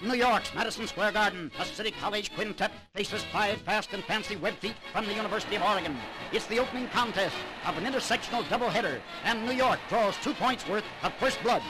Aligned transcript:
At 0.00 0.06
New 0.06 0.14
York's 0.14 0.54
Madison 0.54 0.86
Square 0.86 1.12
Garden, 1.12 1.50
a 1.58 1.64
City 1.64 1.90
College 1.90 2.32
quintet 2.32 2.70
faces 2.94 3.24
five 3.32 3.60
fast 3.62 3.92
and 3.92 4.04
fancy 4.04 4.36
web 4.36 4.54
feet 4.54 4.76
from 4.92 5.06
the 5.06 5.14
University 5.14 5.56
of 5.56 5.62
Oregon. 5.62 5.96
It's 6.30 6.46
the 6.46 6.60
opening 6.60 6.86
contest 6.88 7.34
of 7.66 7.76
an 7.76 7.84
intersectional 7.84 8.44
doubleheader, 8.44 9.00
and 9.24 9.44
New 9.44 9.52
York 9.52 9.80
draws 9.88 10.16
two 10.18 10.34
points 10.34 10.68
worth 10.68 10.84
of 11.02 11.12
first 11.14 11.42
blood. 11.42 11.62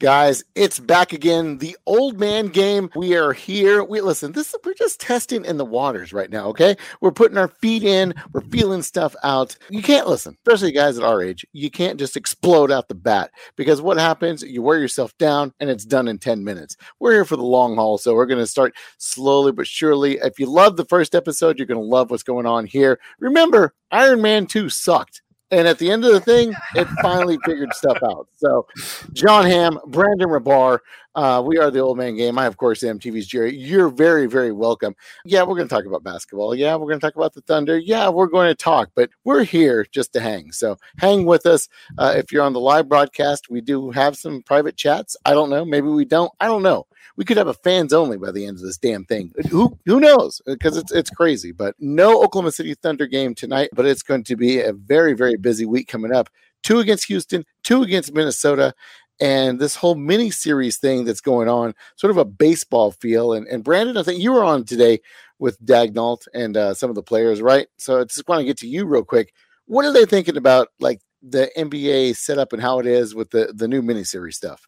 Guys, 0.00 0.42
it's 0.54 0.78
back 0.78 1.12
again. 1.12 1.58
The 1.58 1.76
old 1.84 2.18
man 2.18 2.46
game. 2.46 2.88
We 2.96 3.18
are 3.18 3.34
here. 3.34 3.84
We 3.84 4.00
listen, 4.00 4.32
this 4.32 4.54
we're 4.64 4.72
just 4.72 4.98
testing 4.98 5.44
in 5.44 5.58
the 5.58 5.64
waters 5.66 6.14
right 6.14 6.30
now, 6.30 6.46
okay? 6.46 6.74
We're 7.02 7.10
putting 7.10 7.36
our 7.36 7.48
feet 7.48 7.82
in, 7.82 8.14
we're 8.32 8.40
feeling 8.40 8.80
stuff 8.80 9.14
out. 9.22 9.58
You 9.68 9.82
can't 9.82 10.08
listen, 10.08 10.38
especially 10.46 10.72
guys 10.72 10.96
at 10.96 11.04
our 11.04 11.22
age. 11.22 11.44
You 11.52 11.70
can't 11.70 11.98
just 11.98 12.16
explode 12.16 12.72
out 12.72 12.88
the 12.88 12.94
bat 12.94 13.30
because 13.56 13.82
what 13.82 13.98
happens, 13.98 14.42
you 14.42 14.62
wear 14.62 14.78
yourself 14.78 15.16
down 15.18 15.52
and 15.60 15.68
it's 15.68 15.84
done 15.84 16.08
in 16.08 16.18
10 16.18 16.44
minutes. 16.44 16.78
We're 16.98 17.12
here 17.12 17.26
for 17.26 17.36
the 17.36 17.42
long 17.42 17.74
haul, 17.74 17.98
so 17.98 18.14
we're 18.14 18.24
going 18.24 18.40
to 18.40 18.46
start 18.46 18.74
slowly 18.96 19.52
but 19.52 19.66
surely. 19.66 20.16
If 20.16 20.38
you 20.38 20.46
love 20.46 20.78
the 20.78 20.86
first 20.86 21.14
episode, 21.14 21.58
you're 21.58 21.66
going 21.66 21.78
to 21.78 21.84
love 21.84 22.10
what's 22.10 22.22
going 22.22 22.46
on 22.46 22.64
here. 22.64 22.98
Remember, 23.18 23.74
Iron 23.90 24.22
Man 24.22 24.46
2 24.46 24.70
sucked. 24.70 25.20
And 25.50 25.66
at 25.66 25.78
the 25.78 25.90
end 25.90 26.04
of 26.04 26.12
the 26.12 26.20
thing, 26.20 26.54
it 26.76 26.86
finally 27.02 27.38
figured 27.44 27.74
stuff 27.74 27.98
out. 28.04 28.28
So, 28.36 28.66
Jon 29.12 29.44
Hamm, 29.44 29.78
Brandon 29.88 30.28
Rahbar, 30.28 30.78
uh, 31.14 31.42
we 31.44 31.58
are 31.58 31.70
the 31.70 31.80
old 31.80 31.98
man 31.98 32.16
game. 32.16 32.38
I, 32.38 32.46
of 32.46 32.56
course, 32.56 32.82
am 32.82 32.98
TV's 32.98 33.26
Jerry. 33.26 33.56
You're 33.56 33.88
very, 33.88 34.26
very 34.26 34.52
welcome. 34.52 34.94
Yeah, 35.24 35.42
we're 35.42 35.56
going 35.56 35.68
to 35.68 35.74
talk 35.74 35.84
about 35.84 36.02
basketball. 36.02 36.54
Yeah, 36.54 36.76
we're 36.76 36.86
going 36.86 37.00
to 37.00 37.06
talk 37.06 37.16
about 37.16 37.34
the 37.34 37.42
Thunder. 37.42 37.78
Yeah, 37.78 38.08
we're 38.08 38.26
going 38.26 38.48
to 38.48 38.54
talk, 38.54 38.90
but 38.94 39.10
we're 39.24 39.44
here 39.44 39.86
just 39.90 40.12
to 40.14 40.20
hang. 40.20 40.52
So, 40.52 40.76
hang 40.98 41.26
with 41.26 41.46
us. 41.46 41.68
Uh, 41.98 42.14
if 42.16 42.32
you're 42.32 42.44
on 42.44 42.52
the 42.52 42.60
live 42.60 42.88
broadcast, 42.88 43.50
we 43.50 43.60
do 43.60 43.90
have 43.90 44.16
some 44.16 44.42
private 44.42 44.76
chats. 44.76 45.16
I 45.24 45.32
don't 45.32 45.50
know. 45.50 45.64
Maybe 45.64 45.88
we 45.88 46.04
don't. 46.04 46.32
I 46.40 46.46
don't 46.46 46.62
know 46.62 46.86
we 47.16 47.24
could 47.24 47.36
have 47.36 47.48
a 47.48 47.54
fans 47.54 47.92
only 47.92 48.16
by 48.16 48.30
the 48.30 48.46
end 48.46 48.56
of 48.56 48.62
this 48.62 48.78
damn 48.78 49.04
thing. 49.04 49.32
Who 49.50 49.78
who 49.84 50.00
knows? 50.00 50.40
Because 50.46 50.76
it's 50.76 50.90
it's 50.90 51.10
crazy. 51.10 51.52
But 51.52 51.74
no 51.78 52.22
Oklahoma 52.22 52.52
City 52.52 52.74
Thunder 52.74 53.06
game 53.06 53.34
tonight. 53.34 53.70
But 53.74 53.86
it's 53.86 54.02
going 54.02 54.24
to 54.24 54.36
be 54.36 54.60
a 54.60 54.72
very 54.72 55.12
very 55.12 55.36
busy 55.36 55.66
week 55.66 55.86
coming 55.86 56.12
up. 56.12 56.30
Two 56.62 56.78
against 56.78 57.06
Houston, 57.06 57.44
two 57.62 57.82
against 57.82 58.14
Minnesota, 58.14 58.74
and 59.20 59.58
this 59.58 59.76
whole 59.76 59.94
mini 59.94 60.30
series 60.30 60.78
thing 60.78 61.04
that's 61.04 61.20
going 61.20 61.48
on, 61.48 61.74
sort 61.96 62.10
of 62.10 62.16
a 62.16 62.24
baseball 62.24 62.92
feel. 62.92 63.32
And 63.32 63.46
and 63.48 63.64
Brandon, 63.64 63.96
I 63.96 64.02
think 64.02 64.20
you 64.20 64.32
were 64.32 64.44
on 64.44 64.64
today 64.64 65.00
with 65.38 65.60
Daigneault 65.64 66.28
and 66.34 66.56
uh, 66.56 66.74
some 66.74 66.90
of 66.90 66.96
the 66.96 67.02
players, 67.02 67.40
right? 67.40 67.68
So 67.78 68.00
I 68.00 68.04
just 68.04 68.28
want 68.28 68.40
to 68.40 68.44
get 68.44 68.58
to 68.58 68.68
you 68.68 68.86
real 68.86 69.04
quick. 69.04 69.32
What 69.66 69.84
are 69.84 69.92
they 69.92 70.04
thinking 70.04 70.36
about, 70.36 70.68
like 70.80 71.00
the 71.22 71.50
NBA 71.56 72.16
setup 72.16 72.52
and 72.52 72.62
how 72.62 72.78
it 72.78 72.86
is 72.86 73.14
with 73.14 73.30
the 73.30 73.52
the 73.54 73.68
new 73.68 73.82
miniseries 73.82 74.34
stuff? 74.34 74.66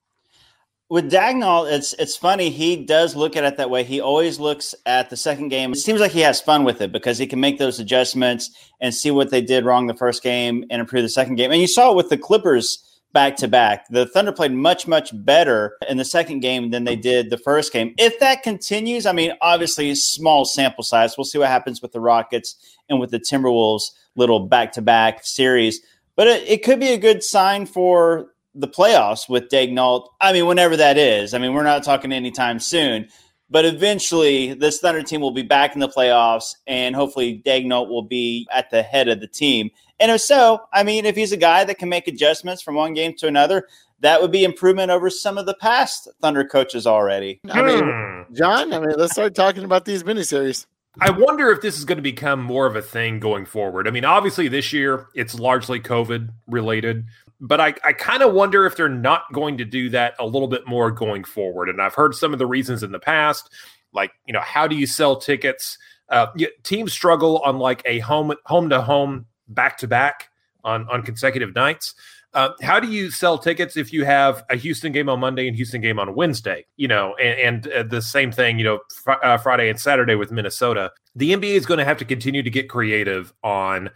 with 0.93 1.11
Daigneault, 1.11 1.73
it's 1.73 1.95
it's 1.95 2.19
funny. 2.19 2.51
He 2.51 2.85
does 2.85 3.17
look 3.17 3.35
at 3.35 3.45
it 3.45 3.57
that 3.57 3.71
way. 3.71 3.83
He 3.83 4.03
always 4.03 4.39
looks 4.39 4.75
at 4.85 5.09
the 5.09 5.17
second 5.17 5.49
game. 5.49 5.73
It 5.73 5.77
seems 5.77 6.01
like 6.01 6.13
he 6.13 6.21
has 6.21 6.39
fun 6.43 6.65
with 6.65 6.83
it 6.83 6.93
because 6.93 7.17
he 7.17 7.27
can 7.27 7.41
make 7.41 7.59
those 7.59 7.81
adjustments 7.81 8.51
and 8.79 8.95
see 8.95 9.11
what 9.11 9.31
they 9.31 9.41
did 9.41 9.65
wrong 9.65 9.87
the 9.87 9.95
first 9.95 10.23
game 10.23 10.67
and 10.69 10.81
improve 10.81 11.03
the 11.03 11.09
second 11.09 11.37
game. 11.37 11.51
And 11.51 11.63
you 11.63 11.67
saw 11.67 11.91
it 11.91 11.97
with 11.97 12.11
the 12.11 12.19
Clippers 12.19 12.92
back 13.13 13.37
to 13.37 13.49
back. 13.49 13.87
The 13.89 14.07
Thunder 14.07 14.33
played 14.33 14.53
much 14.53 14.87
much 14.87 15.11
better 15.13 15.77
in 15.89 15.97
the 15.97 16.05
second 16.05 16.41
game 16.41 16.71
than 16.71 16.85
they 16.85 16.97
did 16.97 17.31
the 17.31 17.39
first 17.39 17.73
game. 17.73 17.95
If 17.99 18.19
that 18.21 18.43
continues, 18.43 19.07
I 19.07 19.13
mean, 19.13 19.33
obviously 19.41 19.95
small 19.95 20.45
sample 20.45 20.85
size. 20.85 21.17
We'll 21.17 21.25
see 21.25 21.39
what 21.39 21.49
happens 21.49 21.83
with 21.83 21.93
the 21.93 22.01
Rockets 22.01 22.57
and 22.89 23.01
with 23.01 23.11
the 23.11 23.21
Timberwolves 23.21 23.85
little 24.17 24.41
back 24.41 24.73
to 24.73 24.83
back 24.83 25.25
series. 25.25 25.81
But 26.17 26.29
it, 26.29 26.49
it 26.49 26.63
could 26.63 26.81
be 26.81 26.93
a 26.93 26.99
good 26.99 27.23
sign 27.23 27.67
for 27.67 28.33
the 28.55 28.69
playoffs 28.69 29.29
with 29.29 29.49
Daigneault. 29.49 30.09
I 30.21 30.33
mean, 30.33 30.47
whenever 30.47 30.77
that 30.77 30.99
is. 30.99 31.35
I 31.35 31.39
mean, 31.39 31.55
we're 31.55 31.63
not 31.63 31.85
talking 31.85 32.13
anytime 32.13 32.59
soon, 32.59 33.09
but 33.53 33.67
eventually 33.67 34.55
this 34.55 34.81
Thunder 34.81 35.03
team 35.03 35.21
will 35.21 35.31
be 35.31 35.43
back 35.43 35.75
in 35.75 35.81
the 35.81 35.89
playoffs, 35.89 36.57
and 36.67 36.97
hopefully 36.97 37.43
Daigneault 37.45 37.89
will 37.89 38.03
be 38.03 38.49
at 38.51 38.71
the 38.71 38.83
head 38.83 39.09
of 39.09 39.21
the 39.21 39.27
team. 39.27 39.71
And 40.01 40.11
if 40.11 40.23
so, 40.23 40.63
I 40.73 40.83
mean, 40.83 41.05
if 41.05 41.15
he's 41.15 41.33
a 41.33 41.37
guy 41.37 41.63
that 41.65 41.79
can 41.79 41.91
make 41.91 42.09
adjustments 42.09 42.63
from 42.63 42.75
one 42.75 42.95
game 42.95 43.15
to 43.19 43.29
another, 43.29 43.69
that 44.01 44.21
would 44.21 44.33
be 44.33 44.43
improvement 44.43 44.91
over 44.91 45.11
some 45.11 45.37
of 45.39 45.47
the 45.47 45.55
past 45.55 46.09
Thunder 46.21 46.45
coaches 46.45 46.87
already. 46.87 47.41
I 47.51 47.63
mean, 47.63 47.85
hmm. 47.85 48.35
Jon, 48.35 48.73
I 48.73 48.81
mean, 48.81 48.95
let's 48.97 49.13
start 49.13 49.35
talking 49.35 49.65
about 49.65 49.85
these 49.85 50.03
miniseries. 50.03 50.67
I 51.01 51.11
wonder 51.11 51.51
if 51.51 51.61
this 51.63 51.79
is 51.79 51.85
going 51.85 51.97
to 51.97 52.03
become 52.03 52.43
more 52.43 52.67
of 52.67 52.75
a 52.75 52.83
thing 52.83 53.21
going 53.21 53.47
forward. 53.47 53.87
I 53.87 53.91
mean, 53.91 54.05
obviously, 54.05 54.49
this 54.49 54.73
year 54.73 55.09
it's 55.15 55.39
largely 55.39 55.79
COVID 55.79 56.31
related, 56.49 57.07
but 57.43 57.61
I, 57.61 57.75
I 57.85 57.93
kind 57.93 58.23
of 58.23 58.33
wonder 58.33 58.65
if 58.67 58.77
they're 58.77 58.89
not 58.89 59.25
going 59.33 59.59
to 59.59 59.65
do 59.65 59.91
that 59.91 60.15
a 60.21 60.25
little 60.25 60.47
bit 60.47 60.65
more 60.65 60.93
going 60.93 61.25
forward. 61.25 61.69
And 61.69 61.83
I've 61.83 61.95
heard 61.95 62.15
some 62.15 62.33
of 62.33 62.39
the 62.39 62.47
reasons 62.47 62.85
in 62.85 62.93
the 62.93 63.01
past, 63.01 63.53
like, 63.93 64.13
you 64.27 64.33
know, 64.33 64.41
how 64.41 64.69
do 64.69 64.77
you 64.77 64.87
sell 64.87 65.17
tickets? 65.17 65.77
Uh, 66.09 66.29
teams 66.63 66.93
struggle 66.93 67.39
on 67.39 67.59
like 67.59 67.83
a 67.85 67.99
home 67.99 68.33
home 68.47 68.69
to 68.69 68.81
home 68.81 69.27
back 69.49 69.77
to 69.79 69.89
back 69.89 70.31
on 70.63 70.89
on 70.89 71.03
consecutive 71.03 71.53
nights. 71.55 71.95
Uh, 72.33 72.51
how 72.63 72.79
do 72.81 72.89
you 72.89 73.11
sell 73.11 73.37
tickets 73.37 73.77
if 73.77 73.93
you 73.93 74.05
have 74.05 74.45
a 74.49 74.57
Houston 74.57 74.93
game 74.93 75.09
on 75.09 75.21
Monday 75.21 75.47
and 75.49 75.57
Houston 75.57 75.81
game 75.81 75.99
on 75.99 76.15
Wednesday? 76.15 76.65
You 76.77 76.89
know, 76.89 77.15
and, 77.17 77.67
and 77.67 77.73
uh, 77.73 77.83
the 77.83 78.01
same 78.01 78.31
thing, 78.31 78.59
you 78.59 78.65
know, 78.65 78.79
fr- 79.05 79.23
uh, 79.23 79.37
Friday 79.37 79.69
and 79.69 79.79
Saturday 79.79 80.15
with 80.15 80.31
Minnesota. 80.31 80.93
The 81.15 81.33
NBA 81.33 81.57
is 81.57 81.67
going 81.67 81.79
to 81.79 81.85
have 81.85 81.99
to 81.99 82.05
continue 82.05 82.43
to 82.43 82.51
get 82.51 82.71
creative 82.71 83.35
on 83.43 83.91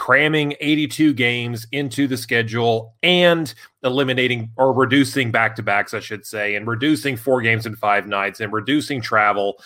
cramming 0.00 0.54
82 0.60 1.12
games 1.12 1.66
into 1.72 2.08
the 2.08 2.16
schedule 2.16 2.94
and 3.02 3.52
eliminating 3.84 4.50
or 4.56 4.72
reducing 4.72 5.30
back 5.30 5.54
to 5.56 5.62
backs, 5.62 5.92
I 5.92 6.00
should 6.00 6.24
say, 6.24 6.54
and 6.54 6.66
reducing 6.66 7.18
four 7.18 7.42
games 7.42 7.66
in 7.66 7.76
five 7.76 8.06
nights 8.06 8.40
and 8.40 8.50
reducing 8.50 9.02
travel. 9.02 9.62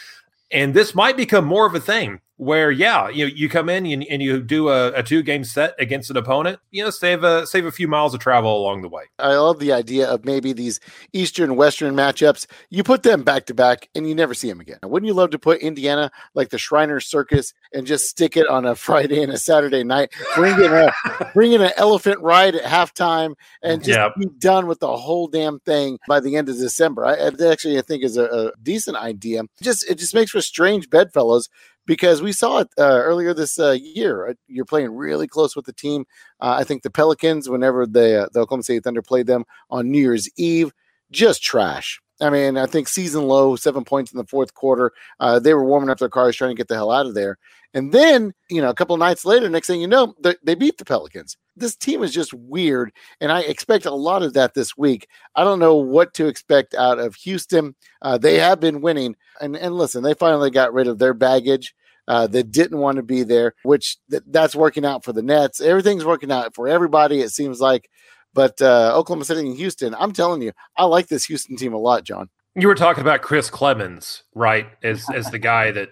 And 0.51 0.75
this 0.75 0.93
might 0.93 1.17
become 1.17 1.45
more 1.45 1.67
of 1.67 1.77
a 1.77 1.81
thing 1.81 2.21
where 2.37 2.71
yeah 2.71 3.09
you 3.09 3.27
you 3.27 3.49
come 3.49 3.69
in 3.69 3.87
and, 3.87 4.05
and 4.11 4.21
you 4.21 4.43
do 4.43 4.69
a, 4.69 4.93
a, 4.93 5.03
two 5.05 5.23
game 5.23 5.45
set 5.45 5.73
against 5.79 6.11
an 6.11 6.17
opponent 6.17 6.59
you 6.73 6.83
know 6.83 6.91
save 6.91 7.23
a 7.23 7.47
save 7.47 7.65
a 7.65 7.71
few 7.71 7.87
miles 7.87 8.13
of 8.13 8.21
travel 8.21 8.61
along 8.61 8.83
the 8.83 8.89
way. 8.89 9.05
I 9.21 9.37
love 9.37 9.61
the 9.61 9.73
idea 9.73 10.09
of 10.09 10.25
maybe 10.25 10.53
these 10.53 10.81
eastern 11.13 11.55
western 11.55 11.95
matchups 11.95 12.47
you 12.71 12.83
put 12.83 13.05
them 13.05 13.23
back 13.23 13.47
to 13.47 13.55
back 13.55 13.89
and 13.95 14.09
you 14.09 14.17
never 14.17 14.35
see 14.35 14.49
them 14.49 14.61
again. 14.61 14.79
Wouldn't 14.83 15.07
you 15.07 15.15
love 15.15 15.31
to 15.31 15.39
put 15.39 15.61
indiana 15.61 16.11
like 16.35 16.49
the 16.49 16.59
shriner 16.59 16.99
circus 16.99 17.53
and 17.73 17.87
just 17.87 18.07
stick 18.07 18.37
it 18.37 18.49
on 18.49 18.65
a 18.65 18.75
friday 18.75 19.23
and 19.23 19.33
a 19.33 19.39
saturday 19.39 19.85
night 19.85 20.13
bring 20.35 20.59
in 20.59 20.73
a 20.73 20.93
bring 21.35 21.53
in 21.53 21.63
an 21.63 21.73
elephant 21.77 22.21
ride 22.21 22.57
at 22.57 22.65
halftime 22.65 23.35
and 23.63 23.85
just 23.85 23.97
yep. 23.97 24.13
be 24.19 24.27
done 24.39 24.67
with 24.67 24.81
the 24.81 24.97
whole 24.97 25.29
damn 25.29 25.61
thing 25.61 25.99
by 26.09 26.19
the 26.19 26.37
end 26.37 26.49
of 26.49 26.57
december. 26.57 27.07
I, 27.07 27.15
I 27.15 27.31
actually 27.51 27.79
i 27.79 27.83
think 27.83 28.03
is 28.03 28.17
a, 28.17 28.25
a 28.25 28.53
decent 28.61 28.97
idea. 28.97 29.43
Just 29.63 29.89
it 29.89 29.99
just 29.99 30.15
makes 30.15 30.33
for 30.33 30.41
strange 30.41 30.91
bedfellows 30.91 31.49
because 31.87 32.23
we 32.23 32.33
saw 32.33 32.59
it 32.59 32.69
uh, 32.79 32.83
earlier 32.83 33.35
this 33.35 33.59
uh, 33.59 33.73
year. 33.73 34.35
You're 34.47 34.65
playing 34.65 34.95
really 34.95 35.27
close 35.27 35.55
with 35.55 35.67
the 35.67 35.73
team. 35.73 36.05
Uh, 36.41 36.57
I 36.59 36.65
think 36.65 36.83
the 36.83 36.91
Pelicans, 36.91 37.49
whenever 37.49 37.87
the, 37.87 38.25
uh, 38.25 38.29
the 38.33 38.41
Oklahoma 38.41 38.63
City 38.63 38.81
Thunder 38.81 39.03
played 39.03 39.27
them 39.27 39.45
on 39.71 39.91
New 39.91 40.01
Year's 40.01 40.29
Eve, 40.37 40.73
just 41.11 41.43
trash. 41.43 42.01
I 42.21 42.31
mean, 42.31 42.57
I 42.57 42.67
think 42.67 42.89
season 42.89 43.25
low, 43.25 43.57
seven 43.57 43.85
points 43.85 44.13
in 44.13 44.19
the 44.19 44.27
fourth 44.27 44.55
quarter. 44.55 44.93
Uh, 45.19 45.39
they 45.39 45.53
were 45.53 45.65
warming 45.65 45.91
up 45.91 45.99
their 45.99 46.09
cars 46.09 46.37
trying 46.37 46.51
to 46.51 46.57
get 46.57 46.69
the 46.69 46.75
hell 46.75 46.93
out 46.93 47.07
of 47.07 47.15
there. 47.15 47.39
And 47.75 47.93
then, 47.93 48.33
you 48.49 48.63
know, 48.63 48.71
a 48.71 48.75
couple 48.75 48.97
nights 48.97 49.25
later, 49.25 49.49
next 49.49 49.67
thing 49.67 49.81
you 49.81 49.89
know, 49.89 50.15
they 50.45 50.55
beat 50.55 50.79
the 50.79 50.85
Pelicans. 50.85 51.37
This 51.57 51.77
team 51.77 52.03
is 52.03 52.13
just 52.13 52.35
weird. 52.35 52.93
And 53.21 53.31
I 53.31 53.41
expect 53.41 53.87
a 53.87 53.95
lot 53.95 54.23
of 54.23 54.35
that 54.35 54.55
this 54.55 54.77
week. 54.77 55.09
I 55.37 55.45
don't 55.45 55.59
know 55.59 55.77
what 55.77 56.15
to 56.15 56.27
expect 56.27 56.75
out 56.75 56.99
of 56.99 57.15
Houston. 57.17 57.75
Uh, 58.03 58.19
they 58.19 58.39
have 58.39 58.61
been 58.61 58.81
winning. 58.81 59.17
And, 59.41 59.57
and 59.57 59.77
listen, 59.77 60.03
they 60.03 60.15
finally 60.15 60.51
got 60.51 60.73
rid 60.73 60.89
of 60.89 60.99
their 60.99 61.15
baggage. 61.15 61.75
Uh, 62.07 62.27
that 62.27 62.53
didn't 62.53 62.81
want 62.81 62.97
to 62.97 63.03
be 63.03 63.23
there, 63.23 63.55
which 63.63 63.97
th- 64.11 64.23
that's 64.27 64.55
working 64.55 64.85
out 64.85 65.03
for 65.03 65.15
the 65.15 65.23
Nets. 65.23 65.59
Everything's 65.59 66.05
working 66.05 66.31
out 66.31 66.55
for 66.55 66.69
everybody. 66.69 67.23
It 67.23 67.31
seems 67.31 67.63
like 67.63 67.89
but 68.35 68.61
uh, 68.61 68.93
Oklahoma 68.95 69.25
City 69.25 69.41
and 69.41 69.57
Houston, 69.57 69.95
I'm 69.95 70.13
telling 70.13 70.43
you, 70.43 70.53
I 70.77 70.85
like 70.85 71.07
this 71.07 71.25
Houston 71.27 71.57
team 71.57 71.73
a 71.73 71.79
lot, 71.79 72.05
Jon. 72.05 72.29
You 72.57 72.69
were 72.69 72.75
talking 72.75 73.01
about 73.01 73.23
Chris 73.23 73.49
Clemons, 73.49 74.23
right? 74.35 74.67
As 74.83 75.07
as 75.15 75.31
the 75.31 75.39
guy 75.39 75.71
that 75.71 75.91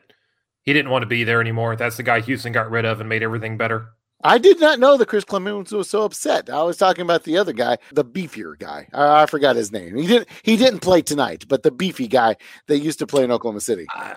he 0.62 0.73
didn't 0.73 0.91
want 0.91 1.03
to 1.03 1.06
be 1.06 1.25
there 1.25 1.41
anymore. 1.41 1.76
That's 1.76 1.97
the 1.97 2.03
guy 2.03 2.20
Houston 2.20 2.53
got 2.53 2.70
rid 2.70 2.85
of 2.85 3.00
and 3.00 3.09
made 3.09 3.23
everything 3.23 3.56
better. 3.56 3.88
I 4.25 4.39
did 4.39 4.61
not 4.61 4.79
know 4.79 4.97
that 4.97 5.09
Chris 5.09 5.25
Clemons 5.25 5.73
was 5.73 5.91
so 5.91 6.03
upset. 6.03 6.49
I 6.49 6.63
was 6.63 6.77
talking 6.77 7.03
about 7.03 7.25
the 7.25 7.37
other 7.39 7.53
guy, 7.53 7.79
the 7.93 8.05
beefier 8.05 8.59
guy. 8.59 8.89
I, 8.93 9.23
I 9.23 9.27
forgot 9.27 9.57
his 9.57 9.73
name. 9.73 9.97
He 9.97 10.07
didn't. 10.07 10.29
He 10.43 10.57
didn't 10.57 10.81
play 10.81 11.03
tonight, 11.03 11.47
but 11.49 11.63
the 11.63 11.71
beefy 11.71 12.09
guy 12.09 12.37
that 12.69 12.79
used 12.79 12.99
to 13.01 13.07
play 13.07 13.25
in 13.25 13.31
Oklahoma 13.31 13.61
City. 13.61 13.87
Uh, 13.95 14.15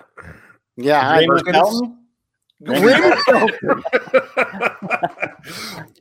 yeah, 0.76 1.08
I, 1.08 1.26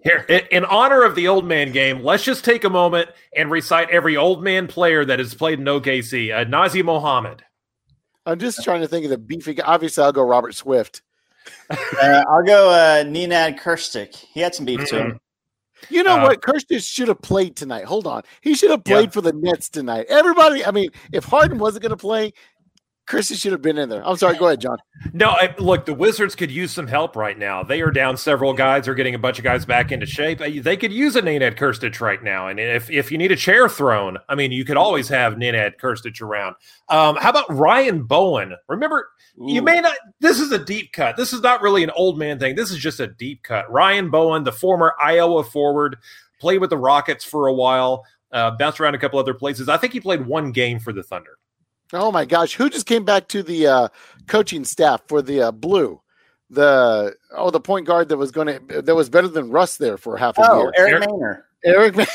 Here, 0.03 0.25
in 0.51 0.63
honor 0.65 1.03
of 1.03 1.15
the 1.15 1.27
old 1.27 1.45
man 1.45 1.71
game, 1.71 2.01
let's 2.01 2.23
just 2.23 2.45
take 2.45 2.63
a 2.63 2.69
moment 2.69 3.09
and 3.35 3.51
recite 3.51 3.89
every 3.89 4.15
old 4.15 4.41
man 4.43 4.67
player 4.67 5.03
that 5.03 5.19
has 5.19 5.33
played 5.33 5.59
in 5.59 5.65
OKC. 5.65 6.33
Uh, 6.33 6.45
Nazr 6.45 6.83
Mohammed. 6.83 7.43
I'm 8.25 8.39
just 8.39 8.63
trying 8.63 8.81
to 8.81 8.87
think 8.87 9.03
of 9.03 9.11
the 9.11 9.17
beefy. 9.17 9.61
Obviously, 9.61 10.03
I'll 10.03 10.13
go 10.13 10.23
Robert 10.23 10.55
Swift. 10.55 11.01
Uh, 11.69 12.23
I'll 12.29 12.43
go 12.43 12.69
uh, 12.69 13.03
Nenad 13.03 13.59
Krstić. 13.59 14.25
He 14.33 14.39
had 14.39 14.53
some 14.53 14.65
beef 14.65 14.81
mm-hmm. 14.81 14.95
to 14.95 15.03
him. 15.03 15.19
You 15.89 16.03
know 16.03 16.17
uh, 16.17 16.23
what? 16.23 16.41
Krstić 16.41 16.89
should 16.91 17.07
have 17.07 17.21
played 17.21 17.55
tonight. 17.55 17.85
Hold 17.85 18.07
on. 18.07 18.23
He 18.41 18.55
should 18.55 18.71
have 18.71 18.83
played 18.83 19.05
yeah. 19.05 19.11
for 19.11 19.21
the 19.21 19.33
Nets 19.33 19.69
tonight. 19.69 20.05
Everybody, 20.09 20.65
I 20.65 20.71
mean, 20.71 20.89
if 21.11 21.25
Harden 21.25 21.57
wasn't 21.57 21.83
going 21.83 21.91
to 21.91 21.97
play, 21.97 22.33
Chrissy 23.07 23.35
should 23.35 23.51
have 23.51 23.61
been 23.61 23.77
in 23.77 23.87
there. 23.89 24.05
I'm 24.05 24.17
sorry. 24.17 24.35
Go 24.35 24.47
ahead, 24.47 24.61
Jon. 24.61 24.77
No, 25.13 25.29
I, 25.29 25.53
look, 25.59 25.85
the 25.85 25.93
Wizards 25.93 26.33
could 26.33 26.49
use 26.49 26.71
some 26.71 26.87
help 26.87 27.15
right 27.15 27.37
now. 27.37 27.61
They 27.61 27.81
are 27.81 27.91
down 27.91 28.17
several 28.17 28.51
guys. 28.53 28.85
They're 28.85 28.95
getting 28.95 29.13
a 29.13 29.19
bunch 29.19 29.37
of 29.37 29.43
guys 29.43 29.63
back 29.63 29.91
into 29.91 30.07
shape. 30.07 30.39
They 30.39 30.75
could 30.75 30.91
use 30.91 31.15
a 31.15 31.21
Nenad 31.21 31.55
Krstić 31.55 32.01
right 32.01 32.23
now. 32.23 32.47
And 32.47 32.59
if, 32.59 32.89
if 32.89 33.11
you 33.11 33.19
need 33.19 33.31
a 33.31 33.35
chair 33.35 33.69
thrown, 33.69 34.17
I 34.27 34.33
mean, 34.33 34.51
you 34.51 34.65
could 34.65 34.77
always 34.77 35.07
have 35.09 35.35
Nenad 35.35 35.79
Krstić 35.79 36.19
around. 36.19 36.55
Um, 36.89 37.15
how 37.17 37.29
about 37.29 37.53
Ryan 37.53 38.03
Bowen? 38.03 38.55
Remember, 38.67 39.09
Ooh. 39.39 39.51
you 39.51 39.61
may 39.61 39.81
not. 39.81 39.95
This 40.19 40.39
is 40.39 40.51
a 40.51 40.59
deep 40.59 40.91
cut. 40.91 41.15
This 41.15 41.31
is 41.31 41.41
not 41.41 41.61
really 41.61 41.83
an 41.83 41.91
old 41.91 42.17
man 42.17 42.39
thing. 42.39 42.55
This 42.55 42.71
is 42.71 42.79
just 42.79 42.99
a 42.99 43.07
deep 43.07 43.43
cut. 43.43 43.71
Ryan 43.71 44.09
Bowen, 44.09 44.45
the 44.45 44.51
former 44.51 44.93
Iowa 44.99 45.43
forward, 45.43 45.97
played 46.39 46.59
with 46.59 46.71
the 46.71 46.77
Rockets 46.77 47.23
for 47.23 47.45
a 47.45 47.53
while, 47.53 48.03
uh, 48.31 48.51
bounced 48.51 48.79
around 48.79 48.95
a 48.95 48.99
couple 48.99 49.19
other 49.19 49.35
places. 49.35 49.69
I 49.69 49.77
think 49.77 49.93
he 49.93 49.99
played 49.99 50.25
one 50.25 50.51
game 50.51 50.79
for 50.79 50.91
the 50.91 51.03
Thunder. 51.03 51.34
Oh 51.95 52.11
my 52.11 52.25
gosh, 52.25 52.53
who 52.53 52.69
just 52.69 52.85
came 52.85 53.05
back 53.05 53.27
to 53.29 53.43
the 53.43 53.67
uh, 53.67 53.87
coaching 54.27 54.65
staff 54.65 55.01
for 55.07 55.21
the 55.21 55.41
uh, 55.41 55.51
Blue? 55.51 56.01
The 56.49 57.15
oh, 57.31 57.49
the 57.49 57.59
point 57.59 57.87
guard 57.87 58.09
that 58.09 58.17
was 58.17 58.31
going 58.31 58.47
to 58.47 58.81
that 58.81 58.95
was 58.95 59.09
better 59.09 59.27
than 59.27 59.49
Russ 59.49 59.77
there 59.77 59.97
for 59.97 60.15
half 60.15 60.37
a 60.37 60.49
oh, 60.49 60.61
year. 60.61 60.73
Eric, 60.77 60.93
Eric 60.93 61.09
Maynor. 61.09 61.41
Eric. 61.65 62.07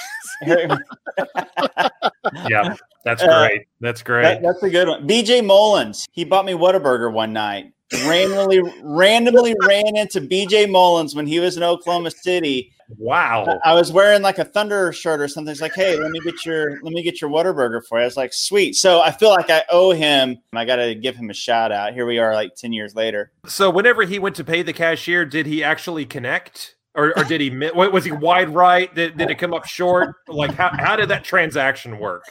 Eric. 0.47 0.79
yeah, 2.49 2.75
that's 3.05 3.23
uh, 3.23 3.47
great. 3.47 3.67
That's 3.81 4.03
great. 4.03 4.23
That, 4.23 4.43
that's 4.43 4.62
a 4.62 4.71
good 4.71 4.88
one. 4.88 5.06
BJ 5.06 5.44
Mullens. 5.44 6.06
He 6.12 6.25
bought 6.25 6.44
me 6.44 6.53
Whataburger 6.53 7.12
one 7.12 7.32
night. 7.32 7.73
Randomly, 8.06 8.62
randomly 8.82 9.56
ran 9.67 9.97
into 9.97 10.21
BJ 10.21 10.71
Mullens 10.71 11.15
when 11.15 11.27
he 11.27 11.41
was 11.41 11.56
in 11.56 11.62
Oklahoma 11.62 12.11
City 12.11 12.73
Wow. 12.99 13.59
I 13.65 13.75
was 13.75 13.93
wearing 13.93 14.23
like 14.23 14.39
a 14.39 14.45
Thunder 14.45 14.93
shirt 14.93 15.21
or 15.21 15.29
something. 15.29 15.51
It's 15.51 15.61
like, 15.61 15.75
hey, 15.75 15.97
let 15.97 16.11
me 16.11 16.21
get 16.21 16.45
your 16.45 16.81
let 16.83 16.93
me 16.93 17.03
get 17.03 17.21
your 17.21 17.31
Whataburger 17.31 17.85
for 17.87 17.99
you. 17.99 18.03
I 18.03 18.05
was 18.05 18.17
like, 18.17 18.33
sweet. 18.33 18.75
So 18.75 19.01
I 19.01 19.11
feel 19.11 19.31
like 19.31 19.51
I 19.51 19.65
owe 19.71 19.93
him. 19.93 20.39
I 20.53 20.65
got 20.65 20.77
to 20.77 20.95
give 20.95 21.17
him 21.17 21.31
a 21.31 21.35
shout 21.35 21.73
out. 21.73 21.93
Here 21.93 22.07
we 22.07 22.19
are, 22.19 22.35
like 22.35 22.55
ten 22.55 22.73
years 22.73 22.95
later. 22.95 23.33
So 23.47 23.71
whenever 23.71 24.03
he 24.03 24.19
went 24.19 24.37
to 24.37 24.45
pay 24.45 24.63
the 24.63 24.73
cashier, 24.73 25.25
did 25.25 25.47
he 25.47 25.63
actually 25.63 26.07
connect? 26.07 26.77
Or, 26.95 27.17
or 27.17 27.23
did 27.23 27.41
he 27.41 27.51
was 27.51 28.05
he 28.05 28.11
wide 28.11 28.51
right? 28.51 28.93
Did, 28.93 29.17
did 29.17 29.31
it 29.31 29.37
come 29.37 29.55
up 29.55 29.65
short? 29.65 30.17
Like 30.27 30.53
how, 30.55 30.71
how 30.77 30.97
did 30.97 31.09
that 31.11 31.23
transaction 31.23 32.01
work? 32.01 32.25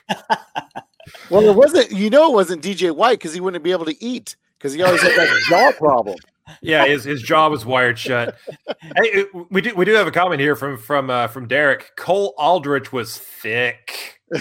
well, 1.29 1.47
it 1.47 1.55
wasn't. 1.55 1.91
You 1.91 2.09
know, 2.09 2.31
it 2.31 2.33
wasn't 2.33 2.61
DJ 2.61 2.93
White 2.93 3.19
because 3.19 3.33
he 3.33 3.39
wouldn't 3.39 3.63
be 3.63 3.71
able 3.71 3.85
to 3.85 4.03
eat 4.03 4.35
because 4.57 4.73
he 4.73 4.81
always 4.81 5.01
had 5.01 5.13
that 5.13 5.43
jaw 5.47 5.71
problem 5.77 6.17
yeah, 6.61 6.85
his, 6.85 7.03
his 7.03 7.21
jaw 7.21 7.49
was 7.49 7.65
wired 7.65 7.97
shut. 7.97 8.35
hey, 8.95 9.25
we 9.49 9.61
do 9.61 9.75
we 9.75 9.85
do 9.85 9.93
have 9.93 10.07
a 10.07 10.11
comment 10.11 10.41
here 10.41 10.55
from 10.55 10.77
from 10.77 11.09
uh, 11.09 11.27
from 11.27 11.47
Derek. 11.47 11.91
Cole 11.95 12.33
Aldrich 12.37 12.91
was 12.91 13.17
thick. 13.17 14.19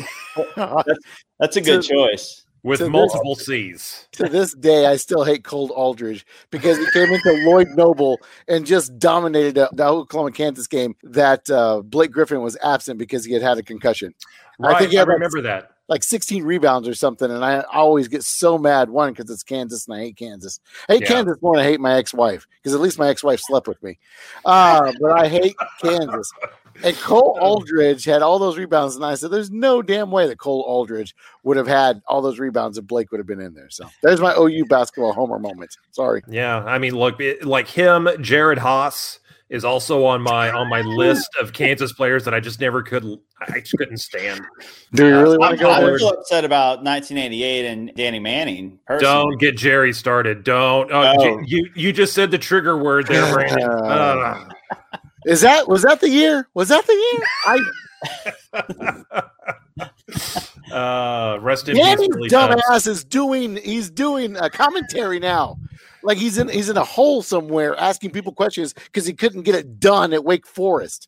that's, 0.56 0.99
that's, 1.38 1.56
a 1.56 1.60
good 1.60 1.82
to, 1.82 1.88
choice 1.88 2.44
with 2.62 2.87
multiple 2.88 3.34
this, 3.34 3.46
C's. 3.46 4.08
To 4.12 4.28
this 4.28 4.55
day, 4.55 4.87
I 4.87 4.96
still 4.96 5.25
hate 5.25 5.44
Cole 5.44 5.70
Aldrich 5.70 6.26
because 6.50 6.76
he 6.78 6.87
came 6.93 7.12
into 7.12 7.32
Lloyd 7.46 7.69
Noble 7.69 8.19
and 8.49 8.66
just 8.66 8.99
dominated 8.99 9.55
the 9.55 9.84
Oklahoma 9.84 10.32
Kansas 10.32 10.66
game. 10.66 10.94
That 11.02 11.49
uh, 11.49 11.82
Blake 11.82 12.10
Griffin 12.10 12.43
was 12.43 12.56
absent 12.62 12.99
because 12.99 13.25
he 13.25 13.32
had 13.32 13.43
had 13.43 13.58
a 13.58 13.62
concussion. 13.62 14.14
Right, 14.58 14.76
I 14.76 14.78
think 14.81 14.94
I 14.94 15.02
remember 15.02 15.40
that 15.43 15.77
like 15.88 16.02
16 16.02 16.44
rebounds 16.44 16.87
or 16.87 16.94
something. 16.94 17.31
And 17.31 17.44
I 17.44 17.61
always 17.73 18.08
get 18.08 18.23
so 18.23 18.58
mad, 18.58 18.90
one, 18.90 19.12
because 19.12 19.31
it's 19.31 19.43
Kansas 19.43 19.87
and 19.87 19.96
I 19.96 20.00
hate 20.00 20.17
Kansas. 20.17 20.61
I 20.88 20.94
hate 20.94 21.02
yeah. 21.02 21.08
Kansas 21.08 21.38
more 21.43 21.56
than 21.56 21.64
I 21.64 21.69
hate 21.69 21.81
my 21.81 21.94
ex 21.94 22.12
wife 22.12 22.46
because 22.56 22.75
at 22.75 22.81
least 22.81 22.99
my 22.99 23.08
ex 23.08 23.25
wife 23.25 23.40
slept 23.40 23.67
with 23.67 23.82
me. 23.82 23.99
Uh, 24.44 24.93
but 25.00 25.19
I 25.19 25.29
hate 25.29 25.56
Kansas. 25.82 26.31
And 26.85 26.96
Cole 26.99 27.38
Aldrich 27.40 28.05
had 28.05 28.23
all 28.23 28.38
those 28.38 28.58
rebounds. 28.58 28.96
And 28.96 29.05
I 29.05 29.14
said, 29.14 29.31
there's 29.31 29.50
no 29.50 29.82
damn 29.82 30.11
way 30.11 30.29
that 30.29 30.38
Cole 30.38 30.64
Aldrich 30.69 31.14
would 31.43 31.56
have 31.56 31.67
had 31.67 32.02
all 32.06 32.20
those 32.20 32.38
rebounds 32.38 32.79
if 32.79 32.87
Blake 32.87 33.11
would 33.11 33.19
have 33.19 33.26
been 33.26 33.41
in 33.41 33.55
there. 33.55 33.70
So 33.70 33.88
there's 34.02 34.20
my 34.20 34.34
OU 34.38 34.67
basketball 34.67 35.12
homer 35.12 35.38
moment. 35.38 35.76
Sorry. 35.91 36.23
Yeah. 36.29 36.62
I 36.64 36.79
mean, 36.79 36.94
look, 36.94 37.20
it, 37.20 37.44
like 37.44 37.67
him, 37.67 38.05
Jerod 38.05 38.58
Haase 38.58 39.19
is 39.50 39.64
also 39.64 40.04
on 40.04 40.22
my 40.22 40.50
on 40.50 40.68
my 40.68 40.80
list 40.82 41.28
of 41.40 41.52
Kansas 41.52 41.92
players 41.92 42.24
that 42.24 42.34
I 42.34 42.40
just 42.40 42.60
never 42.60 42.82
could 42.82 43.04
I 43.40 43.60
just 43.60 43.76
couldn't 43.78 43.98
stand. 43.98 44.40
Do 44.92 45.06
you 45.06 45.16
really 45.16 45.38
want 45.38 45.58
to 45.58 45.64
go? 45.64 45.70
I'm 45.70 45.94
upset 45.94 46.44
about 46.44 46.84
1988 46.84 47.66
and 47.66 47.92
Danny 47.94 48.18
Manning. 48.18 48.78
Personally. 48.86 49.14
Don't 49.14 49.38
get 49.38 49.56
Jerry 49.56 49.92
started. 49.92 50.44
Don't. 50.44 50.90
Oh, 50.90 51.14
oh. 51.18 51.40
You 51.46 51.70
you 51.74 51.92
just 51.92 52.14
said 52.14 52.30
the 52.30 52.38
trigger 52.38 52.76
word 52.76 53.06
there, 53.06 53.32
Brandon. 53.32 53.68
Uh, 53.88 54.48
is 55.24 55.40
that 55.40 55.68
was 55.68 55.82
that 55.82 56.00
the 56.00 56.08
year? 56.08 56.48
Was 56.54 56.68
that 56.68 56.86
the 56.86 56.92
year? 56.92 57.26
I. 57.44 57.58
uh, 60.72 61.38
rest 61.40 61.68
in 61.68 61.76
Danny's 61.76 62.08
peace. 62.16 62.32
dumbass 62.32 62.86
is 62.86 63.04
doing. 63.04 63.56
He's 63.56 63.90
doing 63.90 64.36
a 64.36 64.48
commentary 64.48 65.18
now. 65.18 65.58
Like 66.08 66.16
he's 66.16 66.38
in 66.38 66.49
he's 66.49 66.70
in 66.70 66.78
a 66.78 66.84
hole 66.84 67.20
somewhere 67.20 67.78
asking 67.78 68.12
people 68.12 68.32
questions 68.32 68.72
because 68.72 69.05
he 69.05 69.12
couldn't 69.12 69.43
get 69.43 69.55
it 69.55 69.78
done 69.78 70.14
at 70.14 70.25
Wake 70.25 70.46
Forest. 70.46 71.06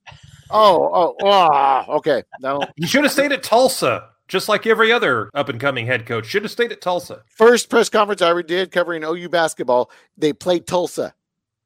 Oh, 0.51 0.91
oh, 0.93 1.15
oh 1.23 1.97
okay. 1.97 2.23
No, 2.43 2.61
you 2.77 2.87
should 2.87 3.05
have 3.05 3.13
stayed 3.13 3.33
at 3.33 3.43
Tulsa, 3.43 4.11
just 4.29 4.47
like 4.47 4.67
every 4.67 4.93
other 4.93 5.31
up 5.33 5.49
and 5.49 5.59
coming 5.59 5.87
head 5.87 6.05
coach. 6.05 6.27
Should 6.27 6.43
have 6.43 6.53
stayed 6.53 6.71
at 6.71 6.83
Tulsa. 6.83 7.23
First 7.35 7.71
press 7.71 7.89
conference 7.89 8.21
I 8.21 8.29
ever 8.29 8.43
did 8.43 8.73
covering 8.73 9.03
OU 9.03 9.31
basketball. 9.31 9.91
They 10.19 10.35
played 10.35 10.67
Tulsa. 10.67 11.15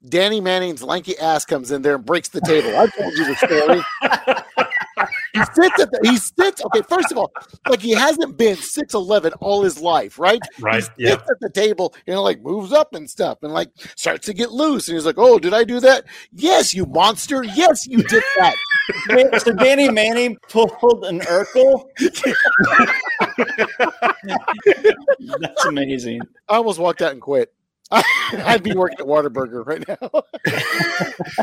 Danny 0.07 0.39
Manning's 0.39 0.81
lanky 0.81 1.17
ass 1.17 1.43
comes 1.43 1.71
in 1.71 1.81
there 1.81 1.95
and 1.95 2.05
breaks 2.05 2.29
the 2.29 2.39
table. 2.39 2.69
I 2.79 2.87
told 2.87 3.11
you 3.17 3.25
the 3.25 3.35
story. 3.35 4.43
he 5.35 5.41
sits 5.53 5.81
at 5.81 5.91
the, 5.91 5.99
he 6.03 6.17
sits. 6.17 6.63
Okay, 6.65 6.81
first 6.87 7.11
of 7.11 7.17
all, 7.17 7.31
like 7.69 7.81
he 7.81 7.91
hasn't 7.91 8.37
been 8.37 8.55
six 8.55 8.93
eleven 8.93 9.33
all 9.41 9.63
his 9.63 9.81
life, 9.81 10.17
right? 10.17 10.39
Right. 10.59 10.75
He 10.75 10.81
sits 10.81 10.95
yeah. 10.97 11.13
at 11.13 11.39
the 11.41 11.49
table, 11.49 11.93
you 12.07 12.13
know, 12.13 12.23
like 12.23 12.41
moves 12.41 12.71
up 12.71 12.93
and 12.93 13.09
stuff, 13.09 13.39
and 13.41 13.53
like 13.53 13.69
starts 13.95 14.25
to 14.27 14.33
get 14.33 14.51
loose. 14.51 14.87
And 14.87 14.95
he's 14.95 15.05
like, 15.05 15.17
"Oh, 15.17 15.39
did 15.39 15.53
I 15.53 15.65
do 15.65 15.81
that? 15.81 16.05
Yes, 16.31 16.73
you 16.73 16.85
monster. 16.85 17.43
Yes, 17.43 17.85
you 17.85 17.97
did 17.97 18.23
that." 18.37 18.55
so 19.43 19.51
Danny 19.53 19.89
Manning 19.89 20.37
pulled 20.49 21.05
an 21.05 21.19
Urkel. 21.21 21.85
That's 25.39 25.65
amazing. 25.65 26.21
I 26.47 26.57
almost 26.57 26.79
walked 26.79 27.01
out 27.01 27.11
and 27.11 27.21
quit. 27.21 27.51
I'd 27.91 28.63
be 28.63 28.73
working 28.73 28.99
at 28.99 29.05
Whataburger 29.05 29.65
right 29.65 29.83
now. 29.87 30.23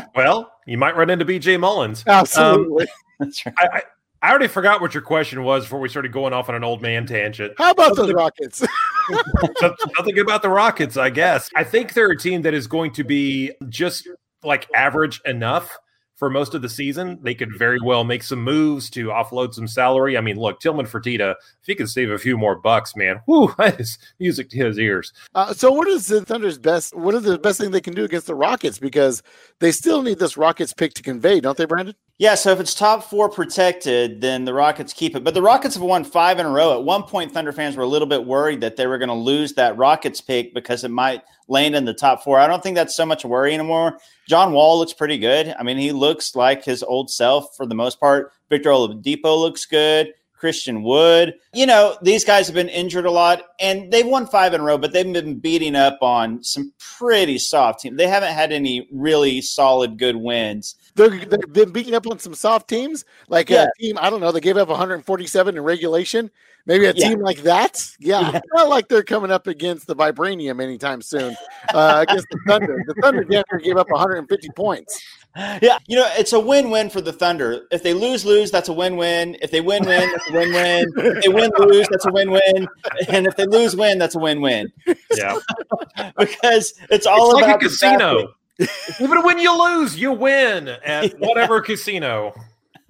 well, 0.15 0.51
you 0.65 0.77
might 0.77 0.95
run 0.95 1.09
into 1.09 1.25
BJ 1.25 1.59
Mullens. 1.59 2.03
Absolutely. 2.05 2.83
Um, 2.83 2.89
That's 3.25 3.45
right. 3.45 3.55
I, 3.59 3.65
I, 3.65 3.81
I, 4.21 4.29
already 4.29 4.47
forgot 4.47 4.81
what 4.81 4.93
your 4.93 5.03
question 5.03 5.43
was 5.43 5.65
before 5.65 5.79
we 5.79 5.89
started 5.89 6.11
going 6.11 6.33
off 6.33 6.49
on 6.49 6.55
an 6.55 6.63
old 6.63 6.81
man 6.81 7.05
tangent. 7.05 7.53
How 7.57 7.71
about 7.71 7.95
the 7.95 8.13
Rockets? 8.13 8.59
something 9.95 10.19
about 10.19 10.41
the 10.41 10.49
Rockets, 10.49 10.97
I 10.97 11.09
guess. 11.09 11.49
I 11.55 11.63
think 11.63 11.93
they're 11.93 12.11
a 12.11 12.17
team 12.17 12.41
that 12.43 12.53
is 12.53 12.67
going 12.67 12.91
to 12.93 13.03
be 13.03 13.51
just 13.69 14.07
like 14.43 14.67
average 14.73 15.21
enough 15.25 15.77
for 16.15 16.29
most 16.29 16.53
of 16.53 16.61
the 16.61 16.69
season. 16.69 17.19
They 17.21 17.35
could 17.35 17.57
very 17.57 17.79
well 17.83 18.03
make 18.03 18.23
some 18.23 18.41
moves 18.41 18.89
to 18.91 19.07
offload 19.07 19.53
some 19.53 19.67
salary. 19.67 20.17
I 20.17 20.21
mean, 20.21 20.37
look, 20.37 20.59
Tillman 20.59 20.85
Fertitta, 20.85 21.31
if 21.31 21.65
he 21.65 21.75
can 21.75 21.87
save 21.87 22.11
a 22.11 22.17
few 22.17 22.37
more 22.37 22.55
bucks, 22.55 22.95
man, 22.95 23.19
whoo, 23.27 23.53
that 23.57 23.79
is 23.79 23.97
music 24.19 24.49
to 24.51 24.57
his 24.57 24.79
ears. 24.79 25.11
Uh, 25.35 25.53
so, 25.53 25.71
what 25.71 25.87
is 25.87 26.07
the 26.07 26.23
Thunder's 26.23 26.57
best? 26.57 26.95
What 26.95 27.15
is 27.15 27.23
the 27.23 27.37
best 27.37 27.59
thing 27.59 27.71
they 27.71 27.81
can 27.81 27.93
do 27.93 28.05
against 28.05 28.27
the 28.27 28.35
Rockets? 28.35 28.79
Because 28.79 29.21
they 29.59 29.71
still 29.71 30.01
need 30.01 30.19
this 30.19 30.37
Rockets 30.37 30.73
pick 30.73 30.93
to 30.93 31.03
convey, 31.03 31.41
don't 31.41 31.57
they, 31.57 31.65
Brandon? 31.65 31.95
Yeah, 32.19 32.35
so 32.35 32.51
if 32.51 32.59
it's 32.59 32.75
top 32.75 33.03
four 33.09 33.27
protected, 33.27 34.21
then 34.21 34.45
the 34.45 34.53
Rockets 34.53 34.93
keep 34.93 35.15
it. 35.15 35.23
But 35.23 35.33
the 35.33 35.41
Rockets 35.41 35.73
have 35.73 35.83
won 35.83 36.03
five 36.03 36.39
in 36.39 36.45
a 36.45 36.49
row. 36.49 36.73
At 36.73 36.83
one 36.83 37.03
point, 37.03 37.31
Thunder 37.31 37.51
fans 37.51 37.75
were 37.75 37.83
a 37.83 37.87
little 37.87 38.07
bit 38.07 38.25
worried 38.25 38.61
that 38.61 38.75
they 38.75 38.85
were 38.85 38.99
going 38.99 39.09
to 39.09 39.15
lose 39.15 39.53
that 39.53 39.77
Rockets 39.77 40.21
pick 40.21 40.53
because 40.53 40.83
it 40.83 40.91
might 40.91 41.23
land 41.47 41.75
in 41.75 41.85
the 41.85 41.93
top 41.93 42.23
four. 42.23 42.39
I 42.39 42.45
don't 42.45 42.61
think 42.61 42.75
that's 42.75 42.95
so 42.95 43.05
much 43.05 43.23
a 43.23 43.27
worry 43.27 43.53
anymore. 43.53 43.97
John 44.29 44.53
Wall 44.53 44.77
looks 44.77 44.93
pretty 44.93 45.17
good. 45.17 45.55
I 45.57 45.63
mean, 45.63 45.77
he 45.77 45.91
looks 45.91 46.35
like 46.35 46.63
his 46.63 46.83
old 46.83 47.09
self 47.09 47.55
for 47.57 47.65
the 47.65 47.75
most 47.75 47.99
part. 47.99 48.31
Victor 48.47 48.69
Oladipo 48.69 49.39
looks 49.39 49.65
good. 49.65 50.13
Christian 50.43 50.83
Wood. 50.83 51.35
You 51.53 51.65
know, 51.65 51.97
these 52.01 52.25
guys 52.25 52.47
have 52.47 52.53
been 52.53 52.67
injured 52.67 53.05
a 53.05 53.11
lot 53.11 53.43
and 53.61 53.91
they've 53.93 54.05
won 54.05 54.27
five 54.27 54.53
in 54.53 54.59
a 54.59 54.63
row, 54.65 54.77
but 54.77 54.91
they've 54.91 55.11
been 55.11 55.39
beating 55.39 55.73
up 55.73 55.99
on 56.01 56.43
some 56.43 56.73
pretty 56.97 57.39
soft 57.39 57.79
teams. 57.79 57.97
They 57.97 58.07
haven't 58.07 58.33
had 58.33 58.51
any 58.51 58.85
really 58.91 59.39
solid, 59.41 59.97
good 59.97 60.17
wins. 60.17 60.75
They 60.95 61.09
have 61.19 61.53
been 61.53 61.71
beating 61.71 61.95
up 61.95 62.07
on 62.07 62.19
some 62.19 62.35
soft 62.35 62.67
teams, 62.67 63.05
like 63.27 63.49
yeah. 63.49 63.65
a 63.65 63.81
team, 63.81 63.97
I 63.99 64.09
don't 64.09 64.21
know, 64.21 64.31
they 64.31 64.39
gave 64.39 64.57
up 64.57 64.69
147 64.69 65.57
in 65.57 65.63
regulation. 65.63 66.31
Maybe 66.65 66.85
a 66.85 66.93
yeah. 66.93 67.09
team 67.09 67.19
like 67.19 67.39
that. 67.43 67.85
Yeah. 67.99 68.31
yeah. 68.31 68.39
Not 68.53 68.69
like 68.69 68.87
they're 68.87 69.03
coming 69.03 69.31
up 69.31 69.47
against 69.47 69.85
the 69.85 69.95
Vibranium 69.95 70.61
anytime 70.61 71.01
soon 71.01 71.35
uh, 71.73 72.05
against 72.07 72.27
the 72.31 72.39
Thunder. 72.47 72.81
The 72.87 72.93
Thunder 73.01 73.23
gave 73.59 73.75
up 73.75 73.89
150 73.89 74.49
points. 74.55 75.03
Yeah, 75.35 75.79
you 75.87 75.97
know, 75.97 76.07
it's 76.15 76.33
a 76.33 76.39
win-win 76.39 76.91
for 76.91 77.01
the 77.01 77.11
Thunder. 77.11 77.65
If 77.71 77.81
they 77.81 77.95
lose, 77.95 78.23
lose, 78.23 78.51
that's 78.51 78.69
a 78.69 78.73
win-win. 78.73 79.35
If 79.41 79.49
they 79.49 79.61
win, 79.61 79.83
win, 79.83 80.11
that's 80.11 80.29
a 80.29 80.33
win-win. 80.33 80.93
If 80.95 81.23
they 81.23 81.29
win, 81.29 81.49
lose, 81.57 81.87
that's 81.89 82.05
a 82.05 82.11
win-win. 82.11 82.67
And 83.07 83.25
if 83.25 83.35
they 83.35 83.47
lose, 83.47 83.75
win, 83.75 83.97
that's 83.97 84.13
a 84.13 84.19
win-win. 84.19 84.71
Yeah, 85.15 85.39
because 86.19 86.75
it's 86.91 87.07
all 87.07 87.31
it's 87.31 87.39
about 87.39 87.47
like 87.47 87.55
a 87.55 87.65
the 87.65 87.69
casino. 87.69 88.35
Even 88.59 89.23
when 89.23 89.39
you 89.39 89.57
lose, 89.57 89.97
you 89.97 90.11
win 90.11 90.67
at 90.85 91.11
whatever 91.19 91.61
casino. 91.61 92.33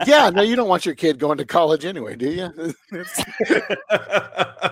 yeah, 0.06 0.30
no, 0.30 0.42
you 0.42 0.56
don't 0.56 0.68
want 0.68 0.86
your 0.86 0.96
kid 0.96 1.20
going 1.20 1.38
to 1.38 1.46
college 1.46 1.86
anyway, 1.86 2.16
do 2.16 2.30
you? 2.30 2.74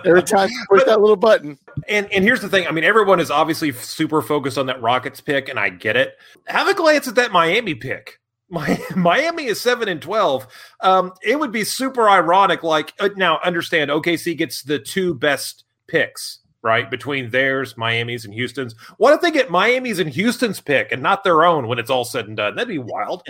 Every 0.04 0.22
time 0.22 0.50
you 0.50 0.64
push 0.68 0.84
that 0.84 1.00
little 1.00 1.16
button. 1.16 1.58
And 1.88 2.12
and 2.12 2.24
here's 2.24 2.40
the 2.40 2.48
thing. 2.48 2.66
I 2.66 2.72
mean, 2.72 2.84
everyone 2.84 3.20
is 3.20 3.30
obviously 3.30 3.72
super 3.72 4.20
focused 4.20 4.58
on 4.58 4.66
that 4.66 4.82
Rockets 4.82 5.20
pick, 5.20 5.48
and 5.48 5.58
I 5.58 5.68
get 5.70 5.96
it. 5.96 6.14
Have 6.46 6.68
a 6.68 6.74
glance 6.74 7.08
at 7.08 7.14
that 7.14 7.32
Miami 7.32 7.74
pick. 7.74 8.18
Miami 8.96 9.46
is 9.46 9.60
seven 9.60 9.88
and 9.88 10.02
twelve. 10.02 10.46
Um, 10.80 11.12
it 11.22 11.38
would 11.40 11.52
be 11.52 11.64
super 11.64 12.08
ironic. 12.08 12.62
Like 12.62 12.92
uh, 13.00 13.08
now, 13.16 13.40
understand 13.42 13.90
OKC 13.90 14.36
gets 14.36 14.62
the 14.62 14.78
two 14.78 15.14
best 15.14 15.64
picks, 15.88 16.40
right, 16.62 16.90
between 16.90 17.30
theirs, 17.30 17.76
Miami's, 17.76 18.24
and 18.24 18.32
Houston's. 18.34 18.74
What 18.96 19.14
if 19.14 19.20
they 19.20 19.30
get 19.30 19.50
Miami's 19.50 19.98
and 19.98 20.10
Houston's 20.10 20.60
pick 20.60 20.92
and 20.92 21.02
not 21.02 21.24
their 21.24 21.44
own 21.44 21.66
when 21.66 21.78
it's 21.78 21.90
all 21.90 22.04
said 22.04 22.28
and 22.28 22.36
done? 22.36 22.54
That'd 22.54 22.68
be 22.68 22.78
wild. 22.78 23.22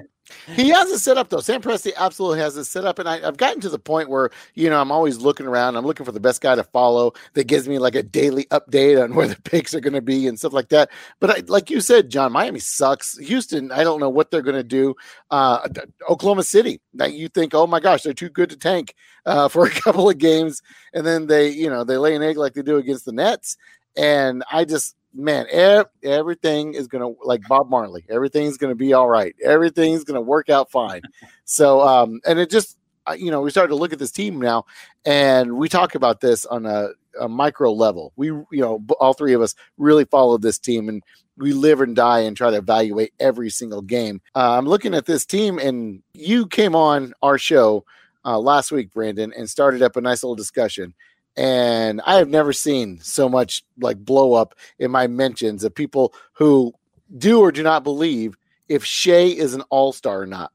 He 0.46 0.68
has 0.68 0.90
it 0.90 0.98
set 0.98 1.16
up 1.16 1.30
though. 1.30 1.40
Sam 1.40 1.60
Presti 1.60 1.92
absolutely 1.96 2.38
has 2.38 2.56
it 2.56 2.64
set 2.64 2.84
up, 2.84 2.98
and 2.98 3.08
I, 3.08 3.20
have 3.20 3.36
gotten 3.36 3.60
to 3.62 3.68
the 3.68 3.78
point 3.78 4.08
where 4.08 4.30
you 4.54 4.70
know 4.70 4.80
I'm 4.80 4.92
always 4.92 5.18
looking 5.18 5.46
around. 5.46 5.76
I'm 5.76 5.84
looking 5.84 6.06
for 6.06 6.12
the 6.12 6.20
best 6.20 6.40
guy 6.40 6.54
to 6.54 6.62
follow 6.64 7.12
that 7.34 7.48
gives 7.48 7.68
me 7.68 7.78
like 7.78 7.94
a 7.94 8.02
daily 8.02 8.44
update 8.46 9.02
on 9.02 9.14
where 9.14 9.26
the 9.26 9.40
picks 9.44 9.74
are 9.74 9.80
going 9.80 9.94
to 9.94 10.00
be 10.00 10.26
and 10.26 10.38
stuff 10.38 10.52
like 10.52 10.68
that. 10.68 10.90
But 11.20 11.30
I, 11.30 11.42
like 11.46 11.70
you 11.70 11.80
said, 11.80 12.10
Jon, 12.10 12.32
Miami 12.32 12.60
sucks. 12.60 13.18
Houston, 13.18 13.72
I 13.72 13.82
don't 13.82 14.00
know 14.00 14.10
what 14.10 14.30
they're 14.30 14.42
going 14.42 14.56
to 14.56 14.62
do. 14.62 14.94
Uh, 15.30 15.68
Oklahoma 16.08 16.44
City, 16.44 16.80
that 16.94 17.14
you 17.14 17.28
think, 17.28 17.54
oh 17.54 17.66
my 17.66 17.80
gosh, 17.80 18.02
they're 18.02 18.14
too 18.14 18.30
good 18.30 18.50
to 18.50 18.56
tank 18.56 18.94
uh, 19.26 19.48
for 19.48 19.66
a 19.66 19.70
couple 19.82 20.08
of 20.08 20.18
games, 20.18 20.62
and 20.94 21.06
then 21.06 21.26
they, 21.26 21.48
you 21.48 21.68
know, 21.68 21.84
they 21.84 21.96
lay 21.96 22.14
an 22.14 22.22
egg 22.22 22.36
like 22.36 22.54
they 22.54 22.62
do 22.62 22.76
against 22.76 23.04
the 23.04 23.12
Nets. 23.12 23.56
And 23.96 24.42
I 24.50 24.64
just 24.64 24.96
man, 25.14 25.46
ev- 25.50 25.86
everything 26.02 26.74
is 26.74 26.88
gonna 26.88 27.10
like 27.24 27.42
Bob 27.48 27.68
Marley. 27.70 28.04
Everything's 28.08 28.56
gonna 28.56 28.74
be 28.74 28.92
all 28.92 29.08
right. 29.08 29.34
Everything's 29.44 30.04
gonna 30.04 30.20
work 30.20 30.48
out 30.48 30.70
fine. 30.70 31.02
So, 31.44 31.82
um, 31.82 32.20
and 32.26 32.38
it 32.38 32.48
just, 32.48 32.78
you 33.18 33.30
know, 33.30 33.42
we 33.42 33.50
started 33.50 33.68
to 33.70 33.74
look 33.74 33.92
at 33.92 33.98
this 33.98 34.12
team 34.12 34.40
now, 34.40 34.64
and 35.04 35.58
we 35.58 35.68
talk 35.68 35.94
about 35.94 36.22
this 36.22 36.46
on 36.46 36.64
a, 36.64 36.88
a 37.20 37.28
micro 37.28 37.72
level. 37.72 38.14
We, 38.16 38.28
you 38.28 38.46
know, 38.52 38.82
all 38.98 39.12
three 39.12 39.34
of 39.34 39.42
us 39.42 39.54
really 39.76 40.06
follow 40.06 40.38
this 40.38 40.58
team, 40.58 40.88
and 40.88 41.02
we 41.36 41.52
live 41.52 41.82
and 41.82 41.94
die 41.94 42.20
and 42.20 42.34
try 42.34 42.50
to 42.50 42.56
evaluate 42.56 43.12
every 43.20 43.50
single 43.50 43.82
game. 43.82 44.22
Uh, 44.34 44.56
I'm 44.56 44.66
looking 44.66 44.94
at 44.94 45.04
this 45.04 45.26
team, 45.26 45.58
and 45.58 46.02
you 46.14 46.46
came 46.46 46.74
on 46.74 47.12
our 47.22 47.36
show 47.36 47.84
uh, 48.24 48.38
last 48.38 48.72
week, 48.72 48.90
Brandon, 48.92 49.32
and 49.36 49.50
started 49.50 49.82
up 49.82 49.96
a 49.96 50.00
nice 50.00 50.22
little 50.22 50.36
discussion 50.36 50.94
and 51.36 52.00
I 52.04 52.16
have 52.16 52.28
never 52.28 52.52
seen 52.52 53.00
so 53.00 53.28
much 53.28 53.64
like 53.80 53.98
blow 53.98 54.34
up 54.34 54.54
in 54.78 54.90
my 54.90 55.06
mentions 55.06 55.64
of 55.64 55.74
people 55.74 56.14
who 56.34 56.72
do 57.18 57.40
or 57.40 57.52
do 57.52 57.62
not 57.62 57.84
believe 57.84 58.36
if 58.68 58.84
Shai 58.84 59.34
is 59.36 59.54
an 59.54 59.62
all 59.70 59.92
star 59.92 60.22
or 60.22 60.26
not. 60.26 60.52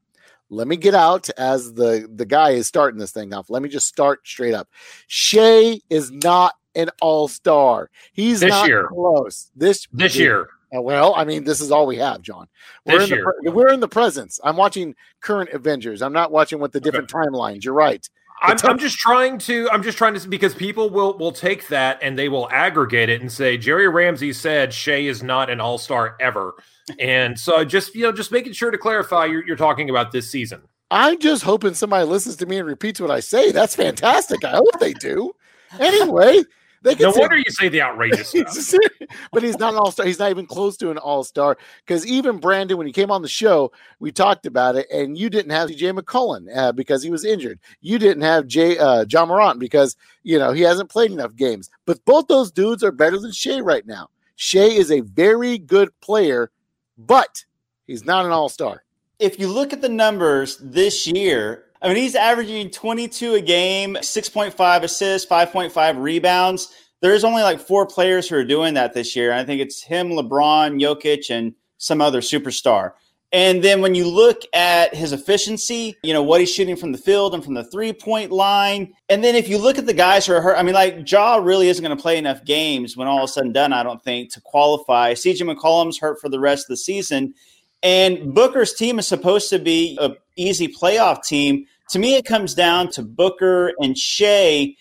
Let 0.50 0.66
me 0.66 0.76
get 0.76 0.94
out 0.94 1.28
as 1.36 1.74
the 1.74 2.08
the 2.14 2.24
guy 2.24 2.50
is 2.50 2.66
starting 2.66 2.98
this 2.98 3.12
thing 3.12 3.34
off. 3.34 3.50
Let 3.50 3.62
me 3.62 3.68
just 3.68 3.86
start 3.86 4.26
straight 4.26 4.54
up. 4.54 4.68
Shai 5.06 5.80
is 5.90 6.10
not 6.10 6.54
an 6.74 6.90
all 7.00 7.28
star. 7.28 7.90
He's 8.12 8.40
This 8.40 8.50
not 8.50 8.68
year. 8.68 8.88
close. 8.88 9.50
This 9.54 9.86
This 9.92 10.16
year, 10.16 10.48
uh, 10.74 10.80
Well, 10.80 11.14
I 11.16 11.24
mean, 11.24 11.44
this 11.44 11.60
is 11.60 11.70
all 11.70 11.86
we 11.86 11.96
have, 11.96 12.22
Jon. 12.22 12.46
We're 12.86 13.00
This 13.00 13.10
in, 13.10 13.18
the, 13.18 13.22
pre- 13.24 13.50
we're 13.52 13.72
in 13.72 13.80
the 13.80 13.88
presence. 13.88 14.40
I'm 14.42 14.56
watching 14.56 14.94
current 15.20 15.50
Avengers. 15.50 16.00
I'm 16.02 16.12
not 16.12 16.30
watching 16.30 16.60
what 16.60 16.72
the 16.72 16.80
different 16.80 17.10
timelines. 17.10 17.64
You're 17.64 17.74
right. 17.74 18.08
I'm, 18.40 18.56
I'm 18.64 18.78
just 18.78 18.96
trying 18.98 19.38
to. 19.40 19.68
I'm 19.70 19.82
just 19.82 19.98
trying 19.98 20.14
to 20.14 20.28
because 20.28 20.54
people 20.54 20.90
will 20.90 21.16
will 21.18 21.32
take 21.32 21.68
that 21.68 21.98
and 22.02 22.18
they 22.18 22.28
will 22.28 22.48
aggregate 22.50 23.08
it 23.08 23.20
and 23.20 23.30
say 23.30 23.56
Jerry 23.56 23.88
Ramsey 23.88 24.32
said 24.32 24.72
Shai 24.72 24.98
is 24.98 25.22
not 25.22 25.50
an 25.50 25.60
All 25.60 25.78
Star 25.78 26.16
ever, 26.20 26.54
and 26.98 27.38
so 27.38 27.64
just 27.64 27.94
you 27.94 28.02
know 28.02 28.12
just 28.12 28.30
making 28.30 28.52
sure 28.52 28.70
to 28.70 28.78
clarify 28.78 29.24
you're 29.26 29.44
you're 29.46 29.56
talking 29.56 29.90
about 29.90 30.12
this 30.12 30.30
season. 30.30 30.62
I'm 30.90 31.18
just 31.18 31.42
hoping 31.42 31.74
somebody 31.74 32.06
listens 32.06 32.36
to 32.36 32.46
me 32.46 32.58
and 32.58 32.66
repeats 32.66 33.00
what 33.00 33.10
I 33.10 33.20
say. 33.20 33.52
That's 33.52 33.74
fantastic. 33.76 34.44
I 34.44 34.52
hope 34.52 34.78
they 34.80 34.94
do. 34.94 35.32
Anyway, 35.78 36.44
they 36.82 36.94
can 36.94 37.04
No 37.04 37.12
say- 37.12 37.20
wonder 37.20 37.36
you 37.36 37.44
say 37.48 37.68
the 37.68 37.82
outrageous 37.82 38.28
stuff. 38.28 38.80
But 39.32 39.42
he's 39.42 39.58
not 39.58 39.72
an 39.72 39.78
all 39.78 39.90
star. 39.90 40.04
He's 40.06 40.18
not 40.18 40.30
even 40.30 40.46
close 40.46 40.76
to 40.78 40.90
an 40.90 40.98
all 40.98 41.24
star. 41.24 41.56
Because 41.86 42.06
even 42.06 42.38
Brandon, 42.38 42.76
when 42.76 42.86
he 42.86 42.92
came 42.92 43.10
on 43.10 43.22
the 43.22 43.28
show, 43.28 43.72
we 44.00 44.12
talked 44.12 44.44
about 44.46 44.76
it, 44.76 44.86
and 44.90 45.16
you 45.16 45.30
didn't 45.30 45.50
have 45.52 45.70
Jay 45.70 45.92
McCollum 45.92 46.46
uh, 46.54 46.72
because 46.72 47.02
he 47.02 47.10
was 47.10 47.24
injured. 47.24 47.58
You 47.80 47.98
didn't 47.98 48.22
have 48.22 48.46
Jay 48.46 48.76
uh, 48.78 49.04
John 49.06 49.28
Morant 49.28 49.58
because 49.58 49.96
you 50.22 50.38
know 50.38 50.52
he 50.52 50.60
hasn't 50.62 50.90
played 50.90 51.10
enough 51.10 51.34
games. 51.36 51.70
But 51.86 52.04
both 52.04 52.26
those 52.28 52.50
dudes 52.52 52.84
are 52.84 52.92
better 52.92 53.18
than 53.18 53.32
Shai 53.32 53.60
right 53.60 53.86
now. 53.86 54.08
Shai 54.36 54.60
is 54.60 54.90
a 54.92 55.00
very 55.00 55.58
good 55.58 55.88
player, 56.00 56.50
but 56.98 57.44
he's 57.86 58.04
not 58.04 58.24
an 58.26 58.32
all 58.32 58.48
star. 58.48 58.84
if 59.18 59.38
you 59.40 59.48
look 59.48 59.72
at 59.72 59.80
the 59.80 59.88
numbers 59.88 60.58
this 60.62 61.06
year, 61.06 61.64
I 61.80 61.88
mean, 61.88 61.96
he's 61.96 62.14
averaging 62.14 62.70
22 62.70 63.34
a 63.34 63.40
game, 63.40 63.94
6.5 63.94 64.82
assists, 64.82 65.30
5.5 65.30 66.00
rebounds. 66.00 66.72
There's 67.00 67.24
only 67.24 67.42
like 67.42 67.60
four 67.60 67.86
players 67.86 68.28
who 68.28 68.36
are 68.36 68.44
doing 68.44 68.74
that 68.74 68.92
this 68.92 69.14
year. 69.14 69.32
I 69.32 69.44
think 69.44 69.60
it's 69.60 69.82
him, 69.82 70.10
LeBron, 70.10 70.80
Jokic, 70.80 71.30
and 71.30 71.54
some 71.78 72.00
other 72.00 72.20
superstar. 72.20 72.92
And 73.30 73.62
then 73.62 73.82
when 73.82 73.94
you 73.94 74.08
look 74.08 74.42
at 74.54 74.94
his 74.94 75.12
efficiency, 75.12 75.94
you 76.02 76.14
know, 76.14 76.22
what 76.22 76.40
he's 76.40 76.52
shooting 76.52 76.76
from 76.76 76.92
the 76.92 76.98
field 76.98 77.34
and 77.34 77.44
from 77.44 77.54
the 77.54 77.64
three 77.64 77.92
point 77.92 78.32
line. 78.32 78.94
And 79.10 79.22
then 79.22 79.34
if 79.34 79.48
you 79.48 79.58
look 79.58 79.76
at 79.76 79.84
the 79.84 79.92
guys 79.92 80.26
who 80.26 80.32
are 80.32 80.40
hurt, 80.40 80.56
I 80.56 80.62
mean, 80.62 80.74
like 80.74 81.10
Ja 81.10 81.36
really 81.36 81.68
isn't 81.68 81.84
going 81.84 81.96
to 81.96 82.02
play 82.02 82.16
enough 82.16 82.44
games 82.44 82.96
when 82.96 83.06
all 83.06 83.24
is 83.24 83.34
said 83.34 83.44
and 83.44 83.52
done, 83.52 83.74
I 83.74 83.82
don't 83.82 84.02
think, 84.02 84.32
to 84.32 84.40
qualify. 84.40 85.12
CJ 85.12 85.42
McCollum's 85.42 85.98
hurt 85.98 86.20
for 86.20 86.30
the 86.30 86.40
rest 86.40 86.64
of 86.64 86.68
the 86.68 86.78
season. 86.78 87.34
And 87.82 88.34
Booker's 88.34 88.74
team 88.74 88.98
is 88.98 89.06
supposed 89.06 89.50
to 89.50 89.58
be 89.58 89.96
a 90.00 90.12
easy 90.36 90.68
playoff 90.68 91.24
team. 91.24 91.66
To 91.90 91.98
me, 91.98 92.16
it 92.16 92.24
comes 92.24 92.54
down 92.54 92.90
to 92.92 93.02
Booker 93.02 93.72
and 93.80 93.96
Shai, 93.96 94.74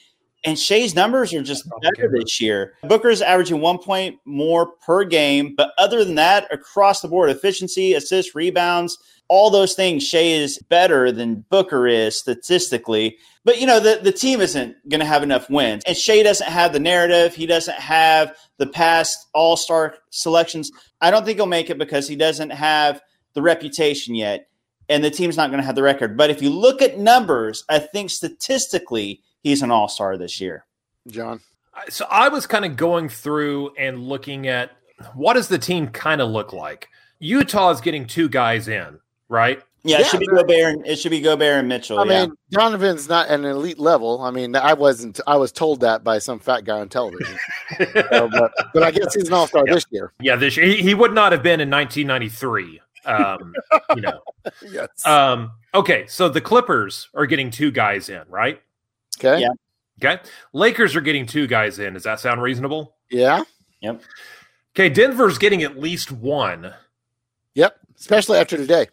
and 0.43 0.57
Shai's 0.57 0.95
numbers 0.95 1.33
are 1.33 1.43
just 1.43 1.67
oh, 1.71 1.79
better 1.79 2.11
this 2.11 2.41
year. 2.41 2.73
Booker's 2.83 3.21
averaging 3.21 3.61
one 3.61 3.77
point 3.77 4.17
more 4.25 4.71
per 4.85 5.03
game, 5.03 5.53
but 5.55 5.71
other 5.77 6.03
than 6.03 6.15
that, 6.15 6.51
across 6.51 7.01
the 7.01 7.07
board, 7.07 7.29
efficiency, 7.29 7.93
assists, 7.93 8.35
rebounds, 8.35 8.97
all 9.29 9.49
those 9.49 9.73
things, 9.73 10.07
Shai 10.07 10.19
is 10.19 10.57
better 10.69 11.11
than 11.11 11.45
Booker 11.49 11.87
is 11.87 12.17
statistically. 12.17 13.17
But 13.43 13.59
you 13.59 13.67
know, 13.67 13.79
the, 13.79 13.99
the 14.01 14.11
team 14.11 14.41
isn't 14.41 14.75
going 14.89 14.99
to 14.99 15.05
have 15.05 15.23
enough 15.23 15.49
wins. 15.49 15.83
And 15.85 15.95
Shea 15.95 16.23
doesn't 16.23 16.49
have 16.49 16.73
the 16.73 16.79
narrative. 16.79 17.35
He 17.35 17.45
doesn't 17.45 17.77
have 17.77 18.35
the 18.57 18.67
past 18.67 19.27
all 19.33 19.57
star 19.57 19.95
selections. 20.09 20.71
I 21.01 21.11
don't 21.11 21.25
think 21.25 21.37
he'll 21.37 21.45
make 21.45 21.69
it 21.69 21.77
because 21.77 22.07
he 22.07 22.15
doesn't 22.15 22.51
have 22.51 23.01
the 23.33 23.41
reputation 23.41 24.15
yet. 24.15 24.47
And 24.89 25.03
the 25.03 25.11
team's 25.11 25.35
not 25.35 25.49
going 25.49 25.59
to 25.59 25.65
have 25.65 25.75
the 25.75 25.83
record. 25.83 26.15
But 26.15 26.29
if 26.29 26.41
you 26.41 26.49
look 26.49 26.81
at 26.81 26.97
numbers, 26.97 27.63
I 27.69 27.79
think 27.79 28.09
statistically, 28.09 29.21
he's 29.43 29.61
an 29.61 29.71
all 29.71 29.89
star 29.89 30.17
this 30.17 30.39
year. 30.39 30.65
Jon, 31.07 31.41
So 31.89 32.05
I 32.09 32.29
was 32.29 32.47
kind 32.47 32.65
of 32.65 32.75
going 32.75 33.09
through 33.09 33.71
and 33.77 34.07
looking 34.07 34.47
at 34.47 34.71
what 35.13 35.33
does 35.33 35.49
the 35.49 35.59
team 35.59 35.87
kind 35.87 36.21
of 36.21 36.29
look 36.29 36.53
like. 36.53 36.87
Utah 37.19 37.71
is 37.71 37.81
getting 37.81 38.05
two 38.05 38.29
guys 38.29 38.67
in, 38.67 38.99
right? 39.29 39.61
Yeah, 39.87 39.99
Yeah, 39.99 40.05
it 40.05 40.09
should 40.09 40.19
be 40.19 40.27
Gobert. 40.27 40.75
And, 40.75 40.85
it 40.85 40.97
should 40.97 41.11
be 41.11 41.21
Gobert 41.21 41.59
and 41.59 41.67
Mitchell. 41.67 41.99
I 41.99 42.03
yeah. 42.05 42.25
mean, 42.25 42.37
Donovan's 42.51 43.07
not 43.07 43.29
an 43.29 43.45
elite 43.45 43.79
level. 43.79 44.21
I 44.21 44.31
mean, 44.31 44.55
I 44.55 44.73
wasn't. 44.73 45.19
I 45.25 45.37
was 45.37 45.51
told 45.51 45.79
that 45.81 46.03
by 46.03 46.19
some 46.19 46.39
fat 46.39 46.65
guy 46.65 46.79
on 46.79 46.89
television. 46.89 47.37
So, 47.77 48.29
but, 48.31 48.53
but 48.73 48.83
I 48.83 48.91
guess 48.91 49.13
he's 49.13 49.27
an 49.27 49.33
all 49.33 49.47
star 49.47 49.63
Yep. 49.65 49.75
this 49.75 49.85
year. 49.91 50.13
Yeah, 50.19 50.35
this 50.35 50.55
year 50.57 50.65
he, 50.65 50.81
he 50.81 50.93
would 50.93 51.13
not 51.13 51.31
have 51.31 51.43
been 51.43 51.59
in 51.59 51.69
1993. 51.69 52.81
Um, 53.05 53.53
you 53.95 54.01
know. 54.01 54.21
Yes. 54.61 55.05
Um, 55.05 55.51
okay, 55.73 56.07
so 56.07 56.29
the 56.29 56.39
Clippers 56.39 57.09
are 57.13 57.25
getting 57.25 57.51
two 57.51 57.69
guys 57.69 58.07
in, 58.07 58.21
right? 58.29 58.61
okay. 59.19 59.41
yeah. 59.41 59.49
Okay, 60.01 60.21
Lakers 60.53 60.95
are 60.95 61.01
getting 61.01 61.25
two 61.25 61.47
guys 61.47 61.79
in. 61.79 61.93
Does 61.95 62.03
that 62.03 62.21
sound 62.21 62.41
reasonable? 62.41 62.95
Yeah. 63.11 63.43
Yep. 63.81 64.01
Okay, 64.73 64.89
Denver's 64.89 65.37
getting 65.37 65.63
at 65.63 65.77
least 65.77 66.11
one. 66.11 66.73
Yep. 67.55 67.77
Especially 67.99 68.37
after 68.37 68.55
today. 68.55 68.87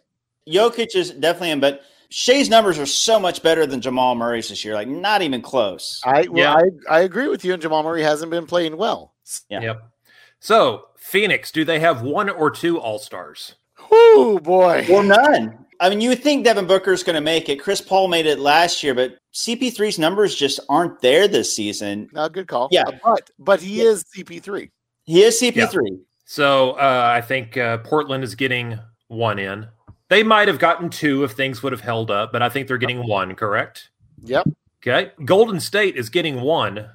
Jokic 0.47 0.95
is 0.95 1.11
definitely 1.11 1.51
in, 1.51 1.59
but 1.59 1.81
Shai's 2.09 2.49
numbers 2.49 2.77
are 2.79 2.85
so 2.85 3.19
much 3.19 3.41
better 3.41 3.65
than 3.65 3.81
Jamal 3.81 4.15
Murray's 4.15 4.49
this 4.49 4.63
year. 4.63 4.73
Like, 4.75 4.87
not 4.87 5.21
even 5.21 5.41
close. 5.41 5.99
I 6.05 6.27
well, 6.29 6.35
Yeah. 6.35 6.53
I 6.89 6.97
I 6.97 6.99
agree 7.01 7.27
with 7.27 7.43
you. 7.43 7.53
And 7.53 7.61
Jamal 7.61 7.83
Murray 7.83 8.03
hasn't 8.03 8.31
been 8.31 8.45
playing 8.45 8.77
well. 8.77 9.13
Yeah. 9.49 9.61
Yep. 9.61 9.91
So 10.39 10.85
Phoenix, 10.97 11.51
do 11.51 11.65
they 11.65 11.79
have 11.79 12.01
one 12.03 12.29
or 12.29 12.51
two 12.51 12.79
All 12.79 12.99
Stars? 12.99 13.55
Oh 13.91 14.39
boy. 14.41 14.85
Or 14.91 15.03
none. 15.03 15.65
I 15.79 15.89
mean, 15.89 15.99
you 15.99 16.09
would 16.09 16.23
think 16.23 16.45
Devin 16.45 16.67
Booker's 16.67 17.03
going 17.03 17.15
to 17.15 17.21
make 17.21 17.49
it. 17.49 17.57
Chris 17.59 17.81
Paul 17.81 18.07
made 18.07 18.25
it 18.25 18.39
last 18.39 18.81
year, 18.81 18.93
but 18.93 19.17
CP3's 19.33 19.99
numbers 19.99 20.33
just 20.33 20.59
aren't 20.69 21.01
there 21.01 21.27
this 21.27 21.53
season. 21.53 22.07
No, 22.13 22.29
good 22.29 22.47
call. 22.47 22.69
Yeah. 22.71 22.83
But 23.03 23.29
but 23.39 23.61
he 23.61 23.79
Yeah. 23.83 23.89
is 23.89 24.05
CP3. 24.15 24.69
He 25.03 25.23
is 25.23 25.39
CP3. 25.41 25.99
So 26.25 26.71
uh, 26.71 27.11
I 27.13 27.21
think 27.21 27.57
uh, 27.57 27.79
Portland 27.79 28.23
is 28.23 28.35
getting 28.35 28.79
one 29.07 29.37
in. 29.37 29.67
They 30.15 30.23
might 30.23 30.47
have 30.47 30.59
gotten 30.59 30.89
two 30.89 31.25
if 31.25 31.33
things 31.33 31.61
would 31.61 31.73
have 31.73 31.81
held 31.81 32.09
up, 32.09 32.31
but 32.31 32.41
I 32.41 32.47
think 32.47 32.69
they're 32.69 32.77
getting 32.77 33.05
one, 33.05 33.35
correct? 33.35 33.89
Yep. 34.23 34.47
Okay. 34.81 35.11
Golden 35.25 35.59
State 35.59 35.97
is 35.97 36.07
getting 36.07 36.39
one. 36.39 36.89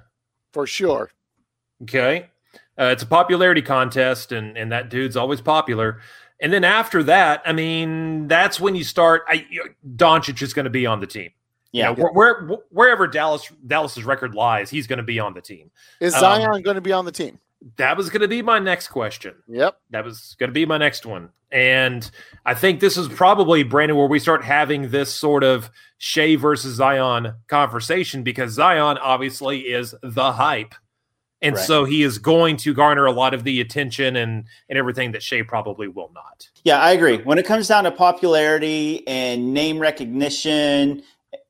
For 0.55 0.67
sure. 0.67 1.11
Okay. 1.83 2.31
Uh, 2.79 2.85
it's 2.85 3.03
a 3.03 3.07
popularity 3.07 3.61
contest, 3.61 4.33
and, 4.33 4.57
and 4.57 4.73
that 4.73 4.89
dude's 4.89 5.19
always 5.19 5.43
popular. 5.43 6.01
And 6.41 6.51
then 6.51 6.65
after 6.65 7.03
that, 7.03 7.43
I 7.45 7.53
mean, 7.53 8.27
that's 8.27 8.59
when 8.59 8.75
you 8.75 8.85
start. 8.85 9.25
I, 9.29 9.47
Doncic 9.97 10.41
is 10.41 10.55
going 10.55 10.65
to 10.65 10.71
be 10.71 10.87
on 10.87 11.01
the 11.01 11.07
team. 11.07 11.29
Yeah. 11.73 11.91
You 11.91 11.97
know, 11.97 12.03
where, 12.13 12.13
where, 12.13 12.59
wherever 12.71 13.07
Dallas 13.07 13.53
Dallas's 13.67 14.05
record 14.05 14.35
lies, 14.35 14.71
he's 14.71 14.87
going 14.87 14.97
to 14.97 15.03
be 15.03 15.21
on 15.21 15.35
the 15.35 15.43
team. 15.43 15.71
Is 16.01 16.15
Um, 16.15 16.21
Zion 16.21 16.63
going 16.63 16.77
to 16.77 16.81
be 16.81 16.93
on 16.93 17.05
the 17.05 17.13
team? 17.13 17.39
That 17.77 17.99
was 17.99 18.09
going 18.09 18.23
to 18.23 18.29
be 18.29 18.41
my 18.41 18.59
next 18.59 18.89
question. 18.89 19.35
Yep. 19.47 19.77
That 19.91 20.07
was 20.07 20.37
going 20.39 20.49
to 20.49 20.55
be 20.55 20.65
my 20.65 20.79
next 20.79 21.05
one. 21.05 21.29
And 21.53 22.09
I 22.47 22.55
think 22.55 22.81
this 22.81 22.97
is 22.97 23.09
probably, 23.09 23.63
Brandon, 23.63 23.97
where 23.97 24.07
we 24.07 24.19
start 24.19 24.45
having 24.45 24.91
this 24.91 25.13
sort 25.15 25.43
of 25.45 25.71
Shai 25.99 26.37
versus 26.37 26.77
Zion 26.77 27.35
conversation 27.49 28.23
because 28.23 28.53
Zion 28.53 28.99
obviously 28.99 29.61
is 29.61 29.95
the 30.03 30.33
hype. 30.33 30.75
And 31.43 31.57
Right. 31.57 31.65
so 31.65 31.85
he 31.85 32.03
is 32.03 32.19
going 32.19 32.59
to 32.59 32.75
garner 32.75 33.07
a 33.07 33.13
lot 33.13 33.33
of 33.33 33.45
the 33.45 33.61
attention 33.61 34.15
and, 34.17 34.45
and 34.69 34.79
everything 34.79 35.13
that 35.13 35.23
Shai 35.23 35.43
probably 35.43 35.89
will 35.89 36.11
not. 36.15 36.49
Yeah, 36.65 36.79
I 36.79 36.93
agree. 36.93 37.17
When 37.19 37.39
it 37.39 37.47
comes 37.47 37.67
down 37.67 37.85
to 37.85 37.91
popularity 37.91 39.07
and 39.09 39.55
name 39.55 39.79
recognition 39.79 41.03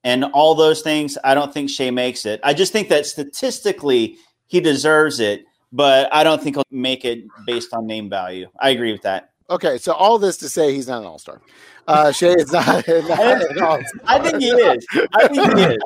and 0.04 0.24
all 0.26 0.54
those 0.54 0.82
things, 0.82 1.18
I 1.24 1.34
don't 1.34 1.52
think 1.52 1.70
Shai 1.70 1.90
makes 1.90 2.24
it. 2.24 2.40
I 2.44 2.54
just 2.54 2.72
think 2.72 2.88
that 2.88 3.04
statistically 3.04 4.16
he 4.46 4.60
deserves 4.60 5.18
it, 5.18 5.44
but 5.72 6.12
I 6.14 6.22
don't 6.22 6.40
think 6.42 6.56
he'll 6.56 6.64
make 6.70 7.04
it 7.04 7.24
based 7.44 7.74
on 7.74 7.86
name 7.86 8.08
value. 8.08 8.48
I 8.60 8.70
agree 8.70 8.92
with 8.92 9.02
that. 9.02 9.29
Okay, 9.50 9.78
so 9.78 9.92
all 9.92 10.18
this 10.18 10.36
to 10.38 10.48
say 10.48 10.72
he's 10.72 10.86
not 10.86 11.00
an 11.00 11.06
all 11.06 11.18
star. 11.18 11.40
Uh, 11.88 12.12
Shai 12.12 12.28
is 12.28 12.52
not, 12.52 12.66
not 12.88 13.50
an 13.50 13.62
all 13.62 13.80
I 14.04 14.18
think 14.20 14.40
he 14.40 14.50
is. 14.50 14.86
I 15.12 15.28
think 15.28 15.58
he 15.58 15.62
is. 15.64 15.78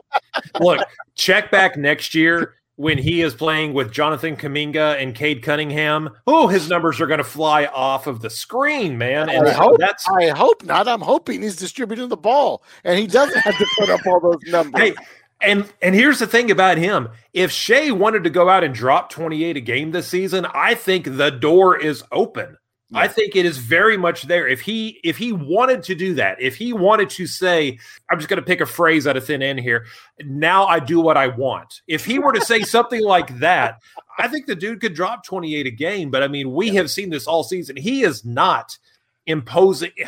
Look, 0.60 0.86
check 1.14 1.50
back 1.50 1.76
next 1.76 2.14
year 2.14 2.54
when 2.76 2.98
he 2.98 3.22
is 3.22 3.34
playing 3.34 3.72
with 3.72 3.92
Jonathan 3.92 4.36
Kuminga 4.36 5.00
and 5.00 5.14
Cade 5.14 5.42
Cunningham. 5.42 6.10
Oh, 6.26 6.48
his 6.48 6.68
numbers 6.68 7.00
are 7.00 7.06
going 7.06 7.18
to 7.18 7.24
fly 7.24 7.66
off 7.66 8.06
of 8.06 8.20
the 8.20 8.30
screen, 8.30 8.98
man. 8.98 9.28
And 9.30 9.46
I 9.46 9.52
hope, 9.52 9.78
that's 9.78 10.06
I 10.08 10.28
hope 10.30 10.64
not. 10.64 10.88
I'm 10.88 11.00
hoping 11.00 11.42
he's 11.42 11.56
distributing 11.56 12.08
the 12.08 12.16
ball 12.16 12.62
and 12.82 12.98
he 12.98 13.06
doesn't 13.06 13.40
have 13.40 13.56
to 13.56 13.66
put 13.78 13.90
up 13.90 14.06
all 14.06 14.20
those 14.20 14.42
numbers. 14.46 14.80
Hey, 14.80 14.94
and 15.40 15.72
and 15.82 15.94
here's 15.94 16.18
the 16.18 16.26
thing 16.26 16.50
about 16.50 16.78
him. 16.78 17.08
If 17.32 17.50
Shai 17.50 17.90
wanted 17.92 18.24
to 18.24 18.30
go 18.30 18.48
out 18.48 18.64
and 18.64 18.74
drop 18.74 19.10
28 19.10 19.56
a 19.56 19.60
game 19.60 19.90
this 19.92 20.08
season, 20.08 20.46
I 20.46 20.74
think 20.74 21.16
the 21.16 21.30
door 21.30 21.78
is 21.78 22.02
open. 22.10 22.56
I 22.94 23.08
think 23.08 23.36
it 23.36 23.44
is 23.44 23.58
very 23.58 23.96
much 23.96 24.22
there. 24.22 24.46
If 24.46 24.60
he 24.60 25.00
if 25.02 25.16
he 25.16 25.32
wanted 25.32 25.82
to 25.84 25.94
do 25.94 26.14
that, 26.14 26.40
if 26.40 26.56
he 26.56 26.72
wanted 26.72 27.10
to 27.10 27.26
say, 27.26 27.78
I'm 28.10 28.18
just 28.18 28.28
going 28.28 28.40
to 28.40 28.46
pick 28.46 28.60
a 28.60 28.66
phrase 28.66 29.06
out 29.06 29.16
of 29.16 29.26
thin 29.26 29.42
end 29.42 29.60
here. 29.60 29.86
Now 30.20 30.66
I 30.66 30.78
do 30.78 31.00
what 31.00 31.16
I 31.16 31.28
want. 31.28 31.82
If 31.86 32.04
he 32.04 32.18
were 32.18 32.32
to 32.32 32.40
say 32.40 32.60
something 32.62 33.02
like 33.02 33.38
that, 33.40 33.80
I 34.18 34.28
think 34.28 34.46
the 34.46 34.54
dude 34.54 34.80
could 34.80 34.94
drop 34.94 35.24
28 35.24 35.66
a 35.66 35.70
game. 35.70 36.10
But 36.10 36.22
I 36.22 36.28
mean, 36.28 36.52
we 36.52 36.70
have 36.70 36.90
seen 36.90 37.10
this 37.10 37.26
all 37.26 37.44
season. 37.44 37.76
He 37.76 38.02
is 38.02 38.24
not 38.24 38.78
imposing. 39.26 39.90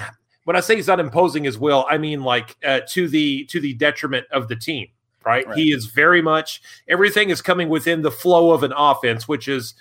When 0.44 0.54
I 0.54 0.60
say 0.60 0.76
he's 0.76 0.86
not 0.86 1.00
imposing 1.00 1.42
his 1.42 1.58
will, 1.58 1.84
I 1.90 1.98
mean 1.98 2.22
like 2.22 2.54
uh, 2.64 2.82
to 2.90 3.08
the 3.08 3.46
to 3.46 3.58
the 3.58 3.74
detriment 3.74 4.28
of 4.30 4.46
the 4.46 4.54
team. 4.54 4.86
Right? 5.26 5.44
Right. 5.46 5.58
He 5.58 5.72
is 5.72 5.86
very 5.86 6.22
much 6.22 6.62
everything 6.86 7.30
is 7.30 7.42
coming 7.42 7.68
within 7.68 8.02
the 8.02 8.12
flow 8.12 8.52
of 8.52 8.62
an 8.62 8.72
offense, 8.76 9.26
which 9.26 9.48
is 9.48 9.74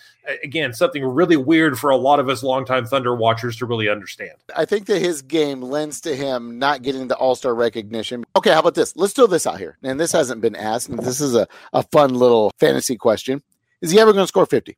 again 0.43 0.73
something 0.73 1.05
really 1.05 1.37
weird 1.37 1.77
for 1.77 1.91
a 1.91 1.95
lot 1.95 2.19
of 2.19 2.29
us 2.29 2.41
longtime 2.41 2.87
Thunder 2.87 3.15
watchers 3.15 3.55
to 3.57 3.67
really 3.67 3.87
understand. 3.87 4.33
I 4.55 4.65
think 4.65 4.87
that 4.87 4.99
his 4.99 5.21
game 5.21 5.61
lends 5.61 6.01
to 6.01 6.15
him 6.15 6.57
not 6.57 6.81
getting 6.81 7.07
the 7.07 7.15
All 7.15 7.35
Star 7.35 7.53
recognition. 7.53 8.25
Okay, 8.35 8.51
how 8.51 8.59
about 8.59 8.73
this? 8.73 8.95
Let's 8.95 9.13
throw 9.13 9.27
this 9.27 9.45
out 9.45 9.59
here. 9.59 9.77
And 9.83 9.99
this 9.99 10.11
hasn't 10.11 10.41
been 10.41 10.55
asked, 10.55 10.89
and 10.89 10.97
this 10.97 11.21
is 11.21 11.35
a, 11.35 11.47
a 11.73 11.83
fun 11.83 12.15
little 12.15 12.51
fantasy 12.59 12.97
question. 12.97 13.43
Is 13.81 13.91
he 13.91 13.99
ever 13.99 14.13
going 14.13 14.23
to 14.23 14.27
score 14.27 14.47
50 14.47 14.75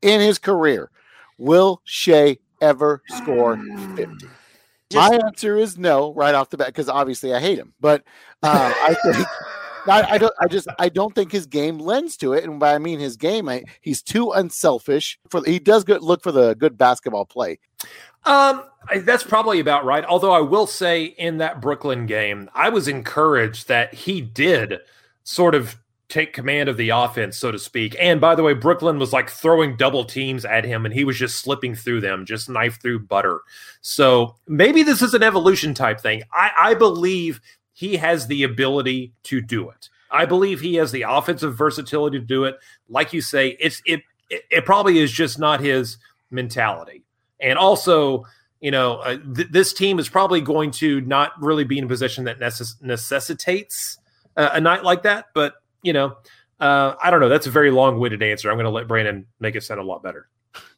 in 0.00 0.20
his 0.20 0.38
career? 0.38 0.90
Will 1.36 1.82
Shai 1.84 2.38
ever 2.62 3.02
score 3.08 3.56
50? 3.96 4.28
My 4.94 5.20
answer 5.24 5.56
is 5.56 5.78
no, 5.78 6.12
right 6.14 6.34
off 6.34 6.50
the 6.50 6.56
bat, 6.56 6.68
because 6.68 6.88
obviously 6.88 7.32
I 7.34 7.40
hate 7.40 7.58
him. 7.58 7.74
But 7.80 8.02
uh, 8.42 8.72
I 8.74 8.94
think 8.94 9.26
I, 9.88 10.18
don't. 10.18 10.34
I 10.40 10.46
just 10.46 10.68
I 10.78 10.88
don't 10.88 11.14
think 11.14 11.32
his 11.32 11.46
game 11.46 11.78
lends 11.78 12.16
to 12.18 12.32
it, 12.32 12.44
and 12.44 12.58
by 12.58 12.74
I 12.74 12.78
mean 12.78 12.98
his 12.98 13.16
game, 13.16 13.48
I, 13.48 13.64
he's 13.80 14.02
too 14.02 14.30
unselfish. 14.32 15.18
For 15.28 15.42
he 15.44 15.58
does 15.58 15.84
good 15.84 16.02
look 16.02 16.22
for 16.22 16.32
the 16.32 16.54
good 16.54 16.76
basketball 16.76 17.26
play. 17.26 17.58
Um, 18.24 18.64
that's 18.98 19.24
probably 19.24 19.60
about 19.60 19.84
right. 19.84 20.04
Although 20.04 20.32
I 20.32 20.40
will 20.40 20.66
say, 20.66 21.04
in 21.04 21.38
that 21.38 21.60
Brooklyn 21.60 22.06
game, 22.06 22.50
I 22.54 22.68
was 22.68 22.88
encouraged 22.88 23.68
that 23.68 23.94
he 23.94 24.20
did 24.20 24.78
sort 25.24 25.54
of 25.54 25.76
take 26.10 26.32
command 26.32 26.68
of 26.68 26.76
the 26.76 26.90
offense, 26.90 27.36
so 27.36 27.52
to 27.52 27.58
speak. 27.58 27.96
And 27.98 28.20
by 28.20 28.34
the 28.34 28.42
way, 28.42 28.52
Brooklyn 28.52 28.98
was 28.98 29.12
like 29.12 29.30
throwing 29.30 29.76
double 29.76 30.04
teams 30.04 30.44
at 30.44 30.64
him, 30.64 30.84
and 30.84 30.92
he 30.92 31.04
was 31.04 31.16
just 31.16 31.38
slipping 31.38 31.74
through 31.74 32.00
them, 32.00 32.26
just 32.26 32.48
knife 32.48 32.80
through 32.82 33.00
butter. 33.06 33.40
So 33.80 34.34
maybe 34.46 34.82
this 34.82 35.02
is 35.02 35.14
an 35.14 35.22
evolution 35.22 35.72
type 35.72 36.00
thing. 36.00 36.22
I, 36.32 36.50
I 36.58 36.74
believe 36.74 37.40
he 37.80 37.96
has 37.96 38.26
the 38.26 38.42
ability 38.42 39.10
to 39.22 39.40
do 39.40 39.70
it. 39.70 39.88
I 40.10 40.26
believe 40.26 40.60
he 40.60 40.74
has 40.74 40.92
the 40.92 41.06
offensive 41.08 41.56
versatility 41.56 42.18
to 42.18 42.24
do 42.24 42.44
it. 42.44 42.58
Like 42.90 43.14
you 43.14 43.22
say, 43.22 43.56
it's 43.58 43.80
it 43.86 44.02
it, 44.28 44.66
probably 44.66 44.98
is 44.98 45.10
just 45.10 45.38
not 45.38 45.60
his 45.60 45.96
mentality. 46.30 47.04
And 47.40 47.58
also, 47.58 48.26
you 48.60 48.70
know, 48.70 48.96
uh, 48.98 49.16
th- 49.34 49.48
this 49.50 49.72
team 49.72 49.98
is 49.98 50.10
probably 50.10 50.42
going 50.42 50.72
to 50.72 51.00
not 51.00 51.32
really 51.40 51.64
be 51.64 51.78
in 51.78 51.84
a 51.84 51.88
position 51.88 52.24
that 52.24 52.38
necess- 52.38 52.82
necessitates 52.82 53.96
uh, 54.36 54.50
a 54.52 54.60
night 54.60 54.84
like 54.84 55.04
that. 55.04 55.28
But 55.32 55.54
you 55.82 55.94
know, 55.94 56.18
uh, 56.60 56.96
I 57.02 57.10
don't 57.10 57.20
know. 57.20 57.30
That's 57.30 57.46
a 57.46 57.50
very 57.50 57.70
long-winded 57.70 58.22
answer. 58.22 58.50
I'm 58.50 58.56
going 58.56 58.64
to 58.64 58.70
let 58.70 58.88
Brandon 58.88 59.24
make 59.40 59.56
it 59.56 59.62
sound 59.62 59.80
a 59.80 59.84
lot 59.84 60.02
better. 60.02 60.28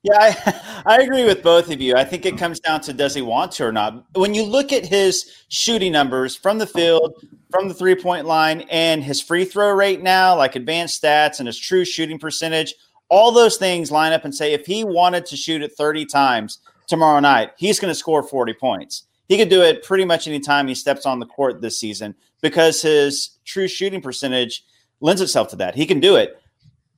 Yeah, 0.03 0.19
I, 0.19 0.83
I 0.87 1.03
agree 1.03 1.25
with 1.25 1.43
both 1.43 1.71
of 1.71 1.81
you. 1.81 1.95
I 1.97 2.05
think 2.05 2.27
it 2.27 2.39
comes 2.39 2.61
down 2.61 2.81
to 2.83 2.93
does 2.93 3.15
he 3.15 3.23
want 3.23 3.53
to 3.53 3.65
or 3.67 3.73
not. 3.73 4.05
When 4.15 4.35
you 4.35 4.45
look 4.45 4.73
at 4.73 4.85
his 4.85 5.31
shooting 5.49 5.93
numbers 5.93 6.35
from 6.37 6.59
the 6.59 6.67
field, 6.67 7.25
from 7.51 7.69
the 7.69 7.75
three 7.75 7.95
point 7.95 8.27
line, 8.27 8.63
and 8.71 9.03
his 9.03 9.21
free 9.21 9.45
throw 9.45 9.71
rate 9.71 10.03
now, 10.03 10.37
like 10.37 10.57
advanced 10.57 11.03
stats 11.03 11.39
and 11.39 11.47
his 11.47 11.59
true 11.59 11.85
shooting 11.85 12.19
percentage, 12.19 12.75
all 13.09 13.31
those 13.31 13.57
things 13.57 13.91
line 13.91 14.13
up 14.13 14.25
and 14.25 14.35
say 14.35 14.53
if 14.53 14.67
he 14.67 14.85
wanted 14.85 15.27
to 15.27 15.37
shoot 15.37 15.63
it 15.63 15.73
30 15.73 16.07
times 16.07 16.59
tomorrow 16.87 17.21
night, 17.21 17.51
he's 17.57 17.79
going 17.79 17.91
to 17.91 17.95
score 17.99 18.23
40 18.23 18.55
points. 18.55 19.05
He 19.29 19.39
could 19.39 19.49
do 19.49 19.63
it 19.63 19.83
pretty 19.83 20.05
much 20.05 20.27
any 20.27 20.41
time 20.41 20.67
he 20.67 20.75
steps 20.75 21.07
on 21.07 21.19
the 21.19 21.27
court 21.27 21.61
this 21.61 21.79
season 21.79 22.15
because 22.43 22.83
his 22.83 23.39
true 23.45 23.69
shooting 23.69 24.03
percentage 24.03 24.65
lends 25.01 25.21
itself 25.21 25.49
to 25.49 25.57
that. 25.57 25.75
He 25.75 25.87
can 25.87 26.01
do 26.01 26.17
it. 26.17 26.42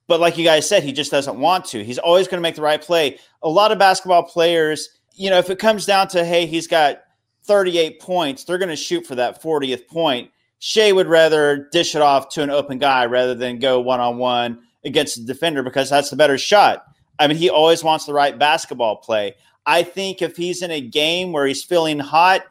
But 0.06 0.20
like 0.20 0.36
you 0.36 0.44
guys 0.44 0.68
said, 0.68 0.82
he 0.82 0.92
just 0.92 1.10
doesn't 1.10 1.38
want 1.38 1.64
to. 1.66 1.82
He's 1.82 1.98
always 1.98 2.28
going 2.28 2.38
to 2.38 2.42
make 2.42 2.56
the 2.56 2.62
right 2.62 2.80
play. 2.80 3.18
A 3.42 3.48
lot 3.48 3.72
of 3.72 3.78
basketball 3.78 4.22
players, 4.22 4.88
you 5.14 5.30
know, 5.30 5.38
if 5.38 5.48
it 5.48 5.58
comes 5.58 5.86
down 5.86 6.08
to, 6.08 6.24
hey, 6.24 6.46
he's 6.46 6.66
got 6.66 7.02
38 7.44 8.00
points, 8.00 8.44
they're 8.44 8.58
going 8.58 8.68
to 8.68 8.76
shoot 8.76 9.06
for 9.06 9.14
that 9.14 9.42
40th 9.42 9.86
point. 9.86 10.30
Shai 10.58 10.92
would 10.92 11.08
rather 11.08 11.68
dish 11.72 11.94
it 11.94 12.02
off 12.02 12.28
to 12.30 12.42
an 12.42 12.50
open 12.50 12.78
guy 12.78 13.06
rather 13.06 13.34
than 13.34 13.58
go 13.58 13.80
one 13.80 14.00
on 14.00 14.18
one 14.18 14.60
against 14.84 15.16
the 15.16 15.24
defender 15.24 15.62
because 15.62 15.90
that's 15.90 16.10
the 16.10 16.16
better 16.16 16.38
shot. 16.38 16.84
I 17.18 17.26
mean, 17.26 17.36
he 17.36 17.50
always 17.50 17.84
wants 17.84 18.06
the 18.06 18.14
right 18.14 18.38
basketball 18.38 18.96
play. 18.96 19.34
I 19.66 19.82
think 19.82 20.20
if 20.20 20.36
he's 20.36 20.62
in 20.62 20.70
a 20.70 20.80
game 20.80 21.32
where 21.32 21.46
he's 21.46 21.62
feeling 21.62 21.98
hot 21.98 22.42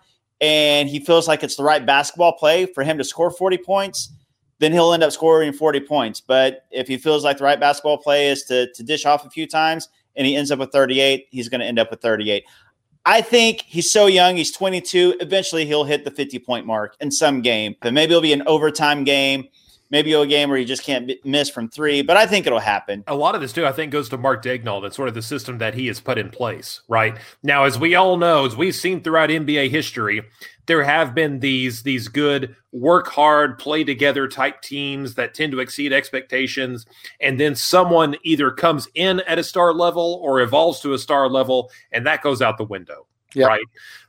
and 0.42 0.90
he 0.90 1.00
feels 1.00 1.28
like 1.28 1.44
it's 1.44 1.56
the 1.56 1.64
right 1.64 1.86
basketball 1.86 2.34
play 2.34 2.66
for 2.66 2.84
him 2.84 2.98
to 2.98 3.04
score 3.04 3.30
40 3.30 3.58
points, 3.60 4.12
then 4.64 4.72
he'll 4.72 4.94
end 4.94 5.04
up 5.04 5.12
scoring 5.12 5.52
40 5.52 5.82
points. 5.82 6.22
But 6.22 6.66
if 6.72 6.88
he 6.88 6.98
feels 6.98 7.24
like 7.24 7.38
the 7.38 7.44
right 7.44 7.60
basketball 7.60 7.98
play 7.98 8.30
is 8.30 8.44
to, 8.46 8.72
to 8.74 8.84
dish 8.84 9.06
off 9.06 9.26
a 9.26 9.30
few 9.30 9.46
times 9.46 9.90
and 10.16 10.26
he 10.26 10.36
ends 10.36 10.52
up 10.52 10.60
with 10.60 10.72
38, 10.72 11.28
he's 11.32 11.50
going 11.50 11.62
to 11.62 11.68
end 11.68 11.80
up 11.80 11.92
with 11.92 12.02
38. 12.02 12.44
I 13.06 13.22
think 13.22 13.64
he's 13.68 13.92
so 13.92 14.06
young. 14.06 14.38
He's 14.38 14.52
22. 14.54 15.18
Eventually, 15.20 15.66
he'll 15.66 15.84
hit 15.84 16.06
the 16.06 16.12
50 16.12 16.40
point 16.40 16.66
mark 16.66 16.96
in 17.02 17.12
some 17.12 17.42
game. 17.42 17.76
But 17.82 17.94
maybe 17.94 18.14
it'll 18.14 18.22
be 18.22 18.32
an 18.32 18.48
overtime 18.48 19.04
game. 19.04 19.50
Maybe 19.94 20.12
a 20.14 20.26
game 20.26 20.50
where 20.50 20.58
he 20.58 20.66
just 20.66 20.82
can't 20.82 21.12
miss 21.24 21.52
from 21.52 21.70
three. 21.70 22.02
But 22.02 22.18
I 22.18 22.26
think 22.26 22.48
it'll 22.48 22.58
happen. 22.58 23.04
a 23.06 23.14
lot 23.14 23.36
of 23.36 23.42
this 23.42 23.54
too, 23.54 23.68
I 23.68 23.72
think, 23.72 23.92
goes 23.92 24.10
to 24.10 24.18
Mark 24.18 24.44
Daigneault 24.44 24.84
and 24.84 24.92
sort 24.92 25.08
of 25.08 25.14
the 25.14 25.22
system 25.22 25.60
that 25.60 25.76
he 25.76 25.86
has 25.86 26.00
put 26.00 26.18
in 26.18 26.32
place. 26.32 26.82
Right 26.88 27.16
now, 27.44 27.66
as 27.66 27.78
we 27.78 27.94
all 27.94 28.18
know, 28.18 28.44
as 28.44 28.56
we've 28.58 28.74
seen 28.74 29.04
throughout 29.04 29.30
NBA 29.30 29.70
history, 29.70 30.24
there 30.66 30.84
have 30.84 31.14
been 31.14 31.42
these 31.42 31.84
these 31.84 32.08
good 32.08 32.56
work 32.72 33.10
hard, 33.10 33.60
play 33.60 33.84
together 33.84 34.28
type 34.28 34.64
teams 34.64 35.14
that 35.14 35.36
tend 35.36 35.52
to 35.52 35.60
exceed 35.60 35.94
expectations, 35.94 36.88
and 37.22 37.40
then 37.40 37.54
someone 37.54 38.16
either 38.24 38.50
comes 38.50 38.88
in 38.96 39.20
at 39.20 39.38
a 39.38 39.44
star 39.44 39.76
level 39.76 40.20
or 40.24 40.42
evolves 40.42 40.80
to 40.80 40.94
a 40.94 40.98
star 40.98 41.30
level, 41.30 41.70
and 41.92 42.08
that 42.08 42.24
goes 42.24 42.42
out 42.42 42.58
the 42.58 42.64
window. 42.64 43.06
Yeah. 43.36 43.46
Right. 43.46 43.66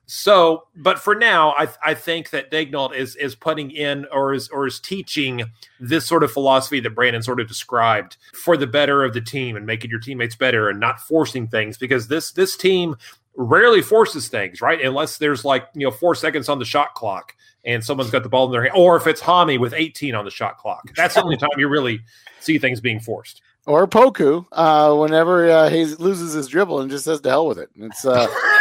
So, 0.06 0.66
but 0.76 0.98
for 0.98 1.14
now, 1.14 1.52
I 1.52 1.68
I 1.82 1.94
think 1.94 2.30
that 2.30 2.50
Daigneault 2.50 2.94
is 2.94 3.16
is 3.16 3.34
putting 3.34 3.70
in 3.70 4.06
or 4.12 4.34
is 4.34 4.48
or 4.48 4.66
is 4.66 4.78
teaching 4.78 5.44
this 5.80 6.06
sort 6.06 6.22
of 6.22 6.30
philosophy 6.30 6.80
that 6.80 6.94
Brandon 6.94 7.22
sort 7.22 7.40
of 7.40 7.48
described 7.48 8.16
for 8.34 8.56
the 8.56 8.66
better 8.66 9.02
of 9.02 9.14
the 9.14 9.20
team 9.20 9.56
and 9.56 9.64
making 9.64 9.90
your 9.90 10.00
teammates 10.00 10.36
better 10.36 10.68
and 10.68 10.78
not 10.78 11.00
forcing 11.00 11.48
things 11.48 11.78
because 11.78 12.08
this 12.08 12.32
this 12.32 12.56
team 12.56 12.96
rarely 13.36 13.82
forces 13.82 14.28
things, 14.28 14.60
right? 14.60 14.80
Unless 14.80 15.18
there's 15.18 15.44
like, 15.44 15.66
you 15.74 15.86
know, 15.86 15.90
four 15.90 16.14
seconds 16.14 16.48
on 16.48 16.58
the 16.58 16.64
shot 16.64 16.94
clock 16.94 17.34
and 17.64 17.82
someone's 17.82 18.10
got 18.10 18.22
the 18.22 18.28
ball 18.28 18.46
in 18.46 18.52
their 18.52 18.62
hand, 18.62 18.74
or 18.76 18.96
if 18.96 19.06
it's 19.06 19.20
Hami 19.20 19.58
with 19.58 19.72
18 19.72 20.14
on 20.14 20.24
the 20.24 20.30
shot 20.30 20.58
clock. 20.58 20.82
That's 20.94 21.14
the 21.14 21.22
only 21.22 21.36
time 21.36 21.50
you 21.56 21.68
really 21.68 22.00
see 22.40 22.58
things 22.58 22.80
being 22.80 23.00
forced. 23.00 23.42
Or 23.66 23.86
Poku, 23.86 24.44
uh, 24.52 24.94
whenever 24.94 25.50
uh, 25.50 25.70
he 25.70 25.86
loses 25.86 26.34
his 26.34 26.48
dribble 26.48 26.80
and 26.80 26.90
just 26.90 27.06
says 27.06 27.22
to 27.22 27.30
hell 27.30 27.46
with 27.46 27.58
it. 27.58 27.70
It's 27.76 28.04
uh, 28.04 28.26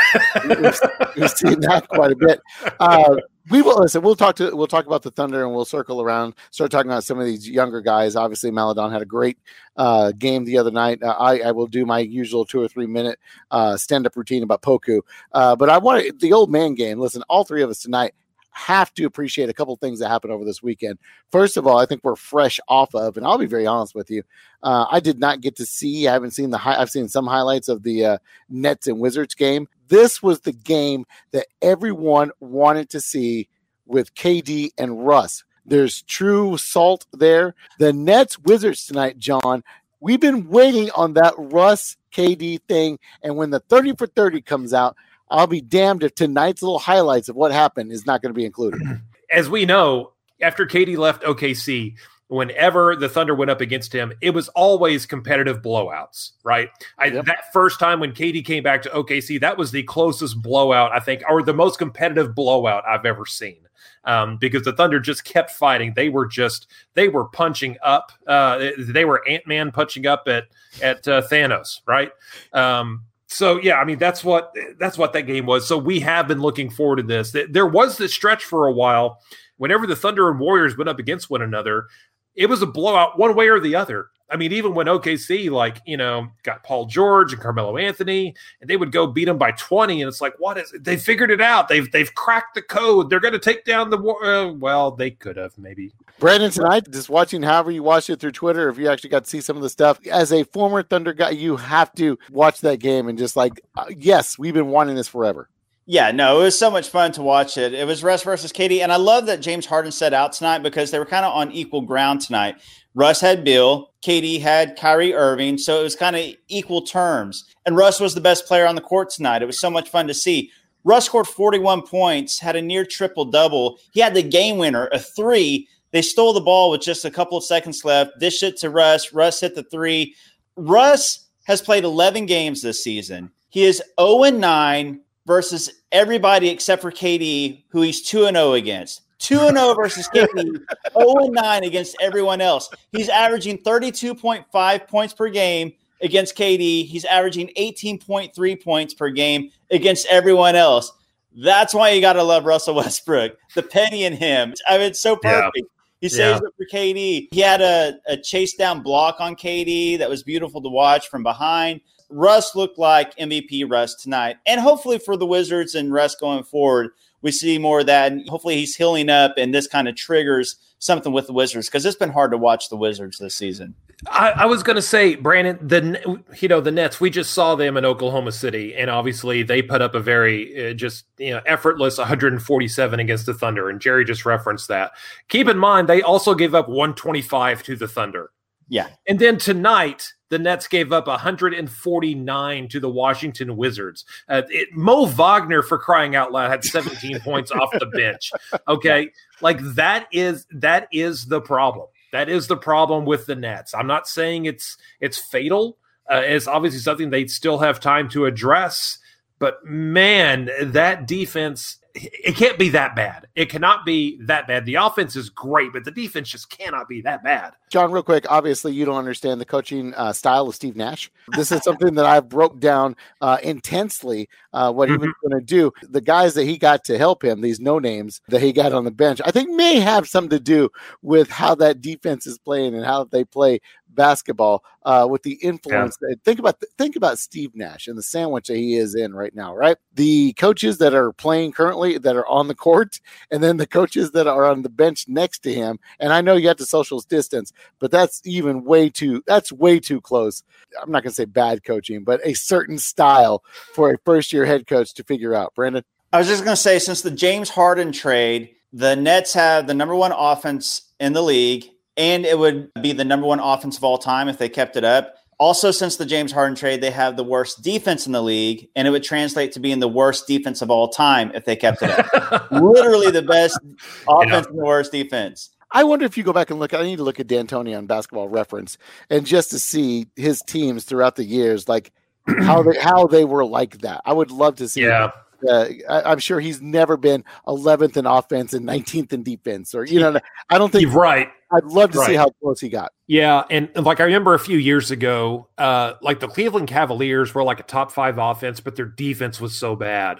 we've, 0.48 0.80
we've, 1.16 1.30
seen 1.32 1.60
that 1.62 1.88
quite 1.90 2.12
a 2.12 2.16
bit. 2.16 2.42
Uh, 2.80 3.16
we 3.50 3.62
will 3.62 3.80
listen. 3.80 4.02
We'll 4.02 4.16
talk 4.16 4.36
to 4.38 4.56
we'll 4.56 4.68
talk 4.68 4.86
about 4.86 5.04
the 5.04 5.12
Thunder 5.12 5.44
and 5.44 5.54
we'll 5.54 5.66
circle 5.66 6.02
around. 6.02 6.36
Start 6.52 6.72
talking 6.72 6.90
about 6.90 7.04
some 7.04 7.20
of 7.20 7.26
these 7.26 7.50
younger 7.50 7.82
guys. 7.82 8.16
Obviously, 8.16 8.52
Maledon 8.52 8.92
had 8.92 9.02
a 9.02 9.06
great 9.06 9.38
uh, 9.76 10.12
game 10.14 10.46
the 10.46 10.58
other 10.58 10.72
night. 10.72 11.04
Uh, 11.04 11.16
I, 11.20 11.40
I 11.40 11.52
will 11.52 11.68
do 11.68 11.86
my 11.86 12.00
usual 12.00 12.46
two 12.46 12.62
or 12.62 12.68
three 12.68 12.88
minute 12.88 13.20
uh, 13.52 13.76
stand 13.76 14.06
up 14.06 14.16
routine 14.16 14.44
about 14.44 14.62
Poku. 14.62 15.02
Uh, 15.34 15.56
but 15.56 15.70
I 15.70 15.78
want 15.78 16.20
the 16.20 16.34
old 16.34 16.52
man 16.52 16.76
game. 16.76 17.00
Listen, 17.00 17.24
all 17.30 17.44
three 17.44 17.64
of 17.64 17.70
us 17.70 17.80
tonight 17.80 18.14
have 18.54 18.94
to 18.94 19.06
appreciate 19.06 19.50
a 19.50 19.54
couple 19.54 19.76
things 19.76 20.00
that 20.00 20.10
happened 20.10 20.32
over 20.32 20.46
this 20.46 20.64
weekend. 20.64 21.00
First 21.32 21.58
of 21.58 21.68
all, 21.68 21.80
I 21.80 21.86
think 21.86 22.04
we're 22.04 22.16
fresh 22.16 22.60
off 22.68 22.94
of, 22.94 23.18
and 23.18 23.26
I'll 23.26 23.40
be 23.40 23.48
very 23.48 23.66
honest 23.66 23.96
with 23.96 24.10
you. 24.12 24.24
Uh, 24.62 24.86
I 24.90 25.00
did 25.00 25.20
not 25.20 25.42
get 25.42 25.56
to 25.58 25.66
see. 25.66 26.08
I 26.08 26.14
haven't 26.14 26.32
seen 26.32 26.52
the. 26.52 26.62
I've 26.64 26.92
seen 26.92 27.10
some 27.10 27.28
highlights 27.28 27.68
of 27.68 27.84
the 27.84 28.06
uh, 28.06 28.18
Nets 28.50 28.88
and 28.88 29.00
Wizards 29.00 29.36
game. 29.36 29.68
This 29.94 30.24
was 30.24 30.40
the 30.40 30.54
game 30.54 31.06
that 31.34 31.46
everyone 31.62 32.32
wanted 32.40 32.90
to 32.90 33.00
see 33.00 33.48
with 33.86 34.16
KD 34.16 34.72
and 34.76 35.06
Russ. 35.06 35.44
There's 35.68 36.02
true 36.02 36.58
salt 36.58 37.06
there. 37.14 37.54
The 37.78 37.94
Nets 37.94 38.40
Wizards 38.40 38.88
tonight, 38.88 39.20
John. 39.20 39.64
We've 40.00 40.20
been 40.20 40.50
waiting 40.50 40.90
on 40.96 41.14
that 41.14 41.36
Russ 41.38 41.96
KD 42.12 42.62
thing, 42.68 42.98
and 43.22 43.38
when 43.38 43.52
the 43.52 43.60
30 43.60 43.94
for 43.96 44.08
30 44.08 44.42
comes 44.42 44.74
out, 44.74 44.96
I'll 45.30 45.46
be 45.46 45.62
damned 45.62 46.02
if 46.02 46.16
tonight's 46.16 46.64
little 46.64 46.80
highlights 46.80 47.30
of 47.30 47.36
what 47.36 47.52
happened 47.52 47.92
is 47.92 48.08
not 48.08 48.24
going 48.24 48.34
to 48.34 48.38
be 48.38 48.46
included. 48.46 48.82
As 49.32 49.48
we 49.48 49.64
know, 49.64 50.14
after 50.42 50.66
KD 50.66 50.98
left 50.98 51.22
OKC, 51.22 51.94
whenever 52.34 52.96
the 52.96 53.08
Thunder 53.08 53.36
went 53.36 53.52
up 53.52 53.62
against 53.62 53.94
him, 53.94 54.12
it 54.20 54.32
was 54.32 54.50
always 54.50 55.06
competitive 55.06 55.62
blowouts, 55.62 56.32
right? 56.44 56.70
I, 56.98 57.06
yep. 57.06 57.26
That 57.26 57.54
first 57.54 57.80
time 57.80 58.00
when 58.00 58.12
KD 58.12 58.44
came 58.44 58.64
back 58.64 58.82
to 58.84 58.90
OKC, 58.90 59.40
that 59.42 59.58
was 59.58 59.72
the 59.72 59.84
closest 59.84 60.42
blowout, 60.42 60.92
I 60.92 61.00
think, 61.00 61.24
or 61.30 61.44
the 61.44 61.54
most 61.54 61.78
competitive 61.78 62.34
blowout 62.34 62.84
I've 62.88 63.06
ever 63.06 63.26
seen. 63.26 63.58
Um, 64.06 64.38
because 64.38 64.64
the 64.64 64.74
Thunder 64.74 65.00
just 65.00 65.24
kept 65.24 65.52
fighting. 65.52 65.94
They 65.96 66.10
were 66.10 66.26
just 66.26 66.68
they 66.94 67.08
were 67.08 67.26
punching 67.26 67.78
up. 67.82 68.12
Uh, 68.28 68.72
they 68.78 69.06
were 69.06 69.26
Ant 69.28 69.48
Man 69.48 69.72
punching 69.72 70.06
up 70.08 70.24
at 70.28 70.46
at 70.82 71.08
uh, 71.08 71.22
Thanos, 71.22 71.80
right? 71.88 72.12
Um, 72.52 73.06
so 73.28 73.62
yeah, 73.62 73.76
I 73.76 73.86
mean 73.86 74.00
that's 74.00 74.22
what 74.22 74.54
that's 74.78 74.98
what 74.98 75.14
that 75.14 75.22
game 75.22 75.46
was. 75.46 75.66
So 75.68 75.78
we 75.78 76.02
have 76.02 76.28
been 76.28 76.42
looking 76.42 76.70
forward 76.70 76.98
to 76.98 77.04
this. 77.04 77.34
There 77.50 77.66
was 77.66 77.98
this 77.98 78.14
stretch 78.14 78.44
for 78.44 78.68
a 78.68 78.74
while 78.74 79.22
whenever 79.58 79.88
the 79.88 79.96
Thunder 79.96 80.30
and 80.30 80.40
Warriors 80.40 80.78
went 80.78 80.90
up 80.90 81.00
against 81.00 81.30
one 81.30 81.42
another, 81.42 81.88
it 82.36 82.48
was 82.48 82.62
a 82.62 82.68
blowout 82.68 83.18
one 83.18 83.36
way 83.36 83.48
or 83.48 83.60
the 83.60 83.76
other. 83.76 84.08
I 84.34 84.36
mean, 84.36 84.52
even 84.52 84.74
when 84.74 84.88
OKC, 84.88 85.52
like, 85.52 85.80
you 85.86 85.96
know, 85.96 86.28
got 86.42 86.64
Paul 86.64 86.88
George 86.88 87.34
and 87.34 87.42
Carmelo 87.42 87.78
Anthony, 87.78 88.34
and 88.60 88.70
they 88.70 88.78
would 88.78 88.92
go 88.92 89.06
beat 89.06 89.26
them 89.26 89.38
by 89.38 89.52
20, 89.52 90.02
and 90.02 90.10
it's 90.10 90.22
like, 90.22 90.34
what 90.40 90.58
is 90.58 90.74
it? 90.74 90.84
They 90.84 90.98
figured 90.98 91.30
it 91.30 91.40
out. 91.40 91.68
They've 91.68 91.90
they've 91.92 92.14
cracked 92.16 92.56
the 92.56 92.64
code. 92.64 93.12
They're 93.12 93.20
going 93.20 93.34
to 93.34 93.40
take 93.40 93.64
down 93.64 93.92
the 93.92 93.98
war. 93.98 94.26
Uh, 94.26 94.52
well, 94.54 94.90
they 94.90 95.12
could 95.12 95.38
have 95.38 95.56
maybe. 95.60 95.94
Brandon, 96.20 96.50
tonight, 96.50 96.90
just 96.90 97.10
watching 97.10 97.44
however 97.44 97.70
you 97.70 97.84
watched 97.84 98.10
it 98.10 98.20
through 98.20 98.32
Twitter, 98.32 98.70
if 98.70 98.80
you 98.80 98.90
actually 98.90 99.12
got 99.12 99.26
to 99.26 99.30
see 99.30 99.42
some 99.42 99.56
of 99.56 99.62
the 99.62 99.70
stuff, 99.70 100.00
as 100.08 100.34
a 100.34 100.44
former 100.46 100.82
Thunder 100.82 101.14
guy, 101.14 101.30
you 101.30 101.58
have 101.58 101.94
to 101.96 102.18
watch 102.32 102.62
that 102.62 102.80
game 102.80 103.10
and 103.10 103.20
just 103.20 103.36
like, 103.36 103.62
uh, 103.76 103.86
yes, 103.96 104.40
we've 104.40 104.54
been 104.56 104.70
wanting 104.70 104.96
this 104.96 105.08
forever. 105.08 105.48
Yeah, 105.86 106.12
no, 106.12 106.40
it 106.40 106.44
was 106.46 106.58
so 106.58 106.72
much 106.72 106.88
fun 106.88 107.12
to 107.14 107.22
watch 107.22 107.58
it. 107.58 107.74
It 107.74 107.86
was 107.86 108.04
Russ 108.04 108.24
versus 108.24 108.54
KD, 108.54 108.82
and 108.82 108.92
I 108.92 108.96
love 108.96 109.26
that 109.26 109.42
James 109.42 109.66
Harden 109.66 109.92
set 109.92 110.14
out 110.14 110.32
tonight 110.32 110.60
because 110.60 110.92
they 110.92 111.00
were 111.00 111.06
kind 111.06 111.26
of 111.26 111.34
on 111.34 111.52
equal 111.52 111.82
ground 111.82 112.22
tonight. 112.22 112.56
Russ 112.96 113.20
had 113.20 113.44
Beal, 113.44 113.92
KD 114.02 114.40
had 114.40 114.78
Kyrie 114.78 115.14
Irving, 115.14 115.58
so 115.58 115.82
it 115.82 115.84
was 115.84 115.98
kind 115.98 116.16
of 116.16 116.26
equal 116.48 116.84
terms. 116.84 117.44
And 117.66 117.76
Russ 117.76 118.00
was 118.00 118.16
the 118.16 118.22
best 118.22 118.46
player 118.46 118.66
on 118.66 118.76
the 118.76 118.82
court 118.82 119.10
tonight. 119.10 119.42
It 119.42 119.48
was 119.48 119.60
so 119.60 119.70
much 119.70 119.90
fun 119.90 120.08
to 120.08 120.14
see. 120.14 120.52
Russ 120.86 121.06
scored 121.06 121.28
41 121.28 121.82
points, 121.82 122.40
had 122.40 122.56
a 122.56 122.62
near 122.62 122.86
triple 122.86 123.26
double. 123.26 123.78
He 123.92 124.00
had 124.00 124.14
the 124.14 124.24
game 124.24 124.58
winner, 124.58 124.88
a 124.94 125.00
three. 125.00 125.68
They 125.92 126.02
stole 126.02 126.32
the 126.32 126.42
ball 126.42 126.72
with 126.72 126.82
just 126.82 127.04
a 127.04 127.12
couple 127.12 127.38
of 127.38 127.44
seconds 127.44 127.84
left. 127.84 128.20
Dish 128.20 128.42
it 128.42 128.58
to 128.58 128.70
Russ. 128.70 129.12
Russ 129.12 129.42
hit 129.42 129.56
the 129.56 129.64
three. 129.64 130.16
Russ 130.56 131.28
has 131.44 131.62
played 131.62 131.84
11 131.84 132.26
games 132.26 132.62
this 132.62 132.82
season. 132.84 133.32
He 133.50 133.64
is 133.64 133.84
0 134.00 134.30
9 134.30 135.02
versus 135.26 135.70
everybody 135.92 136.50
except 136.50 136.82
for 136.82 136.92
KD, 136.92 137.64
who 137.70 137.82
he's 137.82 138.02
2 138.02 138.26
0 138.26 138.54
against. 138.54 139.02
2 139.20 139.38
0 139.38 139.74
versus 139.76 140.08
KD, 140.14 140.36
0 140.36 141.28
9 141.28 141.64
against 141.64 141.96
everyone 142.02 142.42
else. 142.42 142.70
He's 142.92 143.10
averaging 143.10 143.60
32.5 143.60 144.88
points 144.88 145.14
per 145.14 145.30
game 145.30 145.74
against 146.02 146.38
KD. 146.38 146.86
He's 146.86 147.06
averaging 147.06 147.50
18.3 147.58 148.64
points 148.64 148.94
per 148.94 149.10
game 149.10 149.50
against 149.72 150.06
everyone 150.08 150.56
else. 150.56 150.92
That's 151.36 151.74
why 151.74 151.92
you 151.92 152.02
got 152.02 152.14
to 152.14 152.24
love 152.24 152.46
Russell 152.46 152.76
Westbrook. 152.76 153.38
The 153.56 153.64
penny 153.64 154.04
in 154.04 154.14
him. 154.14 154.54
I 154.68 154.78
mean, 154.78 154.88
it's 154.88 155.00
so 155.00 155.16
perfect. 155.16 155.54
Yeah. 155.56 155.64
He 156.02 156.10
saves 156.10 156.42
yeah. 156.42 156.48
it 156.48 156.54
for 156.58 156.66
KD. 156.66 157.30
He 157.32 157.40
had 157.40 157.62
a, 157.62 157.98
a 158.08 158.18
chase 158.18 158.56
down 158.56 158.84
block 158.84 159.22
on 159.22 159.38
KD 159.38 159.98
that 160.00 160.10
was 160.10 160.22
beautiful 160.22 160.62
to 160.62 160.68
watch 160.68 161.08
from 161.08 161.24
behind. 161.24 161.80
Russ 162.14 162.56
looked 162.56 162.78
like 162.78 163.16
MVP 163.18 163.70
Russ 163.70 163.96
tonight. 163.96 164.38
And 164.46 164.62
hopefully 164.62 165.00
for 165.00 165.18
the 165.18 165.26
Wizards 165.26 165.76
and 165.76 165.92
Russ 165.92 166.16
going 166.16 166.44
forward, 166.44 166.92
we 167.22 167.32
see 167.32 167.58
more 167.58 167.82
of 167.82 167.86
that. 167.88 168.12
And 168.12 168.28
hopefully 168.30 168.56
he's 168.56 168.76
healing 168.76 169.10
up 169.10 169.34
and 169.38 169.54
this 169.54 169.68
kind 169.68 169.88
of 169.88 169.96
triggers 169.96 170.58
something 170.80 171.14
with 171.14 171.28
the 171.28 171.34
Wizards 171.34 171.68
because 171.68 171.86
it's 171.86 171.96
been 171.96 172.12
hard 172.12 172.32
to 172.32 172.38
watch 172.38 172.70
the 172.70 172.78
Wizards 172.78 173.18
this 173.18 173.36
season. 173.36 173.76
I, 174.10 174.32
I 174.32 174.46
was 174.46 174.64
going 174.64 174.76
to 174.76 174.82
say, 174.82 175.16
Brandon, 175.16 175.58
the 175.66 176.22
you 176.40 176.48
know 176.48 176.62
the 176.62 176.72
Nets. 176.72 177.00
We 177.00 177.10
just 177.10 177.34
saw 177.34 177.56
them 177.56 177.78
in 177.78 177.86
Oklahoma 177.86 178.32
City, 178.32 178.76
and 178.76 178.90
obviously 178.90 179.44
they 179.44 179.62
put 179.62 179.82
up 179.82 179.96
a 179.96 180.00
very 180.00 180.72
uh, 180.72 180.74
just 180.74 181.06
you 181.18 181.32
know 181.32 181.42
effortless 181.46 181.98
147 181.98 183.00
against 183.00 183.26
the 183.26 183.34
Thunder, 183.34 183.70
and 183.70 183.80
Jerry 183.80 184.04
just 184.04 184.26
referenced 184.26 184.68
that. 184.68 184.92
Keep 185.30 185.48
in 185.48 185.58
mind 185.58 185.88
they 185.88 186.02
also 186.02 186.36
gave 186.36 186.54
up 186.54 186.68
125 186.68 187.64
to 187.64 187.76
the 187.76 187.88
Thunder. 187.88 188.32
Yeah, 188.68 188.90
and 189.08 189.20
then 189.20 189.38
tonight 189.38 190.14
the 190.34 190.40
Nets 190.40 190.68
gave 190.68 190.92
up 190.92 191.06
149 191.06 192.68
to 192.70 192.80
the 192.80 192.90
Washington 192.90 193.56
Wizards. 193.56 194.04
Uh, 194.28 194.42
it, 194.50 194.70
Mo 194.74 195.06
Wagner, 195.06 195.62
for 195.62 195.78
crying 195.78 196.16
out 196.16 196.32
loud, 196.32 196.50
had 196.50 196.64
17 196.64 197.20
points 197.24 197.52
off 197.52 197.70
the 197.78 197.86
bench. 197.86 198.32
Okay, 198.68 199.12
like 199.42 199.60
that 199.76 200.08
is 200.12 200.48
that 200.50 200.88
is 200.92 201.28
the 201.28 201.40
problem. 201.40 201.86
That 202.14 202.30
is 202.30 202.48
the 202.48 202.58
problem 202.58 203.06
with 203.06 203.28
the 203.28 203.36
Nets. 203.36 203.76
I'm 203.76 203.86
not 203.86 204.08
saying 204.08 204.46
it's 204.46 204.76
it's 205.00 205.20
fatal. 205.20 205.78
Uh, 206.12 206.24
it's 206.26 206.48
obviously 206.48 206.80
something 206.80 207.12
they 207.12 207.28
still 207.28 207.60
have 207.60 207.80
time 207.80 208.10
to 208.10 208.26
address. 208.26 208.98
But 209.38 209.64
man, 209.64 210.50
that 210.60 211.06
defense 211.06 211.78
it 211.96 212.36
can't 212.36 212.58
be 212.58 212.70
that 212.70 212.96
bad. 212.96 213.28
It 213.36 213.50
cannot 213.50 213.86
be 213.86 214.18
that 214.22 214.48
bad. 214.48 214.66
The 214.66 214.76
offense 214.76 215.16
is 215.16 215.30
great, 215.30 215.74
but 215.74 215.84
the 215.84 215.92
defense 215.92 216.30
just 216.30 216.50
cannot 216.50 216.88
be 216.88 217.02
that 217.02 217.24
bad. 217.24 217.54
Jon, 217.70 217.92
real 217.92 218.04
quick, 218.04 218.26
obviously 218.30 218.74
you 218.74 218.86
don't 218.86 218.98
understand 218.98 219.40
the 219.40 219.46
coaching 219.46 219.94
uh, 219.94 220.12
style 220.12 220.48
of 220.48 220.56
Steve 220.56 220.76
Nash. 220.76 221.12
This 221.36 221.52
is 221.52 221.64
something 221.64 221.94
that 221.96 222.06
I've 222.06 222.30
broke 222.30 222.60
down 222.60 222.96
uh, 223.22 223.38
intensely. 223.44 224.28
Uh, 224.54 224.72
what 224.72 224.90
mm-hmm. 224.90 224.94
he 224.94 225.08
was 225.08 225.16
mm-hmm. 225.16 225.30
going 225.30 225.40
to 225.40 225.46
do. 225.46 225.72
The 225.90 226.02
guys 226.02 226.34
that 226.34 226.46
he 226.46 226.58
got 226.58 226.84
to 226.86 226.98
help 226.98 227.24
him, 227.24 227.42
these 227.42 227.60
no 227.60 227.80
names 227.80 228.22
that 228.28 228.42
he 228.42 228.54
got 228.54 228.74
on 228.74 228.86
the 228.86 228.92
bench, 228.92 229.22
I 229.24 229.32
think 229.32 229.52
may 229.52 229.80
have 229.80 230.08
something 230.08 230.38
to 230.38 230.40
do 230.40 230.70
with 231.02 231.30
how 231.30 231.56
that 231.56 231.82
defense 231.82 232.26
is 232.26 232.38
playing 232.40 232.76
and 232.76 232.86
how 232.86 233.06
they 233.06 233.24
play 233.24 233.60
basketball 233.96 234.64
uh, 234.84 235.08
with 235.10 235.24
the 235.24 235.34
influence. 235.36 235.98
Yeah. 236.02 236.16
Think 236.24 236.40
about 236.40 236.62
think 236.78 236.96
about 236.96 237.20
Steve 237.20 237.56
Nash 237.56 237.88
and 237.88 237.98
the 237.98 238.04
sandwich 238.04 238.48
that 238.48 238.58
he 238.58 238.76
is 238.76 238.96
in 238.96 239.14
right 239.14 239.34
now. 239.34 239.56
Right, 239.56 239.78
the 239.94 240.34
coaches 240.34 240.78
that 240.80 240.94
are 240.94 241.12
playing 241.14 241.54
currently 241.54 241.98
that 241.98 242.16
are 242.16 242.28
on 242.28 242.48
the 242.48 242.56
court, 242.56 243.00
and 243.32 243.44
then 243.44 243.58
the 243.58 243.68
coaches 243.68 244.12
that 244.12 244.28
are 244.28 244.46
on 244.46 244.62
the 244.62 244.70
bench 244.70 245.08
next 245.08 245.40
to 245.40 245.54
him. 245.54 245.80
And 246.00 246.14
I 246.14 246.22
know 246.22 246.36
you 246.36 246.48
have 246.48 246.58
to 246.58 246.66
social 246.66 247.00
distance, 247.02 247.52
but 247.80 247.92
that's 247.92 248.22
even 248.26 248.64
way 248.64 248.90
too 248.90 249.24
that's 249.26 249.52
way 249.52 249.80
too 249.80 250.02
close. 250.02 250.44
I'm 250.82 250.92
not 250.92 251.04
going 251.04 251.12
to 251.12 251.16
say 251.16 251.26
bad 251.26 251.64
coaching, 251.64 252.04
but 252.04 252.22
a 252.24 252.34
certain 252.34 252.78
style 252.78 253.44
for 253.74 253.92
a 253.92 253.98
first 254.06 254.34
year 254.34 254.46
head 254.46 254.68
coach 254.68 254.94
to 254.96 255.04
figure 255.04 255.36
out. 255.36 255.54
Brandon, 255.56 255.84
I 256.12 256.20
was 256.20 256.28
just 256.28 256.44
going 256.44 256.56
to 256.56 256.62
say 256.62 256.80
since 256.80 257.02
the 257.02 257.12
James 257.12 257.50
Harden 257.50 257.92
trade, 257.92 258.56
the 258.72 258.96
Nets 258.96 259.34
have 259.34 259.68
the 259.68 259.74
number 259.74 259.96
one 259.96 260.12
offense 260.12 260.90
in 261.00 261.14
the 261.14 261.22
league 261.22 261.70
and 261.98 262.26
it 262.26 262.38
would 262.38 262.72
be 262.82 262.92
the 262.94 263.06
number 263.06 263.28
one 263.28 263.40
offense 263.40 263.78
of 263.78 263.84
all 263.84 263.98
time 263.98 264.28
if 264.28 264.38
they 264.38 264.50
kept 264.50 264.76
it 264.76 264.84
up. 264.84 265.16
Also, 265.40 265.72
since 265.72 265.98
the 265.98 266.06
James 266.06 266.32
Harden 266.32 266.56
trade, 266.56 266.82
they 266.82 266.92
have 266.92 267.18
the 267.18 267.24
worst 267.24 267.64
defense 267.64 268.06
in 268.06 268.12
the 268.12 268.22
league, 268.22 268.70
and 268.76 268.88
it 268.88 268.92
would 268.92 269.04
translate 269.04 269.52
to 269.54 269.60
being 269.60 269.80
the 269.80 269.88
worst 269.88 270.28
defense 270.28 270.62
of 270.62 270.70
all 270.70 270.90
time 270.90 271.32
if 271.34 271.44
they 271.46 271.56
kept 271.56 271.82
it 271.82 271.90
up. 271.90 272.50
Literally 272.52 273.12
the 273.12 273.24
best 273.24 273.60
offense 274.08 274.32
yeah. 274.32 274.38
and 274.38 274.46
the 274.46 274.54
worst 274.54 274.92
defense. 274.92 275.50
I 275.72 275.84
wonder 275.84 276.06
if 276.06 276.18
you 276.18 276.24
go 276.24 276.34
back 276.34 276.52
and 276.52 276.60
look. 276.60 276.74
I 276.74 276.84
need 276.84 276.98
to 276.98 277.04
look 277.04 277.20
at 277.20 277.28
D'Antoni 277.28 277.76
on 277.76 277.88
Basketball 277.88 278.30
Reference, 278.30 278.78
and 279.10 279.26
just 279.26 279.50
to 279.52 279.60
see 279.60 280.08
his 280.16 280.42
teams 280.42 280.84
throughout 280.84 281.16
the 281.16 281.26
years, 281.26 281.68
like 281.68 281.92
how 282.42 282.62
they 282.62 282.80
how 282.80 283.08
they 283.08 283.26
were 283.26 283.44
like 283.44 283.80
that. 283.80 284.02
I 284.06 284.14
would 284.14 284.30
love 284.30 284.58
to 284.58 284.70
see. 284.70 284.84
Yeah. 284.84 285.12
Uh, 285.48 285.66
I, 285.90 286.12
am 286.12 286.20
sure 286.20 286.40
he's 286.40 286.62
never 286.62 286.98
been 286.98 287.24
11th 287.48 287.98
in 287.98 288.06
offense 288.06 288.54
and 288.54 288.68
19th 288.68 289.14
in 289.14 289.24
defense, 289.24 289.74
or 289.76 289.86
you 289.86 290.00
know. 290.00 290.20
I 290.50 290.58
don't 290.58 290.72
think 290.72 290.94
right. 290.94 291.30
I'd 291.52 291.66
love 291.66 291.92
to 291.92 292.00
Right. 292.00 292.08
see 292.08 292.16
how 292.16 292.30
close 292.42 292.60
he 292.60 292.70
got. 292.70 292.92
Yeah, 293.08 293.44
and 293.50 293.70
like 293.76 294.00
I 294.00 294.06
remember 294.06 294.34
a 294.34 294.40
few 294.40 294.58
years 294.58 294.92
ago, 294.92 295.48
uh, 295.58 295.94
like 296.02 296.20
the 296.20 296.28
Cleveland 296.28 296.68
Cavaliers 296.68 297.34
were 297.36 297.44
like 297.44 297.60
a 297.60 297.64
top 297.64 297.92
five 297.92 298.18
offense, 298.18 298.60
but 298.60 298.76
their 298.76 298.86
defense 298.86 299.40
was 299.40 299.56
so 299.56 299.76
bad. 299.76 300.20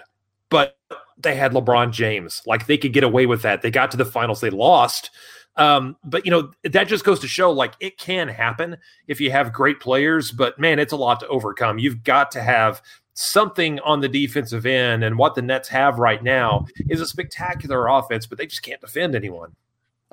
But 0.50 0.76
they 1.18 1.34
had 1.34 1.52
LeBron 1.52 1.92
James, 1.92 2.42
like 2.46 2.66
they 2.66 2.78
could 2.78 2.92
get 2.92 3.04
away 3.04 3.26
with 3.26 3.42
that. 3.42 3.62
They 3.62 3.70
got 3.70 3.90
to 3.92 3.96
the 3.96 4.04
finals, 4.04 4.40
they 4.40 4.50
lost. 4.50 5.10
Um, 5.56 5.96
but 6.02 6.24
you 6.24 6.30
know 6.30 6.50
that 6.64 6.88
just 6.88 7.04
goes 7.04 7.20
to 7.20 7.28
show, 7.28 7.50
like 7.52 7.74
it 7.80 7.96
can 7.96 8.28
happen 8.28 8.76
if 9.06 9.20
you 9.20 9.30
have 9.30 9.52
great 9.52 9.80
players. 9.80 10.32
But 10.32 10.58
man, 10.58 10.78
it's 10.78 10.92
a 10.92 10.96
lot 10.96 11.20
to 11.20 11.28
overcome. 11.28 11.78
You've 11.78 12.02
got 12.02 12.32
to 12.32 12.42
have 12.42 12.82
something 13.14 13.80
on 13.80 14.00
the 14.00 14.08
defensive 14.08 14.66
end, 14.66 15.04
and 15.04 15.16
what 15.16 15.34
the 15.34 15.42
Nets 15.42 15.68
have 15.68 15.98
right 15.98 16.22
now 16.22 16.66
is 16.88 17.00
a 17.00 17.06
spectacular 17.06 17.86
offense, 17.88 18.26
but 18.26 18.38
they 18.38 18.46
just 18.46 18.62
can't 18.62 18.80
defend 18.80 19.14
anyone. 19.14 19.54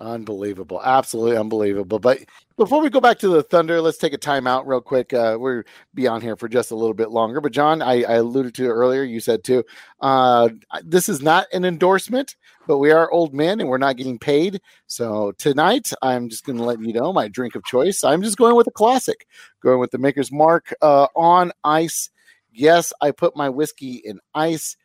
Unbelievable. 0.01 0.81
Absolutely 0.83 1.37
unbelievable. 1.37 1.99
But 1.99 2.19
before 2.57 2.81
we 2.81 2.89
go 2.89 2.99
back 2.99 3.19
to 3.19 3.27
the 3.27 3.43
Thunder, 3.43 3.79
let's 3.81 3.99
take 3.99 4.13
a 4.13 4.17
timeout 4.17 4.63
real 4.65 4.81
quick. 4.81 5.13
Uh, 5.13 5.37
we're 5.39 5.63
be 5.93 6.07
on 6.07 6.21
here 6.21 6.35
for 6.35 6.47
just 6.47 6.71
a 6.71 6.75
little 6.75 6.95
bit 6.95 7.11
longer. 7.11 7.39
But 7.39 7.51
Jon, 7.51 7.83
I, 7.83 8.03
I 8.03 8.13
alluded 8.13 8.55
to 8.55 8.65
it 8.65 8.69
earlier, 8.69 9.03
you 9.03 9.19
said 9.19 9.43
too, 9.43 9.63
uh, 9.99 10.49
this 10.83 11.07
is 11.07 11.21
not 11.21 11.45
an 11.53 11.65
endorsement, 11.65 12.35
but 12.65 12.79
we 12.79 12.89
are 12.89 13.11
old 13.11 13.35
men 13.35 13.59
and 13.59 13.69
we're 13.69 13.77
not 13.77 13.97
getting 13.97 14.17
paid. 14.17 14.59
So 14.87 15.33
tonight, 15.37 15.91
I'm 16.01 16.29
just 16.29 16.45
going 16.45 16.57
to 16.57 16.63
let 16.63 16.81
you 16.81 16.93
know 16.93 17.13
my 17.13 17.27
drink 17.27 17.53
of 17.53 17.63
choice. 17.65 18.03
I'm 18.03 18.23
just 18.23 18.37
going 18.37 18.55
with 18.55 18.65
a 18.67 18.71
classic, 18.71 19.27
going 19.61 19.79
with 19.79 19.91
the 19.91 19.99
Maker's 19.99 20.31
Mark 20.31 20.73
uh, 20.81 21.07
on 21.15 21.51
ice. 21.63 22.09
Yes, 22.51 22.93
I 23.01 23.11
put 23.11 23.35
my 23.35 23.49
whiskey 23.49 24.01
in 24.03 24.19
ice. 24.33 24.75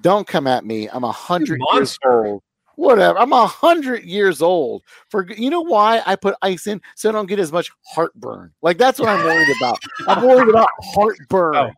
Don't 0.00 0.26
come 0.26 0.46
at 0.46 0.64
me. 0.64 0.88
I'm 0.88 1.04
a 1.04 1.12
hundred 1.12 1.60
years 1.72 1.98
old. 2.04 2.42
Whatever. 2.76 3.18
I'm 3.18 3.32
a 3.32 3.46
hundred 3.46 4.04
years 4.04 4.40
old. 4.40 4.82
For 5.10 5.30
you 5.30 5.50
know 5.50 5.60
why 5.60 6.02
I 6.06 6.16
put 6.16 6.34
ice 6.40 6.66
in 6.66 6.80
so 6.96 7.10
I 7.10 7.12
don't 7.12 7.26
get 7.26 7.38
as 7.38 7.52
much 7.52 7.70
heartburn. 7.86 8.52
Like 8.62 8.78
that's 8.78 8.98
what 8.98 9.08
I'm 9.08 9.24
worried 9.24 9.54
about. 9.58 9.78
I'm 10.08 10.24
worried 10.24 10.48
about 10.48 10.68
oh. 10.82 10.90
heartburn. 10.94 11.56
Oh. 11.56 11.70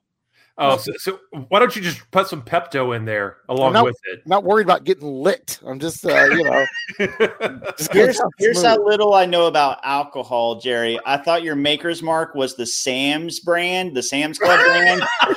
Oh, 0.57 0.77
so, 0.77 0.93
so 0.99 1.19
why 1.49 1.59
don't 1.59 1.75
you 1.75 1.83
just 1.83 2.09
put 2.13 2.29
some 2.29 2.41
Pepto 2.41 2.95
in 2.95 3.05
there 3.05 3.39
along 3.49 3.73
not- 3.73 3.85
with 3.87 3.97
I'm 4.13 4.21
not 4.25 4.45
worried 4.45 4.67
about 4.67 4.85
getting 4.85 5.09
lit. 5.09 5.59
I'm 5.67 5.81
just, 5.81 6.07
uh, 6.07 6.27
you 6.27 6.45
know, 6.45 6.65
just 6.99 7.93
Here's, 7.93 8.17
getting 8.17 8.31
here's 8.39 8.63
how 8.63 8.85
little 8.85 9.15
I 9.15 9.27
know 9.27 9.47
about 9.47 9.81
alcohol, 9.83 10.61
Jerry. 10.61 11.01
I 11.05 11.17
thought 11.17 11.43
your 11.43 11.57
maker's 11.57 12.03
mark 12.03 12.37
was 12.37 12.55
the 12.55 12.67
Sam's 12.67 13.41
brand, 13.41 13.97
the 13.97 14.03
Sam's 14.03 14.39
Club 14.39 14.61
brand. 14.61 15.03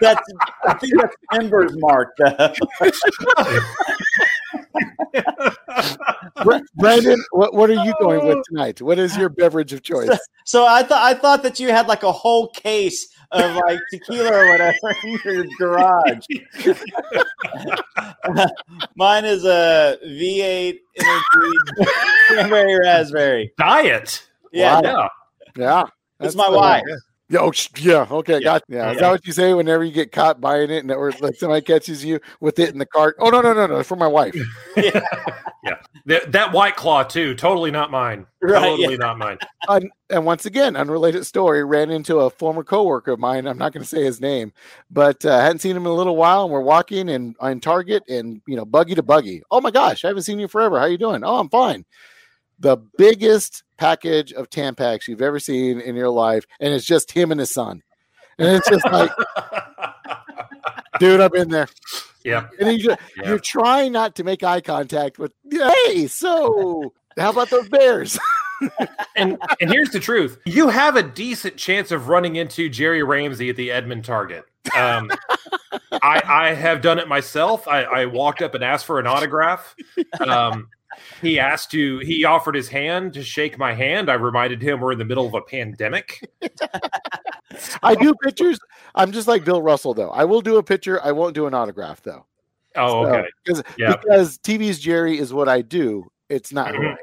that's 0.00 0.32
I 0.66 0.74
think 0.74 0.94
that's 0.98 1.16
Denver's 1.32 1.76
mark. 1.76 2.16
though. 5.12 6.42
Bra- 6.44 6.60
Brandon, 6.76 7.22
what, 7.32 7.54
what 7.54 7.70
are 7.70 7.84
you 7.84 7.94
going 8.00 8.26
with 8.26 8.44
tonight? 8.48 8.80
What 8.82 8.98
is 8.98 9.16
your 9.16 9.28
beverage 9.28 9.72
of 9.72 9.82
choice? 9.82 10.18
so 10.44 10.66
I 10.66 10.82
thought 10.82 11.02
I 11.02 11.14
thought 11.14 11.42
that 11.42 11.58
you 11.60 11.68
had 11.68 11.88
like 11.88 12.02
a 12.02 12.12
whole 12.12 12.48
case 12.50 13.08
of 13.30 13.54
like 13.56 13.78
tequila 13.90 14.32
or 14.32 14.48
whatever 14.50 14.96
in 15.04 15.18
your 15.24 15.44
garage. 15.58 16.24
Mine 18.96 19.24
is 19.24 19.44
a 19.44 19.98
V8 20.04 20.78
energy 20.98 21.56
cranberry 22.28 22.78
raspberry. 22.80 23.52
Diet. 23.58 24.26
Yeah, 24.52 24.80
Wow. 24.80 24.82
Yeah. 24.82 25.08
Yeah. 25.56 25.82
That's 26.20 26.34
my 26.34 26.46
uh, 26.46 26.52
wife. 26.52 26.82
Yeah, 27.30 27.40
oh, 27.40 27.52
yeah, 27.76 28.06
okay, 28.10 28.40
got 28.40 28.62
yeah. 28.68 28.92
Is 28.92 29.00
that 29.00 29.10
what 29.10 29.26
you 29.26 29.34
say 29.34 29.52
whenever 29.52 29.84
you 29.84 29.92
get 29.92 30.12
caught 30.12 30.40
buying 30.40 30.70
it, 30.70 30.78
and 30.78 30.88
that 30.88 30.94
or 30.94 31.12
like 31.20 31.36
somebody 31.36 31.60
catches 31.60 32.02
you 32.02 32.20
with 32.40 32.58
it 32.58 32.70
in 32.70 32.78
the 32.78 32.86
cart? 32.86 33.16
Oh 33.18 33.28
no, 33.28 33.42
no, 33.42 33.52
no, 33.52 33.66
no, 33.66 33.76
it's 33.76 33.88
for 33.88 33.96
my 33.96 34.06
wife. 34.06 34.34
Yeah. 35.64 35.78
That, 36.06 36.32
that 36.32 36.52
white 36.52 36.76
claw 36.76 37.02
too. 37.02 37.34
Totally 37.34 37.70
not 37.70 37.90
mine. 37.90 38.26
Right, 38.40 38.60
Totally 38.60 38.92
yeah. 38.92 38.96
not 38.96 39.18
mine. 39.18 39.38
And 40.08 40.24
once 40.24 40.46
again, 40.46 40.76
unrelated 40.76 41.26
story. 41.26 41.64
Ran 41.64 41.90
into 41.90 42.20
a 42.20 42.30
former 42.30 42.64
coworker 42.64 43.12
of 43.12 43.18
mine. 43.18 43.46
I'm 43.46 43.58
not 43.58 43.72
going 43.72 43.82
to 43.82 43.88
say 43.88 44.02
his 44.04 44.20
name, 44.20 44.52
but 44.90 45.22
uh, 45.26 45.38
hadn't 45.38 45.58
seen 45.58 45.76
him 45.76 45.82
in 45.82 45.92
a 45.92 45.94
little 45.94 46.16
while. 46.16 46.44
And 46.44 46.52
we're 46.52 46.62
walking 46.62 47.10
and 47.10 47.34
on 47.40 47.60
Target, 47.60 48.04
and 48.08 48.40
you 48.46 48.56
know, 48.56 48.64
buggy 48.64 48.94
to 48.94 49.02
buggy. 49.02 49.42
Oh 49.50 49.60
my 49.60 49.70
gosh, 49.70 50.04
I 50.04 50.08
haven't 50.08 50.22
seen 50.22 50.38
you 50.38 50.48
forever. 50.48 50.78
How 50.78 50.86
you 50.86 50.96
doing? 50.96 51.22
Oh, 51.24 51.38
I'm 51.38 51.50
fine. 51.50 51.84
The 52.58 52.76
biggest 52.96 53.62
package 53.76 54.32
of 54.32 54.50
Tampax 54.50 55.06
you've 55.08 55.22
ever 55.22 55.38
seen 55.38 55.80
in 55.80 55.94
your 55.94 56.10
life, 56.10 56.44
and 56.60 56.74
it's 56.74 56.84
just 56.86 57.12
him 57.12 57.30
and 57.30 57.38
his 57.40 57.50
son. 57.52 57.82
And 58.38 58.48
it's 58.56 58.68
just 58.68 58.84
like, 58.86 59.10
dude, 60.98 61.20
I've 61.20 61.32
been 61.32 61.48
there. 61.50 61.68
yeah. 62.24 62.48
And 62.60 62.78
you, 62.80 62.90
Yeah. 63.16 63.28
you're 63.28 63.38
trying 63.38 63.92
not 63.92 64.14
to 64.16 64.24
make 64.24 64.42
eye 64.42 64.60
contact 64.60 65.18
with, 65.18 65.32
hey, 65.50 66.06
so 66.08 66.92
how 67.16 67.30
about 67.30 67.50
those 67.50 67.68
bears? 67.68 68.18
And 69.14 69.38
and 69.60 69.70
here's 69.70 69.90
the 69.90 70.00
truth: 70.00 70.36
you 70.44 70.68
have 70.68 70.96
a 70.96 71.02
decent 71.04 71.56
chance 71.58 71.92
of 71.92 72.08
running 72.08 72.34
into 72.34 72.68
Jerry 72.68 73.04
Ramsey 73.04 73.50
at 73.50 73.54
the 73.56 73.70
Edmond 73.70 74.04
Target. 74.04 74.44
Um, 74.76 75.12
I, 76.02 76.20
I 76.26 76.54
have 76.54 76.80
done 76.80 76.98
it 76.98 77.06
myself. 77.06 77.68
I, 77.68 77.84
I 77.84 78.06
walked 78.06 78.42
up 78.42 78.56
and 78.56 78.64
asked 78.64 78.84
for 78.84 78.98
an 78.98 79.06
autograph. 79.06 79.76
Um, 80.26 80.68
he 81.22 81.38
asked 81.38 81.70
to. 81.72 81.98
He 82.00 82.24
offered 82.24 82.54
his 82.54 82.68
hand 82.68 83.14
to 83.14 83.22
shake 83.22 83.58
my 83.58 83.74
hand. 83.74 84.10
I 84.10 84.14
reminded 84.14 84.62
him 84.62 84.80
we're 84.80 84.92
in 84.92 84.98
the 84.98 85.04
middle 85.04 85.26
of 85.26 85.34
a 85.34 85.42
pandemic. 85.42 86.28
I 87.82 87.94
do 87.94 88.14
pictures. 88.22 88.58
I'm 88.94 89.12
just 89.12 89.28
like 89.28 89.44
Bill 89.44 89.62
Russell, 89.62 89.94
though. 89.94 90.10
I 90.10 90.24
will 90.24 90.40
do 90.40 90.56
a 90.56 90.62
picture. 90.62 91.02
I 91.02 91.12
won't 91.12 91.34
do 91.34 91.46
an 91.46 91.54
autograph, 91.54 92.02
though. 92.02 92.26
Oh, 92.76 93.04
So- 93.04 93.10
okay. 93.10 93.28
Because 93.44 93.62
Yeah. 93.76 93.96
because 93.96 94.38
TV's 94.38 94.78
Jerry 94.78 95.18
is 95.18 95.32
what 95.32 95.48
I 95.48 95.62
do. 95.62 96.10
It's 96.28 96.52
not 96.52 96.74
who 96.74 96.78
mm-hmm. 96.78 96.86
I 96.86 96.90
am. 96.90 96.96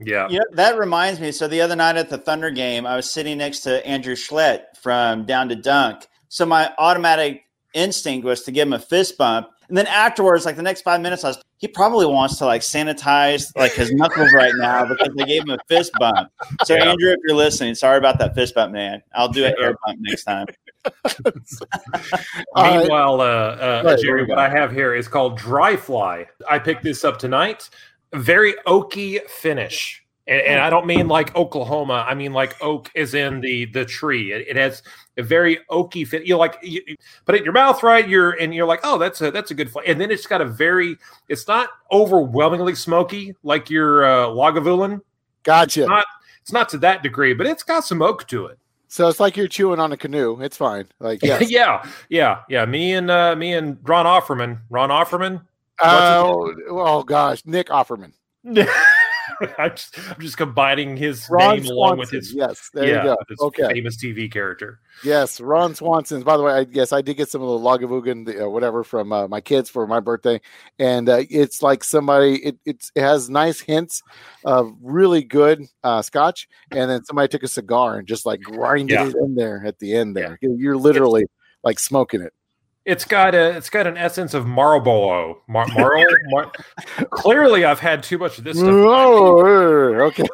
Yeah. 0.00 0.28
You 0.28 0.38
know, 0.38 0.44
that 0.52 0.78
reminds 0.78 1.20
me. 1.20 1.30
So 1.32 1.46
the 1.46 1.60
other 1.60 1.76
night 1.76 1.96
at 1.96 2.08
the 2.08 2.18
Thunder 2.18 2.50
game, 2.50 2.86
I 2.86 2.96
was 2.96 3.10
sitting 3.10 3.38
next 3.38 3.60
to 3.60 3.86
Andrew 3.86 4.14
Schlett 4.14 4.76
from 4.80 5.26
Down 5.26 5.48
to 5.50 5.56
Dunk. 5.56 6.06
So 6.28 6.46
my 6.46 6.72
automatic 6.78 7.42
instinct 7.74 8.24
was 8.24 8.42
to 8.44 8.52
give 8.52 8.66
him 8.66 8.72
a 8.72 8.78
fist 8.78 9.18
bump. 9.18 9.48
And 9.68 9.76
then 9.76 9.86
afterwards, 9.86 10.46
like 10.46 10.56
the 10.56 10.62
next 10.62 10.82
five 10.82 11.00
minutes, 11.00 11.22
I 11.22 11.28
was, 11.28 11.42
he 11.60 11.68
probably 11.68 12.06
wants 12.06 12.38
to 12.38 12.46
like 12.46 12.62
sanitize 12.62 13.54
like 13.54 13.72
his 13.72 13.92
knuckles 13.92 14.32
right 14.32 14.54
now 14.56 14.86
because 14.86 15.10
they 15.14 15.24
gave 15.24 15.42
him 15.42 15.50
a 15.50 15.58
fist 15.68 15.92
bump. 15.98 16.30
So 16.64 16.74
Yeah. 16.74 16.88
Andrew, 16.88 17.10
if 17.10 17.18
you're 17.22 17.36
listening, 17.36 17.74
sorry 17.74 17.98
about 17.98 18.18
that 18.18 18.34
fist 18.34 18.54
bump, 18.54 18.72
man. 18.72 19.02
I'll 19.14 19.28
do 19.28 19.44
an 19.44 19.54
air 19.60 19.76
bump 19.84 19.98
next 20.00 20.24
time. 20.24 20.46
Meanwhile, 22.56 23.20
uh, 23.20 23.24
uh, 23.24 23.82
Right, 23.84 23.98
Jerry, 23.98 24.24
what 24.24 24.38
I 24.38 24.48
have 24.48 24.72
here 24.72 24.94
is 24.94 25.06
called 25.06 25.36
Dry 25.36 25.76
Fly. 25.76 26.26
I 26.48 26.58
picked 26.58 26.82
this 26.82 27.04
up 27.04 27.18
tonight. 27.18 27.68
Very 28.14 28.54
oaky 28.66 29.20
finish. 29.28 30.02
And, 30.26 30.40
and 30.40 30.60
I 30.60 30.70
don't 30.70 30.86
mean 30.86 31.08
like 31.08 31.36
Oklahoma. 31.36 32.06
I 32.08 32.14
mean 32.14 32.32
like 32.32 32.56
oak 32.62 32.90
is 32.94 33.12
in 33.12 33.42
the 33.42 33.66
the 33.66 33.84
tree. 33.84 34.32
It, 34.32 34.48
it 34.48 34.56
has 34.56 34.82
a 35.20 35.22
very 35.22 35.60
oaky 35.70 36.06
fit. 36.06 36.26
You 36.26 36.36
like 36.36 36.58
you, 36.62 36.82
you 36.86 36.96
put 37.24 37.34
it 37.36 37.38
in 37.38 37.44
your 37.44 37.52
mouth, 37.52 37.82
right? 37.82 38.08
You're 38.08 38.32
and 38.32 38.52
you're 38.52 38.66
like, 38.66 38.80
oh, 38.82 38.98
that's 38.98 39.20
a 39.20 39.30
that's 39.30 39.50
a 39.50 39.54
good. 39.54 39.70
Fl-. 39.70 39.80
And 39.86 40.00
then 40.00 40.10
it's 40.10 40.26
got 40.26 40.40
a 40.40 40.44
very. 40.44 40.96
It's 41.28 41.46
not 41.46 41.68
overwhelmingly 41.92 42.74
smoky 42.74 43.34
like 43.42 43.70
your 43.70 44.04
uh, 44.04 44.26
Lagavulin. 44.26 45.00
Gotcha. 45.44 45.86
Not- 45.86 46.06
It's 46.42 46.52
not 46.52 46.68
to 46.70 46.78
that 46.78 47.02
degree, 47.02 47.34
but 47.34 47.46
it's 47.46 47.62
got 47.62 47.84
some 47.84 48.02
oak 48.02 48.26
to 48.28 48.46
it. 48.46 48.58
So 48.88 49.06
it's 49.08 49.20
like 49.20 49.36
you're 49.36 49.46
chewing 49.46 49.78
on 49.78 49.92
a 49.92 49.96
canoe. 49.96 50.40
It's 50.40 50.56
fine. 50.56 50.86
Like 50.98 51.22
yes. 51.22 51.48
yeah, 51.50 51.86
yeah, 52.08 52.40
yeah. 52.48 52.64
Me 52.64 52.94
and 52.94 53.10
uh, 53.10 53.36
me 53.36 53.52
and 53.52 53.78
Ron 53.84 54.06
Offerman. 54.06 54.58
Ron 54.68 54.88
Offerman. 54.88 55.42
Oh, 55.82 56.54
oh 56.68 57.02
gosh, 57.02 57.42
Nick 57.46 57.68
Offerman, 57.68 58.12
I'm, 59.58 59.70
just, 59.70 59.98
I'm 60.08 60.20
just 60.20 60.36
combining 60.36 60.96
his 60.96 61.26
Ron 61.30 61.56
name 61.60 61.66
along 61.70 61.98
with 61.98 62.10
his 62.10 62.32
Yes, 62.32 62.70
there 62.72 62.86
yeah, 62.86 63.04
you 63.04 63.16
go. 63.38 63.46
Okay. 63.46 63.72
famous 63.72 63.96
TV 63.96 64.30
character. 64.30 64.80
Yes, 65.04 65.40
Ron 65.40 65.74
Swanson. 65.74 66.22
By 66.22 66.36
the 66.36 66.42
way, 66.42 66.52
I 66.52 66.64
guess 66.64 66.92
I 66.92 67.02
did 67.02 67.16
get 67.16 67.28
some 67.28 67.42
of 67.42 67.48
the 67.48 67.66
Lagavulin, 67.66 68.42
uh, 68.42 68.48
whatever, 68.50 68.84
from 68.84 69.12
uh, 69.12 69.28
my 69.28 69.40
kids 69.40 69.70
for 69.70 69.86
my 69.86 70.00
birthday, 70.00 70.40
and 70.78 71.08
uh, 71.08 71.22
it's 71.30 71.62
like 71.62 71.84
somebody. 71.84 72.36
It 72.44 72.58
it's, 72.64 72.92
it 72.94 73.02
has 73.02 73.30
nice 73.30 73.60
hints 73.60 74.02
of 74.44 74.72
really 74.82 75.22
good 75.22 75.64
uh, 75.84 76.02
Scotch, 76.02 76.48
and 76.70 76.90
then 76.90 77.04
somebody 77.04 77.28
took 77.28 77.42
a 77.42 77.48
cigar 77.48 77.98
and 77.98 78.06
just 78.06 78.26
like 78.26 78.40
grinded 78.40 78.90
Yeah. 78.90 79.08
it 79.08 79.16
in 79.16 79.34
there 79.34 79.62
at 79.64 79.78
the 79.78 79.94
end. 79.94 80.16
There, 80.16 80.38
you're 80.42 80.76
literally 80.76 81.24
like 81.62 81.78
smoking 81.78 82.20
it. 82.20 82.32
It's 82.86 83.04
got 83.04 83.34
a 83.34 83.56
it's 83.56 83.70
got 83.70 83.86
an 83.86 83.96
essence 83.96 84.32
of 84.34 84.46
Marlboro. 84.46 85.42
Mar- 85.48 85.66
Marl. 85.76 86.04
Mar- 86.30 86.52
Clearly, 87.10 87.64
I've 87.64 87.80
had 87.80 88.02
too 88.02 88.18
much 88.18 88.38
of 88.38 88.44
this 88.44 88.56
stuff. 88.58 88.68
Oh, 88.70 89.94
okay. 90.06 90.24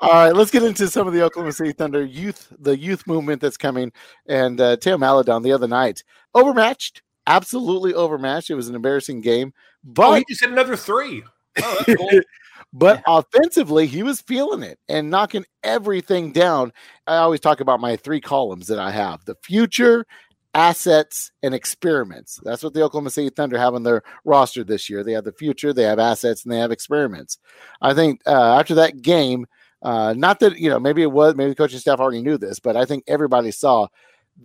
All 0.00 0.10
right, 0.12 0.34
let's 0.34 0.50
get 0.50 0.62
into 0.62 0.88
some 0.88 1.06
of 1.06 1.12
the 1.12 1.22
Oklahoma 1.22 1.52
City 1.52 1.72
Thunder 1.72 2.02
youth, 2.02 2.50
the 2.58 2.78
youth 2.78 3.06
movement 3.06 3.40
that's 3.42 3.58
coming. 3.58 3.92
And 4.26 4.58
uh, 4.60 4.76
Tim 4.78 5.00
Maledon 5.00 5.42
the 5.42 5.52
other 5.52 5.68
night 5.68 6.02
overmatched, 6.34 7.02
absolutely 7.26 7.92
overmatched. 7.92 8.48
It 8.48 8.54
was 8.54 8.68
an 8.68 8.74
embarrassing 8.74 9.20
game, 9.20 9.52
Oh, 9.86 9.90
but 9.92 10.18
he 10.20 10.24
just 10.28 10.40
hit 10.40 10.50
another 10.50 10.76
three. 10.76 11.22
Oh, 11.62 11.82
that's 11.86 11.98
cool. 11.98 12.20
But 12.72 12.98
yeah. 12.98 13.18
offensively, 13.18 13.86
he 13.88 14.04
was 14.04 14.20
feeling 14.20 14.62
it 14.62 14.78
and 14.88 15.10
knocking 15.10 15.44
everything 15.64 16.30
down. 16.30 16.72
I 17.08 17.16
always 17.16 17.40
talk 17.40 17.58
about 17.58 17.80
my 17.80 17.96
three 17.96 18.20
columns 18.20 18.68
that 18.68 18.78
I 18.78 18.92
have 18.92 19.24
the 19.24 19.34
future, 19.42 20.06
assets, 20.54 21.30
and 21.42 21.54
experiments. 21.54 22.40
That's 22.42 22.62
what 22.62 22.74
the 22.74 22.82
Oklahoma 22.82 23.10
City 23.10 23.30
Thunder 23.30 23.58
have 23.58 23.74
on 23.74 23.82
their 23.82 24.02
roster 24.24 24.64
this 24.64 24.90
year. 24.90 25.04
They 25.04 25.12
have 25.12 25.24
the 25.24 25.32
future, 25.32 25.72
they 25.72 25.84
have 25.84 25.98
assets, 25.98 26.44
and 26.44 26.52
they 26.52 26.58
have 26.58 26.72
experiments. 26.72 27.38
I 27.80 27.94
think 27.94 28.20
uh, 28.26 28.58
after 28.58 28.74
that 28.76 29.02
game, 29.02 29.46
uh, 29.82 30.12
not 30.16 30.40
that, 30.40 30.58
you 30.58 30.68
know, 30.68 30.80
maybe 30.80 31.02
it 31.02 31.12
was, 31.12 31.34
maybe 31.36 31.50
the 31.50 31.56
coaching 31.56 31.78
staff 31.78 32.00
already 32.00 32.22
knew 32.22 32.36
this, 32.36 32.58
but 32.58 32.76
I 32.76 32.84
think 32.84 33.04
everybody 33.06 33.50
saw 33.50 33.86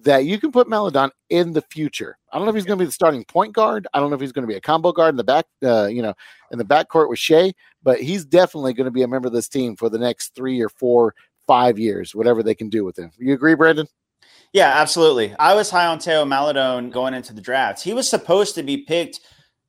that 0.03 0.25
you 0.25 0.39
can 0.39 0.51
put 0.51 0.69
Maledon 0.69 1.09
in 1.29 1.53
the 1.53 1.61
future. 1.61 2.17
I 2.31 2.37
don't 2.37 2.45
know 2.45 2.49
if 2.49 2.55
he's 2.55 2.65
going 2.65 2.77
to 2.77 2.83
be 2.83 2.87
the 2.87 2.91
starting 2.91 3.23
point 3.23 3.53
guard. 3.53 3.87
I 3.93 3.99
don't 3.99 4.09
know 4.09 4.15
if 4.15 4.21
he's 4.21 4.31
going 4.31 4.43
to 4.43 4.51
be 4.51 4.57
a 4.57 4.61
combo 4.61 4.91
guard 4.91 5.13
in 5.13 5.17
the 5.17 5.23
back, 5.23 5.45
uh, 5.63 5.87
you 5.87 6.01
know, 6.01 6.13
in 6.51 6.57
the 6.57 6.65
backcourt 6.65 7.09
with 7.09 7.19
Shai, 7.19 7.53
but 7.81 8.01
he's 8.01 8.25
definitely 8.25 8.73
going 8.73 8.85
to 8.85 8.91
be 8.91 9.03
a 9.03 9.07
member 9.07 9.27
of 9.27 9.33
this 9.33 9.47
team 9.47 9.75
for 9.75 9.89
the 9.89 9.99
next 9.99 10.35
three 10.35 10.61
or 10.61 10.69
four, 10.69 11.15
five 11.47 11.79
years, 11.79 12.13
whatever 12.13 12.43
they 12.43 12.55
can 12.55 12.69
do 12.69 12.83
with 12.83 12.97
him. 12.97 13.11
You 13.17 13.33
agree, 13.33 13.55
Brandon? 13.55 13.87
Yeah, 14.55 14.69
absolutely. 14.69 15.35
I 15.37 15.53
was 15.53 15.69
high 15.69 15.85
on 15.85 15.99
Teo 15.99 16.23
Maledon 16.23 16.89
going 16.89 17.13
into 17.13 17.33
the 17.33 17.41
draft. 17.41 17.83
He 17.83 17.93
was 17.93 18.09
supposed 18.09 18.55
to 18.55 18.63
be 18.63 18.77
picked 18.77 19.19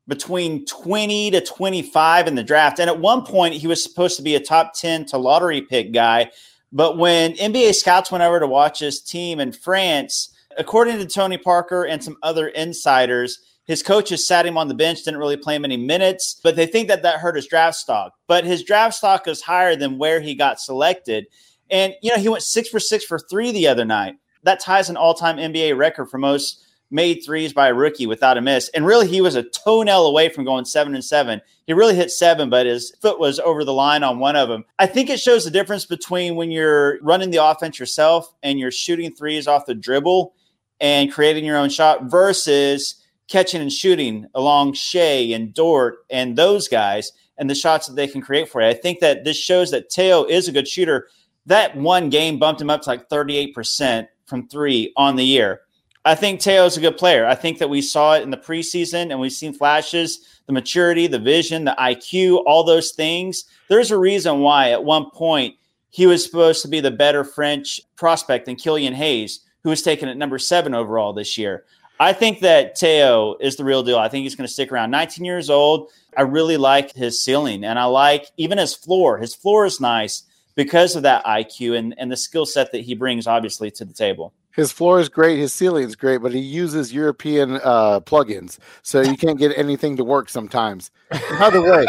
between 0.06 0.64
20 0.64 1.32
to 1.32 1.40
25 1.40 2.28
in 2.28 2.36
the 2.36 2.44
draft. 2.44 2.78
And 2.78 2.88
at 2.88 3.00
one 3.00 3.24
point, 3.24 3.54
he 3.54 3.66
was 3.66 3.82
supposed 3.82 4.16
to 4.16 4.22
be 4.22 4.36
a 4.36 4.40
top 4.40 4.74
10 4.74 5.06
to 5.06 5.18
lottery 5.18 5.60
pick 5.60 5.92
guy. 5.92 6.30
But 6.70 6.98
when 6.98 7.32
NBA 7.32 7.74
scouts 7.74 8.12
went 8.12 8.22
over 8.22 8.38
to 8.38 8.46
watch 8.46 8.78
his 8.78 9.00
team 9.00 9.40
in 9.40 9.50
France, 9.50 10.32
according 10.56 10.98
to 10.98 11.06
Tony 11.06 11.36
Parker 11.36 11.82
and 11.84 12.00
some 12.00 12.16
other 12.22 12.46
insiders, 12.46 13.40
his 13.64 13.82
coaches 13.82 14.24
sat 14.24 14.46
him 14.46 14.56
on 14.56 14.68
the 14.68 14.74
bench, 14.74 15.02
didn't 15.02 15.18
really 15.18 15.36
play 15.36 15.56
him 15.56 15.64
any 15.64 15.76
minutes, 15.76 16.40
but 16.44 16.54
they 16.54 16.66
think 16.66 16.86
that 16.86 17.02
that 17.02 17.18
hurt 17.18 17.34
his 17.34 17.48
draft 17.48 17.76
stock. 17.76 18.12
But 18.28 18.44
his 18.44 18.62
draft 18.62 18.94
stock 18.94 19.26
is 19.26 19.42
higher 19.42 19.74
than 19.74 19.98
where 19.98 20.20
he 20.20 20.36
got 20.36 20.60
selected. 20.60 21.26
And, 21.72 21.92
you 22.02 22.12
know, 22.12 22.22
he 22.22 22.28
went 22.28 22.44
six 22.44 22.68
for 22.68 22.78
six 22.78 23.04
for 23.04 23.18
three 23.18 23.50
the 23.50 23.66
other 23.66 23.84
night. 23.84 24.14
That 24.46 24.60
ties 24.60 24.88
an 24.88 24.96
all 24.96 25.12
time 25.12 25.36
NBA 25.36 25.76
record 25.76 26.06
for 26.06 26.18
most 26.18 26.64
made 26.90 27.20
threes 27.24 27.52
by 27.52 27.68
a 27.68 27.74
rookie 27.74 28.06
without 28.06 28.38
a 28.38 28.40
miss. 28.40 28.68
And 28.70 28.86
really, 28.86 29.08
he 29.08 29.20
was 29.20 29.34
a 29.34 29.42
toenail 29.42 30.06
away 30.06 30.28
from 30.28 30.44
going 30.44 30.64
seven 30.64 30.94
and 30.94 31.04
seven. 31.04 31.42
He 31.66 31.72
really 31.72 31.96
hit 31.96 32.12
seven, 32.12 32.48
but 32.48 32.64
his 32.64 32.94
foot 33.02 33.18
was 33.18 33.40
over 33.40 33.64
the 33.64 33.72
line 33.72 34.04
on 34.04 34.20
one 34.20 34.36
of 34.36 34.48
them. 34.48 34.64
I 34.78 34.86
think 34.86 35.10
it 35.10 35.18
shows 35.18 35.44
the 35.44 35.50
difference 35.50 35.84
between 35.84 36.36
when 36.36 36.52
you're 36.52 37.02
running 37.02 37.30
the 37.30 37.44
offense 37.44 37.80
yourself 37.80 38.32
and 38.44 38.58
you're 38.58 38.70
shooting 38.70 39.12
threes 39.12 39.48
off 39.48 39.66
the 39.66 39.74
dribble 39.74 40.32
and 40.80 41.12
creating 41.12 41.44
your 41.44 41.56
own 41.56 41.68
shot 41.68 42.04
versus 42.04 43.02
catching 43.28 43.60
and 43.60 43.72
shooting 43.72 44.26
along 44.32 44.74
Shai 44.74 45.32
and 45.34 45.52
Dort 45.52 45.96
and 46.08 46.36
those 46.36 46.68
guys 46.68 47.10
and 47.36 47.50
the 47.50 47.54
shots 47.56 47.88
that 47.88 47.96
they 47.96 48.06
can 48.06 48.22
create 48.22 48.48
for 48.48 48.62
you. 48.62 48.68
I 48.68 48.74
think 48.74 49.00
that 49.00 49.24
this 49.24 49.36
shows 49.36 49.72
that 49.72 49.90
Teo 49.90 50.24
is 50.24 50.46
a 50.46 50.52
good 50.52 50.68
shooter. 50.68 51.08
That 51.46 51.76
one 51.76 52.10
game 52.10 52.38
bumped 52.38 52.60
him 52.60 52.70
up 52.70 52.82
to 52.82 52.90
like 52.90 53.08
38% 53.08 54.06
from 54.26 54.48
three 54.48 54.92
on 54.96 55.16
the 55.16 55.24
year. 55.24 55.62
I 56.04 56.14
think 56.14 56.40
Theo's 56.40 56.76
a 56.76 56.80
good 56.80 56.96
player. 56.96 57.26
I 57.26 57.34
think 57.34 57.58
that 57.58 57.68
we 57.68 57.82
saw 57.82 58.14
it 58.14 58.22
in 58.22 58.30
the 58.30 58.36
preseason 58.36 59.10
and 59.10 59.18
we've 59.18 59.32
seen 59.32 59.52
flashes, 59.52 60.40
the 60.46 60.52
maturity, 60.52 61.08
the 61.08 61.18
vision, 61.18 61.64
the 61.64 61.74
IQ, 61.78 62.44
all 62.46 62.62
those 62.62 62.92
things. 62.92 63.44
There's 63.68 63.90
a 63.90 63.98
reason 63.98 64.38
why 64.38 64.70
at 64.70 64.84
one 64.84 65.10
point 65.10 65.56
he 65.90 66.06
was 66.06 66.24
supposed 66.24 66.62
to 66.62 66.68
be 66.68 66.78
the 66.78 66.92
better 66.92 67.24
French 67.24 67.80
prospect 67.96 68.46
than 68.46 68.54
Killian 68.54 68.94
Hayes, 68.94 69.40
who 69.64 69.70
was 69.70 69.82
taken 69.82 70.08
at 70.08 70.16
number 70.16 70.38
seven 70.38 70.74
overall 70.74 71.12
this 71.12 71.36
year. 71.36 71.64
I 71.98 72.12
think 72.12 72.40
that 72.40 72.76
Teo 72.76 73.36
is 73.40 73.56
the 73.56 73.64
real 73.64 73.82
deal. 73.82 73.98
I 73.98 74.08
think 74.08 74.22
he's 74.22 74.36
going 74.36 74.46
to 74.46 74.52
stick 74.52 74.70
around. 74.70 74.92
19 74.92 75.24
years 75.24 75.50
old. 75.50 75.90
I 76.16 76.22
really 76.22 76.56
like 76.56 76.92
his 76.92 77.20
ceiling 77.20 77.64
and 77.64 77.78
I 77.78 77.84
like 77.86 78.26
even 78.36 78.58
his 78.58 78.74
floor. 78.74 79.18
His 79.18 79.34
floor 79.34 79.66
is 79.66 79.80
nice 79.80 80.22
because 80.56 80.96
of 80.96 81.04
that 81.04 81.24
IQ 81.24 81.78
and, 81.78 81.94
and 81.98 82.10
the 82.10 82.16
skill 82.16 82.46
set 82.46 82.72
that 82.72 82.80
he 82.80 82.94
brings, 82.94 83.26
obviously, 83.28 83.70
to 83.70 83.84
the 83.84 83.94
table 83.94 84.32
his 84.56 84.72
floor 84.72 84.98
is 84.98 85.08
great, 85.08 85.38
his 85.38 85.52
ceiling 85.52 85.84
is 85.84 85.94
great, 85.94 86.22
but 86.22 86.32
he 86.32 86.40
uses 86.40 86.92
European 86.92 87.60
uh, 87.62 88.00
plugins, 88.00 88.58
so 88.82 89.02
you 89.02 89.16
can't 89.16 89.38
get 89.38 89.56
anything 89.56 89.96
to 89.98 90.04
work 90.04 90.30
sometimes. 90.30 90.90
By 91.38 91.50
the 91.50 91.62
way, 91.62 91.86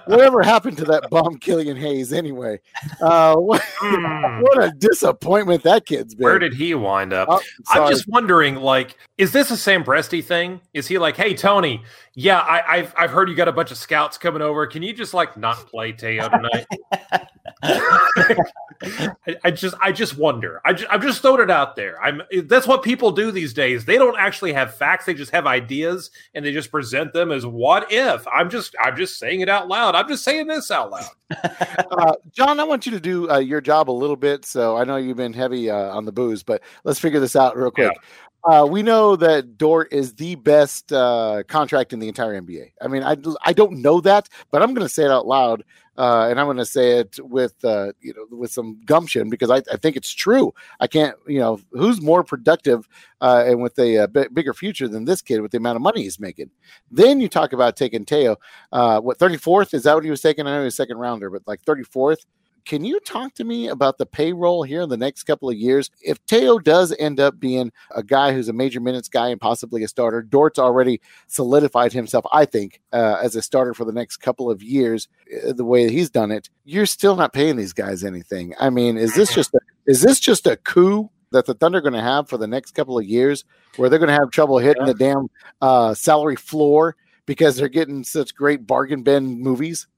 whatever 0.06 0.42
happened 0.42 0.78
to 0.78 0.84
that 0.86 1.10
bum 1.10 1.36
Killian 1.38 1.76
Hayes 1.76 2.12
anyway? 2.12 2.60
Uh, 3.00 3.34
what, 3.34 3.60
mm. 3.60 4.42
what, 4.42 4.62
a 4.62 4.70
disappointment 4.70 5.64
that 5.64 5.86
kid's 5.86 6.14
been. 6.14 6.24
Where 6.24 6.38
did 6.38 6.54
he 6.54 6.74
wind 6.74 7.12
up? 7.12 7.28
Oh, 7.30 7.42
I'm 7.68 7.90
just 7.90 8.08
wondering, 8.08 8.56
like, 8.56 8.96
is 9.18 9.32
this 9.32 9.50
a 9.50 9.56
Sam 9.56 9.84
Presti 9.84 10.24
thing? 10.24 10.60
Is 10.72 10.86
he 10.86 10.98
like, 10.98 11.16
hey 11.16 11.34
Tony, 11.34 11.82
yeah, 12.14 12.40
I, 12.40 12.78
have 12.78 12.94
I've 12.96 13.10
heard 13.10 13.28
you 13.28 13.34
got 13.34 13.48
a 13.48 13.52
bunch 13.52 13.72
of 13.72 13.76
scouts 13.76 14.18
coming 14.18 14.40
over. 14.40 14.66
Can 14.68 14.82
you 14.82 14.92
just 14.92 15.14
like 15.14 15.36
not 15.36 15.56
play 15.66 15.92
Theo 15.92 16.28
tonight? 16.28 16.66
I, 18.82 19.36
I, 19.44 19.50
just 19.50 19.74
I 19.80 19.92
just 19.92 20.18
wonder. 20.18 20.60
I 20.64 20.72
just, 20.74 20.92
I'm 20.92 21.00
just 21.00 21.22
throwing 21.22 21.42
it 21.42 21.50
out 21.50 21.76
there. 21.76 22.02
I'm 22.04 22.20
that's 22.44 22.66
what 22.66 22.82
people 22.82 23.10
do 23.10 23.30
these 23.30 23.54
days. 23.54 23.86
They 23.86 23.96
don't 23.96 24.18
actually 24.18 24.52
have 24.52 24.74
facts. 24.74 25.06
They 25.06 25.14
just 25.14 25.32
have 25.32 25.46
ideas 25.46 26.10
and 26.34 26.44
they 26.44 26.52
just 26.52 26.70
present 26.70 27.14
them 27.14 27.32
as 27.32 27.46
what 27.46 27.90
if. 27.90 28.26
I'm 28.28 28.50
just 28.50 28.76
I'm 28.82 28.94
just 28.94 29.18
saying 29.18 29.40
it 29.40 29.48
out 29.48 29.68
loud. 29.68 29.94
I'm 29.94 30.06
just 30.06 30.22
saying 30.22 30.46
this 30.46 30.70
out 30.70 30.90
loud. 30.90 31.08
uh, 31.90 32.12
Jon, 32.30 32.60
I 32.60 32.64
want 32.64 32.84
you 32.84 32.92
to 32.92 33.00
do 33.00 33.30
uh, 33.30 33.38
your 33.38 33.62
job 33.62 33.90
a 33.90 33.92
little 33.92 34.16
bit. 34.16 34.44
So 34.44 34.76
I 34.76 34.84
know 34.84 34.96
you've 34.96 35.16
been 35.16 35.32
heavy 35.32 35.70
uh, 35.70 35.96
on 35.96 36.04
the 36.04 36.12
booze, 36.12 36.42
but 36.42 36.62
let's 36.84 37.00
figure 37.00 37.20
this 37.20 37.36
out 37.36 37.56
real 37.56 37.70
quick. 37.70 37.96
Uh, 38.44 38.66
we 38.68 38.82
know 38.82 39.16
that 39.16 39.56
Dort 39.56 39.90
is 39.90 40.14
the 40.14 40.34
best 40.34 40.92
uh, 40.92 41.42
contract 41.48 41.94
in 41.94 41.98
the 41.98 42.08
entire 42.08 42.38
NBA. 42.38 42.72
I 42.80 42.88
mean, 42.88 43.02
I, 43.02 43.16
I 43.42 43.54
don't 43.54 43.80
know 43.80 44.02
that, 44.02 44.28
but 44.50 44.62
I'm 44.62 44.74
going 44.74 44.86
to 44.86 44.92
say 44.92 45.04
it 45.04 45.10
out 45.10 45.26
loud, 45.26 45.64
uh, 45.96 46.26
and 46.28 46.38
I'm 46.38 46.46
going 46.46 46.58
to 46.58 46.66
say 46.66 46.98
it 46.98 47.18
with 47.20 47.64
uh, 47.64 47.92
you 48.00 48.12
know 48.12 48.36
with 48.36 48.52
some 48.52 48.82
gumption 48.84 49.30
because 49.30 49.50
I, 49.50 49.62
I, 49.72 49.76
think 49.78 49.96
it's 49.96 50.12
true. 50.12 50.52
I 50.78 50.88
can't 50.88 51.16
you 51.26 51.38
know 51.38 51.58
who's 51.72 52.02
more 52.02 52.22
productive 52.22 52.86
uh, 53.22 53.44
and 53.46 53.62
with 53.62 53.78
a, 53.78 54.08
b- 54.08 54.28
bigger 54.30 54.52
future 54.52 54.88
than 54.88 55.06
this 55.06 55.22
kid 55.22 55.40
with 55.40 55.52
the 55.52 55.58
amount 55.58 55.76
of 55.76 55.82
money 55.82 56.02
he's 56.02 56.20
making. 56.20 56.50
Then 56.90 57.20
you 57.20 57.28
talk 57.28 57.54
about 57.54 57.76
taking 57.76 58.04
Teo. 58.04 58.36
Uh, 58.70 59.00
what 59.00 59.18
34th 59.18 59.72
is 59.72 59.84
that 59.84 59.94
what 59.94 60.04
he 60.04 60.10
was 60.10 60.20
taking? 60.20 60.46
I 60.46 60.50
know 60.50 60.58
he 60.60 60.64
was 60.66 60.76
second 60.76 60.98
rounder, 60.98 61.30
but 61.30 61.42
like 61.46 61.62
34th. 61.62 62.26
Can 62.64 62.84
you 62.84 62.98
talk 63.00 63.34
to 63.34 63.44
me 63.44 63.68
about 63.68 63.98
the 63.98 64.06
payroll 64.06 64.62
here 64.62 64.82
in 64.82 64.88
the 64.88 64.96
next 64.96 65.24
couple 65.24 65.50
of 65.50 65.56
years? 65.56 65.90
If 66.00 66.24
Teo 66.24 66.58
does 66.58 66.94
end 66.98 67.20
up 67.20 67.38
being 67.38 67.70
a 67.94 68.02
guy 68.02 68.32
who's 68.32 68.48
a 68.48 68.54
major 68.54 68.80
minutes 68.80 69.08
guy 69.08 69.28
and 69.28 69.40
possibly 69.40 69.82
a 69.82 69.88
starter, 69.88 70.22
Dort's 70.22 70.58
already 70.58 71.00
solidified 71.26 71.92
himself, 71.92 72.24
I 72.32 72.46
think, 72.46 72.80
uh, 72.92 73.18
as 73.22 73.36
a 73.36 73.42
starter 73.42 73.74
for 73.74 73.84
the 73.84 73.92
next 73.92 74.18
couple 74.18 74.50
of 74.50 74.62
years. 74.62 75.08
Uh, 75.46 75.52
the 75.52 75.64
way 75.64 75.90
he's 75.90 76.08
done 76.08 76.30
it, 76.30 76.48
you're 76.64 76.86
still 76.86 77.16
not 77.16 77.34
paying 77.34 77.56
these 77.56 77.74
guys 77.74 78.02
anything. 78.02 78.54
I 78.58 78.70
mean, 78.70 78.96
is 78.96 79.14
this 79.14 79.34
just 79.34 79.52
a, 79.54 79.60
is 79.86 80.00
this 80.00 80.18
just 80.20 80.46
a 80.46 80.56
coup? 80.56 81.10
that 81.30 81.46
the 81.46 81.54
Thunder 81.54 81.78
are 81.78 81.80
going 81.80 81.94
to 81.94 82.00
have 82.00 82.28
for 82.28 82.38
the 82.38 82.46
next 82.46 82.76
couple 82.76 82.96
of 82.96 83.04
years, 83.04 83.44
where 83.74 83.88
they're 83.88 83.98
going 83.98 84.06
to 84.06 84.14
have 84.14 84.30
trouble 84.30 84.58
hitting 84.58 84.86
yeah. 84.86 84.92
the 84.92 84.94
damn 84.94 85.28
uh, 85.60 85.92
salary 85.92 86.36
floor 86.36 86.94
because 87.26 87.56
they're 87.56 87.68
getting 87.68 88.04
such 88.04 88.36
great 88.36 88.68
bargain 88.68 89.02
bin 89.02 89.40
movies 89.40 89.88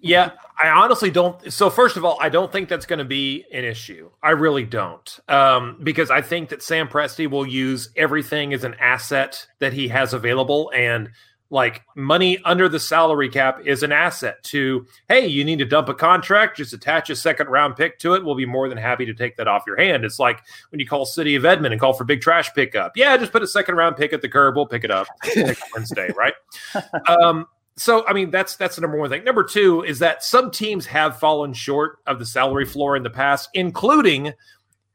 yeah, 0.00 0.32
I 0.62 0.68
honestly 0.68 1.10
don't. 1.10 1.52
So, 1.52 1.70
first 1.70 1.96
of 1.96 2.04
all, 2.04 2.18
I 2.20 2.28
don't 2.28 2.50
think 2.50 2.68
that's 2.68 2.86
going 2.86 2.98
to 2.98 3.04
be 3.04 3.44
an 3.52 3.64
issue. 3.64 4.10
I 4.22 4.30
really 4.30 4.64
don't. 4.64 5.20
Um, 5.28 5.78
because 5.82 6.10
I 6.10 6.22
think 6.22 6.50
that 6.50 6.62
Sam 6.62 6.88
Presti 6.88 7.28
will 7.28 7.46
use 7.46 7.90
everything 7.96 8.52
as 8.54 8.64
an 8.64 8.74
asset 8.80 9.46
that 9.58 9.72
he 9.72 9.88
has 9.88 10.12
available. 10.12 10.70
And 10.74 11.10
like 11.52 11.82
money 11.94 12.38
under 12.44 12.66
the 12.66 12.80
salary 12.80 13.28
cap 13.28 13.60
is 13.66 13.82
an 13.82 13.92
asset 13.92 14.42
to, 14.42 14.86
hey, 15.08 15.26
you 15.26 15.44
need 15.44 15.58
to 15.58 15.66
dump 15.66 15.86
a 15.90 15.94
contract, 15.94 16.56
just 16.56 16.72
attach 16.72 17.10
a 17.10 17.14
second 17.14 17.48
round 17.48 17.76
pick 17.76 17.98
to 17.98 18.14
it. 18.14 18.24
We'll 18.24 18.34
be 18.34 18.46
more 18.46 18.70
than 18.70 18.78
happy 18.78 19.04
to 19.04 19.12
take 19.12 19.36
that 19.36 19.46
off 19.46 19.64
your 19.66 19.76
hand. 19.76 20.02
It's 20.04 20.18
like 20.18 20.40
when 20.70 20.80
you 20.80 20.86
call 20.86 21.04
City 21.04 21.34
of 21.34 21.44
Edmond 21.44 21.74
and 21.74 21.80
call 21.80 21.92
for 21.92 22.04
big 22.04 22.22
trash 22.22 22.52
pickup. 22.54 22.96
Yeah, 22.96 23.14
just 23.18 23.32
put 23.32 23.42
a 23.42 23.46
second 23.46 23.74
round 23.74 23.98
pick 23.98 24.14
at 24.14 24.22
the 24.22 24.30
curb. 24.30 24.56
We'll 24.56 24.66
pick 24.66 24.82
it 24.82 24.90
up 24.90 25.06
Wednesday, 25.74 26.10
right? 26.16 26.34
Um, 27.08 27.46
so 27.76 28.06
I 28.06 28.12
mean 28.12 28.30
that's 28.30 28.56
that's 28.56 28.76
the 28.76 28.82
number 28.82 28.98
one 28.98 29.10
thing. 29.10 29.24
Number 29.24 29.44
two 29.44 29.82
is 29.82 29.98
that 30.00 30.22
some 30.22 30.50
teams 30.50 30.86
have 30.86 31.18
fallen 31.18 31.52
short 31.52 31.98
of 32.06 32.18
the 32.18 32.26
salary 32.26 32.66
floor 32.66 32.96
in 32.96 33.02
the 33.02 33.10
past, 33.10 33.48
including 33.54 34.32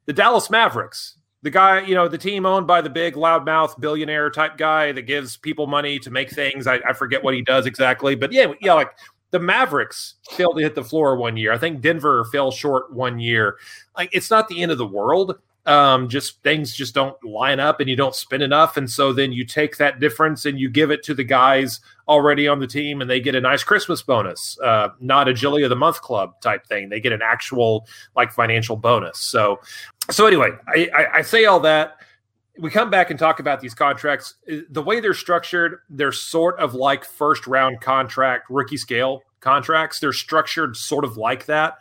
the 0.05 0.13
Dallas 0.13 0.49
Mavericks. 0.49 1.15
The 1.43 1.49
guy, 1.51 1.81
you 1.81 1.95
know, 1.95 2.07
the 2.07 2.17
team 2.17 2.45
owned 2.45 2.67
by 2.67 2.81
the 2.81 2.89
big 2.89 3.13
loudmouth 3.13 3.79
billionaire 3.79 4.29
type 4.29 4.57
guy 4.57 4.91
that 4.91 5.03
gives 5.03 5.37
people 5.37 5.67
money 5.67 5.99
to 5.99 6.09
make 6.09 6.31
things. 6.31 6.67
I, 6.67 6.75
I 6.87 6.93
forget 6.93 7.23
what 7.23 7.35
he 7.35 7.41
does 7.41 7.65
exactly, 7.65 8.15
but 8.15 8.31
yeah, 8.31 8.53
yeah, 8.59 8.73
like 8.73 8.91
the 9.31 9.39
Mavericks 9.39 10.15
failed 10.31 10.57
to 10.57 10.63
hit 10.63 10.75
the 10.75 10.83
floor 10.83 11.15
one 11.15 11.37
year. 11.37 11.53
I 11.53 11.57
think 11.57 11.81
Denver 11.81 12.25
fell 12.25 12.51
short 12.51 12.93
one 12.93 13.19
year. 13.19 13.57
Like 13.95 14.09
it's 14.13 14.31
not 14.31 14.47
the 14.47 14.61
end 14.61 14.71
of 14.71 14.77
the 14.77 14.85
world 14.85 15.37
um, 15.67 16.07
just 16.07 16.41
things 16.43 16.73
just 16.73 16.95
don't 16.95 17.21
line 17.23 17.59
up 17.59 17.81
and 17.81 17.89
you 17.89 17.95
don't 17.95 18.15
spend 18.15 18.41
enough. 18.41 18.77
And 18.77 18.89
so 18.89 19.11
then 19.11 19.33
you 19.33 19.45
take 19.45 19.77
that 19.77 19.99
difference 19.99 20.45
and 20.45 20.57
you 20.57 20.69
give 20.69 20.91
it 20.91 21.03
to 21.03 21.13
the 21.13 21.25
guys 21.25 21.81
already 22.07 22.47
on 22.47 22.59
the 22.59 22.67
team 22.67 23.01
and 23.01 23.09
they 23.09 23.19
get 23.19 23.35
a 23.35 23.41
nice 23.41 23.65
Christmas 23.65 24.01
bonus, 24.01 24.57
uh, 24.63 24.89
not 25.01 25.27
a 25.27 25.33
Jelly 25.33 25.63
of 25.63 25.69
the 25.69 25.75
Month 25.75 26.01
Club 26.01 26.39
type 26.41 26.65
thing. 26.65 26.87
They 26.87 27.01
get 27.01 27.11
an 27.11 27.21
actual 27.21 27.85
like 28.15 28.31
financial 28.31 28.77
bonus. 28.77 29.19
So, 29.19 29.59
so 30.09 30.25
anyway, 30.25 30.51
I, 30.73 30.89
I, 30.95 31.17
I 31.17 31.21
say 31.21 31.45
all 31.45 31.59
that. 31.59 31.97
We 32.59 32.71
come 32.71 32.89
back 32.89 33.11
and 33.11 33.19
talk 33.19 33.39
about 33.39 33.59
these 33.59 33.75
contracts. 33.75 34.35
The 34.69 34.81
way 34.81 34.99
they're 34.99 35.13
structured, 35.13 35.79
they're 35.89 36.13
sort 36.13 36.57
of 36.59 36.73
like 36.73 37.03
first 37.05 37.45
round 37.45 37.81
contract 37.81 38.49
rookie 38.49 38.77
scale 38.77 39.21
contracts. 39.41 39.99
They're 39.99 40.13
structured 40.13 40.75
sort 40.75 41.05
of 41.05 41.17
like 41.17 41.45
that, 41.45 41.77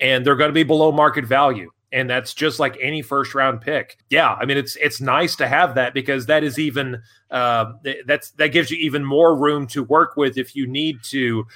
and 0.00 0.26
they're 0.26 0.34
going 0.34 0.48
to 0.48 0.54
be 0.54 0.64
below 0.64 0.90
market 0.90 1.26
value. 1.26 1.70
And 1.92 2.10
that's 2.10 2.34
just 2.34 2.58
like 2.58 2.76
any 2.80 3.00
first 3.00 3.34
round 3.34 3.60
pick. 3.60 3.98
Yeah, 4.10 4.34
I 4.34 4.44
mean 4.44 4.56
it's 4.56 4.76
it's 4.76 5.00
nice 5.00 5.36
to 5.36 5.46
have 5.46 5.76
that 5.76 5.94
because 5.94 6.26
that 6.26 6.42
is 6.42 6.58
even 6.58 7.00
uh, 7.30 7.72
that's 8.06 8.30
that 8.32 8.48
gives 8.48 8.70
you 8.70 8.78
even 8.78 9.04
more 9.04 9.36
room 9.36 9.66
to 9.68 9.82
work 9.82 10.16
with 10.16 10.36
if 10.36 10.56
you 10.56 10.66
need 10.66 11.02
to 11.04 11.46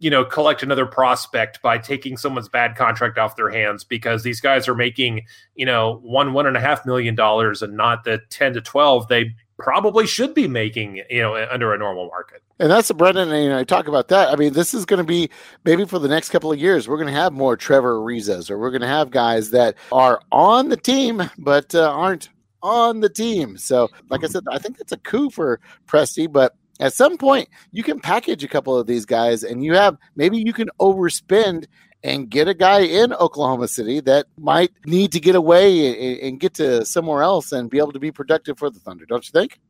you 0.00 0.08
know, 0.08 0.24
collect 0.24 0.62
another 0.62 0.86
prospect 0.86 1.60
by 1.60 1.76
taking 1.76 2.16
someone's 2.16 2.48
bad 2.48 2.74
contract 2.74 3.18
off 3.18 3.36
their 3.36 3.50
hands 3.50 3.84
because 3.84 4.22
these 4.22 4.40
guys 4.40 4.66
are 4.66 4.74
making, 4.74 5.26
you 5.54 5.66
know, 5.66 6.00
one, 6.02 6.32
one 6.32 6.46
and 6.46 6.56
a 6.56 6.60
half 6.60 6.86
million 6.86 7.14
dollars 7.14 7.60
and 7.60 7.76
not 7.76 8.02
the 8.04 8.18
10 8.30 8.54
to 8.54 8.62
12 8.62 9.08
they 9.08 9.34
probably 9.60 10.06
should 10.06 10.34
be 10.34 10.48
making, 10.48 11.02
you 11.08 11.22
know, 11.22 11.36
under 11.50 11.72
a 11.72 11.78
normal 11.78 12.08
market. 12.08 12.42
And 12.58 12.70
that's 12.70 12.90
Brandon 12.92 13.30
and 13.30 13.54
I 13.54 13.64
talk 13.64 13.88
about 13.88 14.08
that. 14.08 14.28
I 14.30 14.36
mean, 14.36 14.52
this 14.52 14.74
is 14.74 14.84
going 14.84 14.98
to 14.98 15.04
be 15.04 15.30
maybe 15.64 15.84
for 15.84 15.98
the 15.98 16.08
next 16.08 16.30
couple 16.30 16.50
of 16.50 16.58
years, 16.58 16.88
we're 16.88 16.96
going 16.96 17.12
to 17.12 17.20
have 17.20 17.32
more 17.32 17.56
Trevor 17.56 17.98
Arizas 17.98 18.50
or 18.50 18.58
we're 18.58 18.70
going 18.70 18.80
to 18.82 18.88
have 18.88 19.10
guys 19.10 19.50
that 19.50 19.76
are 19.92 20.20
on 20.32 20.68
the 20.68 20.76
team, 20.76 21.22
but 21.38 21.74
uh, 21.74 21.90
aren't 21.90 22.30
on 22.62 23.00
the 23.00 23.08
team. 23.08 23.56
So, 23.56 23.88
like 24.10 24.24
I 24.24 24.26
said, 24.26 24.44
I 24.50 24.58
think 24.58 24.78
that's 24.78 24.92
a 24.92 24.98
coup 24.98 25.30
for 25.30 25.60
Presti, 25.86 26.30
but 26.30 26.54
at 26.80 26.94
some 26.94 27.16
point 27.16 27.48
you 27.72 27.82
can 27.82 28.00
package 28.00 28.42
a 28.42 28.48
couple 28.48 28.76
of 28.76 28.86
these 28.86 29.04
guys 29.04 29.44
and 29.44 29.62
you 29.62 29.74
have 29.74 29.96
maybe 30.16 30.38
you 30.38 30.52
can 30.52 30.68
overspend 30.80 31.66
and 32.02 32.30
get 32.30 32.48
a 32.48 32.54
guy 32.54 32.80
in 32.80 33.12
Oklahoma 33.12 33.68
City 33.68 34.00
that 34.00 34.26
might 34.38 34.72
need 34.86 35.12
to 35.12 35.20
get 35.20 35.34
away 35.34 36.20
and, 36.26 36.40
get 36.40 36.54
to 36.54 36.84
somewhere 36.84 37.22
else 37.22 37.52
and 37.52 37.68
be 37.68 37.78
able 37.78 37.92
to 37.92 37.98
be 37.98 38.10
productive 38.10 38.58
for 38.58 38.70
the 38.70 38.80
Thunder, 38.80 39.04
don't 39.04 39.26
you 39.26 39.32
think? 39.32 39.60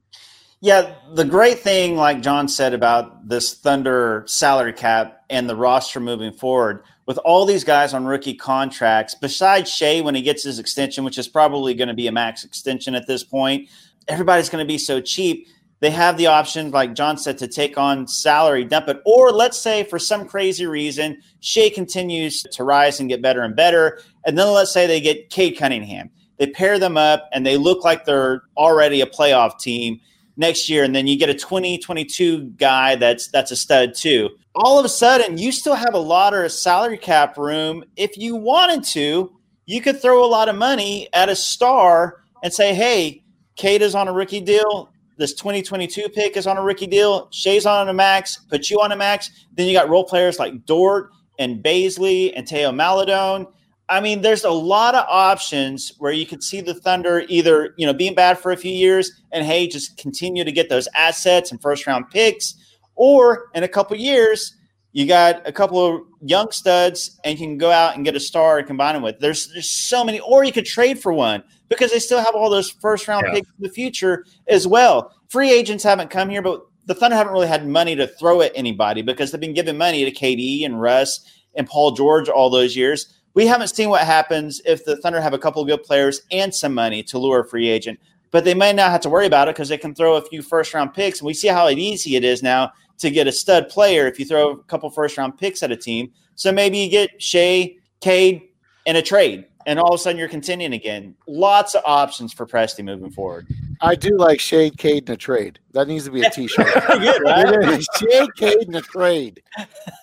Yeah, 0.60 0.94
the 1.14 1.24
great 1.24 1.60
thing, 1.60 1.96
like 1.96 2.20
Jon 2.20 2.46
said 2.46 2.74
about 2.74 3.28
this 3.28 3.54
Thunder 3.54 4.24
salary 4.26 4.74
cap 4.74 5.24
and 5.30 5.48
the 5.48 5.56
roster 5.56 6.00
moving 6.00 6.32
forward, 6.32 6.84
with 7.06 7.18
all 7.18 7.46
these 7.46 7.64
guys 7.64 7.94
on 7.94 8.04
rookie 8.04 8.34
contracts, 8.34 9.14
besides 9.14 9.70
Shai 9.70 10.00
when 10.00 10.14
he 10.14 10.22
gets 10.22 10.44
his 10.44 10.58
extension, 10.58 11.02
which 11.02 11.18
is 11.18 11.26
probably 11.26 11.74
going 11.74 11.88
to 11.88 11.94
be 11.94 12.06
a 12.06 12.12
max 12.12 12.44
extension 12.44 12.94
at 12.94 13.06
this 13.06 13.24
point, 13.24 13.68
everybody's 14.06 14.50
going 14.50 14.62
to 14.64 14.68
be 14.68 14.78
so 14.78 15.00
cheap 15.00 15.48
they 15.80 15.90
have 15.90 16.18
the 16.18 16.26
option, 16.26 16.70
like 16.70 16.94
Jon 16.94 17.16
said, 17.16 17.38
to 17.38 17.48
take 17.48 17.78
on 17.78 18.06
salary 18.06 18.64
dump 18.64 18.88
it. 18.88 19.00
Or 19.06 19.32
let's 19.32 19.58
say 19.58 19.84
for 19.84 19.98
some 19.98 20.26
crazy 20.28 20.66
reason, 20.66 21.22
Shai 21.40 21.70
continues 21.70 22.42
to 22.42 22.64
rise 22.64 23.00
and 23.00 23.08
get 23.08 23.22
better 23.22 23.42
and 23.42 23.56
better. 23.56 23.98
And 24.26 24.38
then 24.38 24.48
let's 24.52 24.72
say 24.72 24.86
they 24.86 25.00
get 25.00 25.30
Cade 25.30 25.58
Cunningham. 25.58 26.10
They 26.38 26.48
pair 26.48 26.78
them 26.78 26.96
up 26.96 27.28
and 27.32 27.46
they 27.46 27.56
look 27.56 27.82
like 27.82 28.04
they're 28.04 28.42
already 28.56 29.00
a 29.00 29.06
playoff 29.06 29.58
team 29.58 30.00
next 30.36 30.68
year. 30.68 30.84
And 30.84 30.94
then 30.94 31.06
you 31.06 31.18
get 31.18 31.30
a 31.30 31.34
2022 31.34 32.50
guy 32.56 32.96
that's 32.96 33.28
that's 33.28 33.50
a 33.50 33.56
stud 33.56 33.94
too. 33.94 34.30
All 34.54 34.78
of 34.78 34.84
a 34.84 34.88
sudden, 34.88 35.38
you 35.38 35.50
still 35.52 35.74
have 35.74 35.94
a 35.94 35.98
lot 35.98 36.34
of 36.34 36.52
salary 36.52 36.98
cap 36.98 37.38
room. 37.38 37.84
If 37.96 38.18
you 38.18 38.36
wanted 38.36 38.84
to, 38.84 39.32
you 39.64 39.80
could 39.80 40.02
throw 40.02 40.24
a 40.24 40.26
lot 40.26 40.48
of 40.48 40.56
money 40.56 41.08
at 41.12 41.28
a 41.28 41.36
star 41.36 42.22
and 42.42 42.52
say, 42.52 42.74
hey, 42.74 43.22
Cade 43.56 43.82
is 43.82 43.94
on 43.94 44.08
a 44.08 44.12
rookie 44.12 44.40
deal 44.40 44.90
this 45.20 45.34
2022 45.34 46.08
pick 46.08 46.36
is 46.38 46.46
on 46.46 46.56
a 46.56 46.62
rookie 46.62 46.86
deal. 46.86 47.28
Shai's 47.30 47.66
on 47.66 47.90
a 47.90 47.92
max. 47.92 48.38
Put 48.48 48.70
you 48.70 48.80
on 48.80 48.90
a 48.90 48.96
max. 48.96 49.30
Then 49.52 49.66
you 49.66 49.74
got 49.74 49.90
role 49.90 50.04
players 50.04 50.38
like 50.38 50.64
Dort 50.64 51.10
and 51.38 51.62
Bazley 51.62 52.32
and 52.34 52.46
Teo 52.46 52.72
Maledon. 52.72 53.46
I 53.90 54.00
mean, 54.00 54.22
there's 54.22 54.44
a 54.44 54.50
lot 54.50 54.94
of 54.94 55.04
options 55.08 55.92
where 55.98 56.12
you 56.12 56.24
could 56.24 56.42
see 56.42 56.62
the 56.62 56.72
Thunder 56.72 57.24
either, 57.28 57.74
you 57.76 57.86
know, 57.86 57.92
being 57.92 58.14
bad 58.14 58.38
for 58.38 58.50
a 58.50 58.56
few 58.56 58.72
years 58.72 59.12
and 59.30 59.44
hey, 59.44 59.66
just 59.66 59.98
continue 59.98 60.42
to 60.42 60.52
get 60.52 60.70
those 60.70 60.88
assets 60.94 61.50
and 61.50 61.60
first 61.60 61.86
round 61.86 62.08
picks, 62.08 62.54
or 62.94 63.50
in 63.54 63.62
a 63.62 63.68
couple 63.68 63.96
years, 63.98 64.56
you 64.92 65.06
got 65.06 65.46
a 65.46 65.52
couple 65.52 65.84
of 65.84 66.00
young 66.22 66.50
studs 66.50 67.20
and 67.24 67.38
you 67.38 67.46
can 67.46 67.58
go 67.58 67.70
out 67.70 67.94
and 67.94 68.06
get 68.06 68.16
a 68.16 68.20
star 68.20 68.56
and 68.56 68.66
combine 68.66 68.94
them 68.94 69.02
with. 69.02 69.18
There's 69.18 69.52
there's 69.52 69.70
so 69.70 70.02
many, 70.02 70.20
or 70.20 70.44
you 70.44 70.52
could 70.52 70.66
trade 70.66 70.98
for 70.98 71.12
one 71.12 71.44
because 71.70 71.90
they 71.90 71.98
still 71.98 72.22
have 72.22 72.34
all 72.34 72.50
those 72.50 72.68
first 72.68 73.08
round 73.08 73.24
yeah. 73.26 73.34
picks 73.34 73.48
in 73.48 73.62
the 73.62 73.70
future 73.70 74.26
as 74.48 74.66
well. 74.66 75.14
Free 75.28 75.50
agents 75.50 75.82
haven't 75.82 76.10
come 76.10 76.28
here, 76.28 76.42
but 76.42 76.66
the 76.84 76.94
Thunder 76.94 77.16
haven't 77.16 77.32
really 77.32 77.46
had 77.46 77.66
money 77.66 77.96
to 77.96 78.06
throw 78.06 78.42
at 78.42 78.52
anybody 78.54 79.00
because 79.00 79.30
they've 79.30 79.40
been 79.40 79.54
giving 79.54 79.78
money 79.78 80.04
to 80.04 80.10
KD 80.10 80.66
and 80.66 80.80
Russ 80.80 81.24
and 81.54 81.66
Paul 81.66 81.92
George 81.92 82.28
all 82.28 82.50
those 82.50 82.76
years. 82.76 83.16
We 83.34 83.46
haven't 83.46 83.68
seen 83.68 83.88
what 83.88 84.02
happens 84.02 84.60
if 84.66 84.84
the 84.84 84.96
Thunder 84.96 85.20
have 85.20 85.32
a 85.32 85.38
couple 85.38 85.62
of 85.62 85.68
good 85.68 85.84
players 85.84 86.20
and 86.32 86.52
some 86.54 86.74
money 86.74 87.02
to 87.04 87.18
lure 87.18 87.40
a 87.40 87.48
free 87.48 87.68
agent. 87.68 88.00
But 88.32 88.44
they 88.44 88.54
may 88.54 88.72
not 88.72 88.90
have 88.90 89.00
to 89.02 89.08
worry 89.08 89.26
about 89.26 89.48
it 89.48 89.54
because 89.54 89.68
they 89.68 89.78
can 89.78 89.94
throw 89.94 90.16
a 90.16 90.22
few 90.22 90.42
first 90.42 90.74
round 90.74 90.92
picks. 90.92 91.20
And 91.20 91.26
we 91.26 91.34
see 91.34 91.48
how 91.48 91.68
easy 91.68 92.16
it 92.16 92.24
is 92.24 92.42
now 92.42 92.72
to 92.98 93.10
get 93.10 93.26
a 93.26 93.32
stud 93.32 93.68
player 93.68 94.06
if 94.06 94.18
you 94.18 94.24
throw 94.24 94.50
a 94.50 94.62
couple 94.64 94.90
first 94.90 95.16
round 95.16 95.38
picks 95.38 95.62
at 95.62 95.72
a 95.72 95.76
team. 95.76 96.12
So 96.34 96.50
maybe 96.50 96.78
you 96.78 96.90
get 96.90 97.22
Shai, 97.22 97.76
Cade, 98.00 98.42
in 98.86 98.96
a 98.96 99.02
trade, 99.02 99.46
and 99.70 99.78
all 99.78 99.94
of 99.94 99.94
a 99.94 100.02
sudden 100.02 100.18
you're 100.18 100.28
contending 100.28 100.72
again. 100.72 101.14
Lots 101.28 101.76
of 101.76 101.82
options 101.86 102.32
for 102.32 102.44
Presti 102.44 102.84
moving 102.84 103.12
forward. 103.12 103.46
I 103.80 103.94
do 103.94 104.16
like 104.16 104.40
Shai 104.40 104.70
Cade 104.70 105.08
in 105.08 105.14
a 105.14 105.16
trade. 105.16 105.60
That 105.74 105.86
needs 105.86 106.06
to 106.06 106.10
be 106.10 106.22
a 106.22 106.30
T-shirt. 106.30 106.66
Good, 106.88 107.22
right? 107.22 107.80
Shai 107.96 108.26
Cade 108.36 108.66
in 108.66 108.74
a 108.74 108.80
trade. 108.80 109.40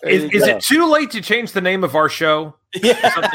Is, 0.03 0.23
is 0.31 0.47
it 0.47 0.61
too 0.61 0.89
late 0.89 1.11
to 1.11 1.21
change 1.21 1.51
the 1.51 1.59
name 1.59 1.83
of 1.83 1.95
our 1.95 2.07
show? 2.07 2.55
Yeah. 2.75 2.95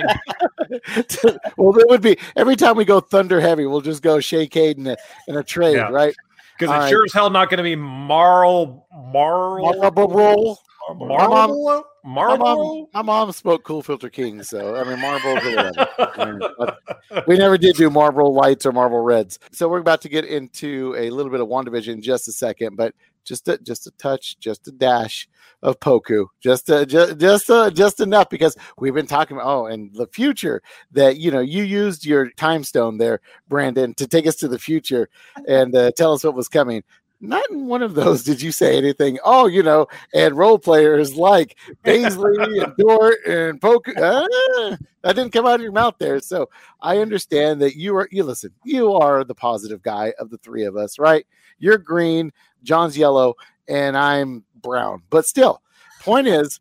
well, 1.58 1.78
it 1.78 1.88
would 1.90 2.00
be 2.00 2.16
every 2.34 2.56
time 2.56 2.76
we 2.76 2.86
go 2.86 2.98
Thunder 3.00 3.38
Heavy, 3.38 3.66
we'll 3.66 3.82
just 3.82 4.02
go 4.02 4.18
Shai 4.18 4.46
Cade 4.46 4.78
in 4.78 4.86
a, 4.86 4.96
in 5.28 5.36
a 5.36 5.42
trade, 5.42 5.76
yeah. 5.76 5.90
right? 5.90 6.14
Because 6.58 6.74
it's 6.74 6.84
right. 6.84 6.88
sure 6.88 7.04
as 7.04 7.12
hell 7.12 7.28
not 7.28 7.50
going 7.50 7.58
to 7.58 7.62
be 7.62 7.76
Marl 7.76 8.86
Marl 8.90 9.78
Marble. 9.78 10.58
Marble. 10.94 11.84
Marble. 12.04 12.38
My 12.38 12.54
mom, 12.54 12.86
my 12.94 13.02
mom 13.02 13.32
spoke 13.32 13.64
Cool 13.64 13.82
Filter 13.82 14.10
King, 14.10 14.42
so 14.42 14.76
I 14.76 14.84
mean 14.84 15.00
Marble. 15.00 15.34
we 17.26 17.38
never 17.38 17.56
did 17.56 17.76
do 17.76 17.90
Marble 17.90 18.34
Lights 18.34 18.66
or 18.66 18.72
Marble 18.72 19.00
Reds. 19.00 19.38
So 19.52 19.68
we're 19.68 19.78
about 19.78 20.00
to 20.02 20.08
get 20.08 20.24
into 20.24 20.94
a 20.98 21.10
little 21.10 21.30
bit 21.30 21.40
of 21.40 21.48
WandaVision 21.48 21.94
in 21.94 22.02
just 22.02 22.26
a 22.28 22.32
second, 22.32 22.76
but 22.76 22.94
just 23.24 23.48
a, 23.48 23.58
just 23.58 23.86
a 23.86 23.90
touch, 23.92 24.38
just 24.38 24.66
a 24.68 24.72
dash 24.72 25.28
of 25.62 25.78
Poku, 25.78 26.26
just 26.40 26.68
a, 26.70 26.84
just 26.84 27.18
just 27.18 27.50
a, 27.50 27.70
just 27.72 28.00
enough 28.00 28.28
because 28.28 28.56
we've 28.78 28.94
been 28.94 29.06
talking 29.06 29.36
about 29.36 29.46
oh, 29.46 29.66
and 29.66 29.94
the 29.94 30.08
future 30.08 30.60
that 30.90 31.18
you 31.18 31.30
know 31.30 31.40
you 31.40 31.62
used 31.62 32.04
your 32.04 32.30
time 32.30 32.64
stone 32.64 32.98
there, 32.98 33.20
Brandon, 33.48 33.94
to 33.94 34.06
take 34.06 34.26
us 34.26 34.36
to 34.36 34.48
the 34.48 34.58
future 34.58 35.08
and 35.46 35.74
uh, 35.74 35.92
tell 35.96 36.12
us 36.12 36.24
what 36.24 36.34
was 36.34 36.48
coming. 36.48 36.82
Not 37.24 37.48
in 37.50 37.66
one 37.68 37.82
of 37.82 37.94
those 37.94 38.24
did 38.24 38.42
you 38.42 38.50
say 38.50 38.76
anything. 38.76 39.20
Oh, 39.24 39.46
you 39.46 39.62
know, 39.62 39.86
and 40.12 40.36
role 40.36 40.58
players 40.58 41.14
like 41.14 41.56
Bazley 41.84 42.64
and 42.64 42.76
Dort 42.78 43.24
and 43.24 43.60
Poku. 43.60 43.94
Ah, 43.96 44.76
that 45.02 45.14
didn't 45.14 45.32
come 45.32 45.46
out 45.46 45.54
of 45.54 45.60
your 45.60 45.70
mouth 45.70 45.94
there. 46.00 46.18
So 46.18 46.50
I 46.80 46.98
understand 46.98 47.62
that 47.62 47.76
you 47.76 47.96
are. 47.96 48.08
You 48.10 48.24
listen. 48.24 48.50
You 48.64 48.92
are 48.94 49.22
the 49.22 49.36
positive 49.36 49.82
guy 49.82 50.12
of 50.18 50.30
the 50.30 50.38
three 50.38 50.64
of 50.64 50.76
us, 50.76 50.98
right? 50.98 51.24
You're 51.60 51.78
green. 51.78 52.32
Jon's 52.64 52.98
yellow, 52.98 53.34
and 53.68 53.96
I'm 53.96 54.42
brown. 54.60 55.02
But 55.08 55.24
still, 55.24 55.62
point 56.00 56.26
is, 56.26 56.58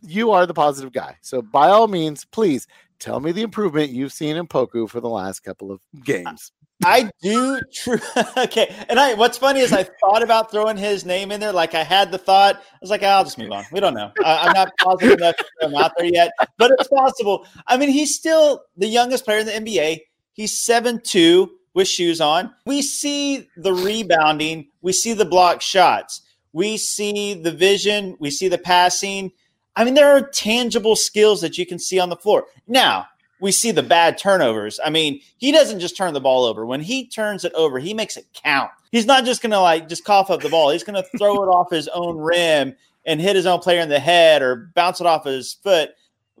you 0.00 0.30
are 0.30 0.46
the 0.46 0.54
positive 0.54 0.92
guy. 0.92 1.18
So 1.20 1.42
by 1.42 1.68
all 1.68 1.86
means, 1.86 2.24
please 2.24 2.66
tell 2.98 3.20
me 3.20 3.30
the 3.32 3.42
improvement 3.42 3.90
you've 3.90 4.14
seen 4.14 4.36
in 4.36 4.46
Poku 4.46 4.88
for 4.88 5.00
the 5.00 5.08
last 5.08 5.40
couple 5.40 5.70
of 5.70 5.80
games. 6.02 6.50
I 6.84 7.10
do 7.22 7.60
true. 7.72 7.98
okay. 8.36 8.74
And 8.88 9.00
I 9.00 9.14
what's 9.14 9.36
funny 9.36 9.60
is 9.60 9.72
I 9.72 9.84
thought 10.00 10.22
about 10.22 10.50
throwing 10.50 10.76
his 10.76 11.04
name 11.04 11.32
in 11.32 11.40
there. 11.40 11.52
Like 11.52 11.74
I 11.74 11.82
had 11.82 12.12
the 12.12 12.18
thought. 12.18 12.56
I 12.56 12.78
was 12.80 12.90
like, 12.90 13.02
I'll 13.02 13.24
just 13.24 13.38
move 13.38 13.50
on. 13.50 13.64
We 13.72 13.80
don't 13.80 13.94
know. 13.94 14.12
I, 14.24 14.46
am 14.46 14.52
not 14.52 14.72
positive 14.78 15.18
enough 15.18 15.36
to 15.36 15.44
throw 15.60 15.68
him 15.68 15.74
out 15.76 15.92
there 15.96 16.06
yet, 16.06 16.30
but 16.56 16.70
it's 16.78 16.88
possible. 16.88 17.46
I 17.66 17.76
mean, 17.76 17.90
he's 17.90 18.14
still 18.14 18.62
the 18.76 18.86
youngest 18.86 19.24
player 19.24 19.40
in 19.40 19.46
the 19.46 19.52
NBA. 19.52 20.00
He's 20.32 20.56
seven 20.56 21.00
two 21.02 21.50
with 21.74 21.88
shoes 21.88 22.20
on. 22.20 22.54
We 22.64 22.82
see 22.82 23.48
the 23.56 23.74
rebounding. 23.74 24.68
We 24.80 24.92
see 24.92 25.14
the 25.14 25.24
block 25.24 25.60
shots. 25.60 26.22
We 26.52 26.76
see 26.76 27.34
the 27.34 27.52
vision. 27.52 28.16
We 28.20 28.30
see 28.30 28.48
the 28.48 28.58
passing. 28.58 29.32
I 29.74 29.84
mean, 29.84 29.94
there 29.94 30.16
are 30.16 30.28
tangible 30.28 30.96
skills 30.96 31.40
that 31.40 31.58
you 31.58 31.66
can 31.66 31.78
see 31.78 31.98
on 31.98 32.08
the 32.08 32.16
floor. 32.16 32.46
Now, 32.66 33.06
we 33.40 33.52
see 33.52 33.70
the 33.70 33.82
bad 33.82 34.18
turnovers. 34.18 34.80
I 34.84 34.90
mean, 34.90 35.20
he 35.36 35.52
doesn't 35.52 35.80
just 35.80 35.96
turn 35.96 36.14
the 36.14 36.20
ball 36.20 36.44
over. 36.44 36.66
When 36.66 36.80
he 36.80 37.06
turns 37.06 37.44
it 37.44 37.52
over, 37.54 37.78
he 37.78 37.94
makes 37.94 38.16
it 38.16 38.26
count. 38.32 38.70
He's 38.90 39.06
not 39.06 39.24
just 39.24 39.42
going 39.42 39.52
to 39.52 39.60
like 39.60 39.88
just 39.88 40.04
cough 40.04 40.30
up 40.30 40.40
the 40.40 40.48
ball. 40.48 40.70
He's 40.70 40.84
going 40.84 41.02
to 41.02 41.18
throw 41.18 41.34
it 41.42 41.48
off 41.48 41.70
his 41.70 41.88
own 41.88 42.16
rim 42.16 42.74
and 43.04 43.20
hit 43.20 43.36
his 43.36 43.46
own 43.46 43.60
player 43.60 43.80
in 43.80 43.88
the 43.88 44.00
head 44.00 44.42
or 44.42 44.70
bounce 44.74 45.00
it 45.00 45.06
off 45.06 45.24
his 45.24 45.54
foot. 45.54 45.90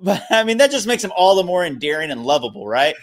But 0.00 0.22
I 0.30 0.44
mean, 0.44 0.58
that 0.58 0.70
just 0.70 0.86
makes 0.86 1.02
him 1.02 1.12
all 1.16 1.34
the 1.34 1.42
more 1.42 1.64
endearing 1.64 2.10
and 2.10 2.24
lovable, 2.24 2.66
right? 2.66 2.94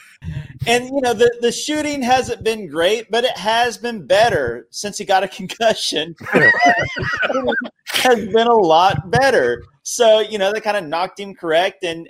And 0.68 0.86
you 0.86 1.02
know, 1.02 1.14
the, 1.14 1.36
the 1.42 1.52
shooting 1.52 2.02
hasn't 2.02 2.44
been 2.44 2.68
great, 2.68 3.12
but 3.12 3.24
it 3.24 3.38
has 3.38 3.78
been 3.78 4.06
better 4.06 4.68
since 4.72 4.98
he 4.98 5.06
got 5.06 5.24
a 5.24 5.28
concussion. 5.40 6.16
has 7.88 8.28
been 8.28 8.48
a 8.48 8.56
lot 8.56 9.12
better. 9.12 9.64
So, 9.84 10.20
you 10.20 10.38
know, 10.38 10.52
they 10.52 10.62
kind 10.62 10.78
of 10.78 10.86
knocked 10.86 11.20
him 11.20 11.36
correct. 11.36 11.84
And 11.84 12.10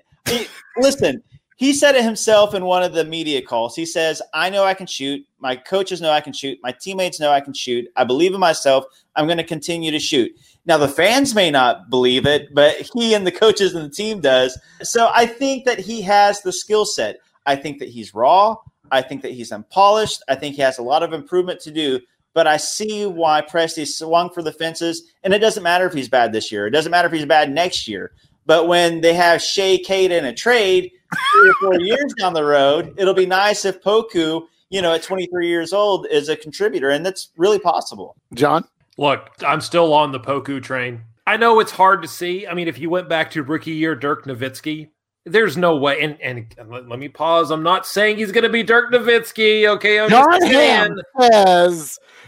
listen, 0.78 1.22
he 1.58 1.74
said 1.74 1.96
it 1.96 2.04
himself 2.04 2.54
in 2.54 2.66
one 2.66 2.84
of 2.84 2.94
the 2.94 3.06
media 3.06 3.42
calls. 3.42 3.76
He 3.76 3.86
says, 3.86 4.22
I 4.34 4.50
know 4.50 4.66
I 4.66 4.74
can 4.74 4.88
shoot. 4.88 5.26
My 5.40 5.56
coaches 5.56 6.02
know 6.02 6.12
I 6.12 6.20
can 6.20 6.34
shoot. 6.34 6.60
My 6.62 6.74
teammates 6.74 7.20
know 7.20 7.32
I 7.32 7.40
can 7.40 7.54
shoot. 7.54 7.88
I 7.96 8.04
believe 8.04 8.34
in 8.34 8.40
myself. 8.42 8.84
I'm 9.16 9.26
going 9.26 9.38
to 9.38 9.44
continue 9.44 9.92
to 9.92 10.00
shoot. 10.00 10.32
Now, 10.66 10.78
the 10.78 10.88
fans 10.88 11.34
may 11.34 11.52
not 11.52 11.90
believe 11.90 12.26
it, 12.26 12.54
but 12.54 12.76
he 12.94 13.14
and 13.14 13.26
the 13.26 13.32
coaches 13.32 13.74
and 13.74 13.86
the 13.86 13.96
team 13.96 14.20
does. 14.20 14.60
So 14.82 15.10
I 15.14 15.26
think 15.26 15.64
that 15.66 15.80
he 15.80 16.02
has 16.02 16.42
the 16.42 16.52
skill 16.52 16.86
set. 16.86 17.20
I 17.46 17.56
think 17.56 17.80
that 17.80 17.90
he's 17.90 18.14
raw. 18.14 18.58
I 18.92 19.02
think 19.02 19.22
that 19.22 19.32
he's 19.32 19.52
unpolished. 19.52 20.24
I 20.28 20.36
think 20.36 20.56
he 20.56 20.62
has 20.62 20.78
a 20.78 20.84
lot 20.84 21.04
of 21.04 21.14
improvement 21.14 21.62
to 21.62 21.72
do. 21.72 22.02
But 22.34 22.48
I 22.48 22.58
see 22.58 23.06
why 23.06 23.42
Presti 23.42 23.88
swung 23.88 24.30
for 24.30 24.42
the 24.42 24.52
fences. 24.52 25.14
And 25.24 25.34
it 25.34 25.40
doesn't 25.40 25.64
matter 25.64 25.86
if 25.86 25.94
he's 25.94 26.10
bad 26.10 26.34
this 26.34 26.52
year. 26.52 26.68
It 26.68 26.72
doesn't 26.72 26.92
matter 26.92 27.08
if 27.08 27.14
he's 27.14 27.26
bad 27.26 27.50
next 27.50 27.88
year. 27.88 28.12
But 28.46 28.68
when 28.68 29.02
they 29.02 29.14
have 29.14 29.42
Shai 29.42 29.80
Cade 29.84 30.12
in 30.12 30.26
a 30.26 30.34
trade 30.34 30.92
three 31.32 31.50
or 31.50 31.54
four 31.62 31.82
years 31.82 32.14
down 32.20 32.34
the 32.34 32.44
road, 32.44 32.94
it'll 32.98 33.14
be 33.14 33.26
nice 33.26 33.66
if 33.66 33.82
Poku, 33.82 34.44
you 34.70 34.82
know, 34.82 34.94
at 34.94 35.04
23 35.04 35.48
years 35.48 35.74
old, 35.74 36.08
is 36.12 36.30
a 36.30 36.36
contributor, 36.36 36.90
and 36.90 37.06
that's 37.06 37.32
really 37.38 37.60
possible. 37.60 38.16
Jon, 38.34 38.64
look, 38.98 39.30
I'm 39.46 39.62
still 39.62 39.94
on 39.94 40.12
the 40.12 40.20
Poku 40.20 40.62
train. 40.62 41.02
I 41.28 41.38
know 41.38 41.60
it's 41.60 41.72
hard 41.72 42.04
to 42.04 42.08
see. 42.08 42.46
I 42.46 42.54
mean, 42.54 42.68
if 42.68 42.78
you 42.78 42.90
went 42.90 43.10
back 43.10 43.32
to 43.32 43.42
rookie 43.42 43.72
year 43.72 43.96
Dirk 43.96 44.26
Nowitzki, 44.26 44.90
there's 45.26 45.58
no 45.58 45.76
way. 45.76 46.00
And 46.02 46.18
and 46.22 46.56
let, 46.70 46.88
let 46.88 47.00
me 47.00 47.10
pause. 47.10 47.50
I'm 47.50 47.64
not 47.64 47.88
saying 47.88 48.18
he's 48.18 48.32
going 48.32 48.44
to 48.44 48.50
be 48.50 48.62
Dirk 48.62 48.94
Nowitzki. 48.94 49.68
Okay, 49.68 50.00
I'm 50.00 50.10
Jon 50.10 50.40
just 50.40 50.52
saying. 50.52 50.96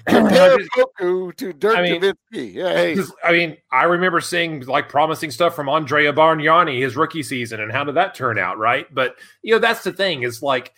Compare 0.09 0.57
Poku 0.75 1.35
to 1.35 1.53
Dirk 1.53 1.77
I 1.77 1.81
mean, 1.81 2.01
Nowitzki. 2.01 2.53
Yeah, 2.53 2.73
hey. 2.73 2.97
I 3.23 3.31
mean, 3.31 3.57
I 3.71 3.83
remember 3.83 4.21
seeing 4.21 4.61
like 4.65 4.89
promising 4.89 5.31
stuff 5.31 5.55
from 5.55 5.67
Andrea 5.67 6.13
Bargnani 6.13 6.81
his 6.81 6.95
rookie 6.95 7.23
season, 7.23 7.59
and 7.59 7.71
how 7.71 7.83
did 7.83 7.95
that 7.95 8.15
turn 8.15 8.39
out? 8.39 8.57
Right, 8.57 8.87
but 8.93 9.15
you 9.41 9.53
know 9.53 9.59
that's 9.59 9.83
the 9.83 9.91
thing 9.91 10.23
is 10.23 10.41
like, 10.41 10.73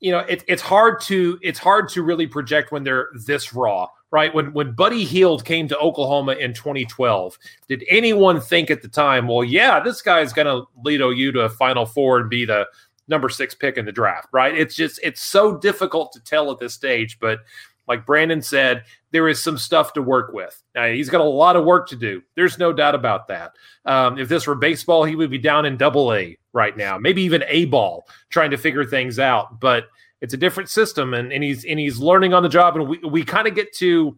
you 0.00 0.10
know, 0.10 0.20
it, 0.20 0.44
it's 0.48 0.62
hard 0.62 1.00
to 1.02 1.38
it's 1.42 1.58
hard 1.58 1.88
to 1.90 2.02
really 2.02 2.26
project 2.26 2.72
when 2.72 2.82
they're 2.82 3.08
this 3.26 3.54
raw 3.54 3.86
right? 4.12 4.32
When 4.32 4.52
when 4.52 4.72
Buddy 4.72 5.04
Hield 5.04 5.44
came 5.44 5.66
to 5.68 5.78
Oklahoma 5.78 6.32
in 6.32 6.54
2012, 6.54 7.36
did 7.66 7.82
anyone 7.88 8.40
think 8.40 8.70
at 8.70 8.82
the 8.82 8.88
time, 8.88 9.26
well, 9.26 9.42
yeah, 9.42 9.80
this 9.80 10.00
guy's 10.02 10.32
going 10.32 10.46
to 10.46 10.68
lead 10.84 11.00
OU 11.00 11.32
to 11.32 11.40
a 11.40 11.48
Final 11.48 11.86
Four 11.86 12.20
and 12.20 12.30
be 12.30 12.44
the 12.44 12.68
number 13.08 13.28
six 13.28 13.54
pick 13.54 13.78
in 13.78 13.84
the 13.84 13.92
draft, 13.92 14.28
right? 14.32 14.56
It's 14.56 14.76
just 14.76 15.00
it's 15.02 15.22
so 15.22 15.56
difficult 15.56 16.12
to 16.12 16.20
tell 16.20 16.52
at 16.52 16.58
this 16.58 16.74
stage, 16.74 17.18
but 17.18 17.40
like 17.88 18.06
Brandon 18.06 18.42
said, 18.42 18.84
there 19.10 19.28
is 19.28 19.42
some 19.42 19.58
stuff 19.58 19.92
to 19.94 20.02
work 20.02 20.32
with. 20.32 20.62
Now, 20.74 20.86
he's 20.86 21.10
got 21.10 21.20
a 21.20 21.24
lot 21.24 21.56
of 21.56 21.64
work 21.64 21.88
to 21.88 21.96
do. 21.96 22.22
There's 22.36 22.58
no 22.58 22.72
doubt 22.72 22.94
about 22.94 23.28
that. 23.28 23.52
Um, 23.84 24.18
if 24.18 24.28
this 24.28 24.46
were 24.46 24.54
baseball, 24.54 25.04
he 25.04 25.16
would 25.16 25.30
be 25.30 25.38
down 25.38 25.66
in 25.66 25.76
double 25.76 26.12
A 26.14 26.38
right 26.52 26.76
now, 26.76 26.98
maybe 26.98 27.22
even 27.22 27.44
A 27.48 27.64
ball, 27.66 28.06
trying 28.30 28.50
to 28.50 28.56
figure 28.56 28.84
things 28.84 29.18
out. 29.18 29.60
But 29.60 29.86
it's 30.22 30.32
a 30.32 30.38
different 30.38 30.70
system 30.70 31.12
and, 31.12 31.32
and 31.32 31.44
he's 31.44 31.64
and 31.66 31.78
he's 31.78 31.98
learning 31.98 32.32
on 32.32 32.42
the 32.42 32.48
job 32.48 32.76
and 32.76 32.88
we, 32.88 32.98
we 32.98 33.24
kind 33.24 33.46
of 33.46 33.54
get 33.54 33.74
to 33.74 34.16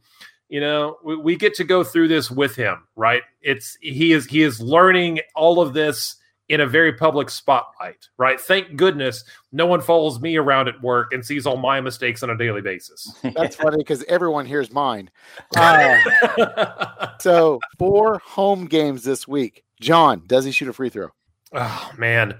you 0.48 0.60
know 0.60 0.98
we, 1.02 1.16
we 1.16 1.34
get 1.34 1.54
to 1.54 1.64
go 1.64 1.82
through 1.82 2.06
this 2.06 2.30
with 2.30 2.54
him 2.54 2.86
right 2.94 3.22
it's 3.40 3.76
he 3.80 4.12
is 4.12 4.26
he 4.26 4.42
is 4.42 4.60
learning 4.60 5.18
all 5.34 5.60
of 5.60 5.72
this 5.72 6.16
in 6.49 6.61
a 6.61 6.66
very 6.66 6.92
public 6.92 7.30
spotlight 7.30 8.09
right 8.18 8.40
thank 8.40 8.76
goodness 8.76 9.24
no 9.53 9.66
one 9.66 9.80
follows 9.80 10.20
me 10.20 10.36
around 10.36 10.68
at 10.68 10.80
work 10.82 11.12
and 11.12 11.24
sees 11.24 11.47
all 11.47 11.57
my 11.57 11.80
mistakes 11.80 12.22
on 12.22 12.30
a 12.30 12.36
daily 12.36 12.61
basis 12.61 13.14
that's 13.34 13.57
funny 13.57 13.78
because 13.78 14.05
everyone 14.05 14.47
hears 14.47 14.72
mine 14.72 15.11
uh, 15.57 17.09
so 17.20 17.59
four 17.78 18.18
home 18.24 18.66
games 18.66 19.05
this 19.05 19.26
week 19.26 19.64
jon 19.80 20.22
does 20.26 20.45
he 20.45 20.53
shoot 20.53 20.68
a 20.68 20.72
free 20.72 20.90
throw 20.90 21.09
oh 21.53 21.90
man 21.97 22.34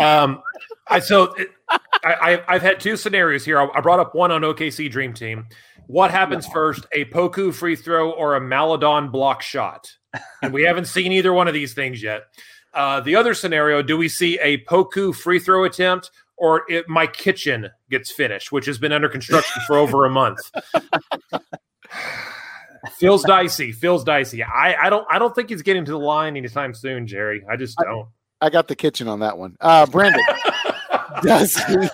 um 0.00 0.40
I 0.90 1.00
so 1.00 1.34
it, 1.34 1.48
I, 2.04 2.42
have 2.48 2.62
had 2.62 2.80
two 2.80 2.96
scenarios 2.96 3.44
here. 3.44 3.60
I, 3.60 3.80
brought 3.80 4.00
up 4.00 4.14
one 4.14 4.30
on 4.30 4.42
OKC 4.42 4.90
Dream 4.90 5.12
Team. 5.12 5.46
What 5.86 6.10
happens 6.10 6.46
first, 6.46 6.86
a 6.92 7.04
Poku 7.06 7.52
free 7.52 7.76
throw 7.76 8.10
or 8.10 8.36
a 8.36 8.40
Maledon 8.40 9.10
block 9.10 9.42
shot? 9.42 9.90
And 10.42 10.52
we 10.52 10.62
haven't 10.62 10.86
seen 10.86 11.12
either 11.12 11.32
one 11.32 11.48
of 11.48 11.54
these 11.54 11.74
things 11.74 12.02
yet. 12.02 12.22
Uh, 12.78 13.00
the 13.00 13.16
other 13.16 13.34
scenario, 13.34 13.82
do 13.82 13.96
we 13.96 14.08
see 14.08 14.38
a 14.38 14.58
Poku 14.58 15.12
free 15.12 15.40
throw 15.40 15.64
attempt 15.64 16.12
or 16.36 16.62
it, 16.70 16.88
my 16.88 17.08
kitchen 17.08 17.68
gets 17.90 18.12
finished, 18.12 18.52
which 18.52 18.66
has 18.66 18.78
been 18.78 18.92
under 18.92 19.08
construction 19.08 19.60
for 19.66 19.76
over 19.76 20.04
a 20.04 20.10
month? 20.10 20.38
feels 22.92 23.24
dicey. 23.24 23.72
Feels 23.72 24.04
dicey. 24.04 24.44
I, 24.44 24.86
I 24.86 24.90
don't 24.90 25.04
I 25.10 25.18
don't 25.18 25.34
think 25.34 25.50
he's 25.50 25.62
getting 25.62 25.84
to 25.86 25.90
the 25.90 25.98
line 25.98 26.36
anytime 26.36 26.72
soon, 26.72 27.08
Jerry. 27.08 27.44
I 27.50 27.56
just 27.56 27.76
don't. 27.78 28.06
I, 28.40 28.46
I 28.46 28.50
got 28.50 28.68
the 28.68 28.76
kitchen 28.76 29.08
on 29.08 29.18
that 29.20 29.36
one. 29.36 29.56
Uh, 29.60 29.84
Brandon 29.86 30.22
does 31.22 31.56
he 31.56 31.88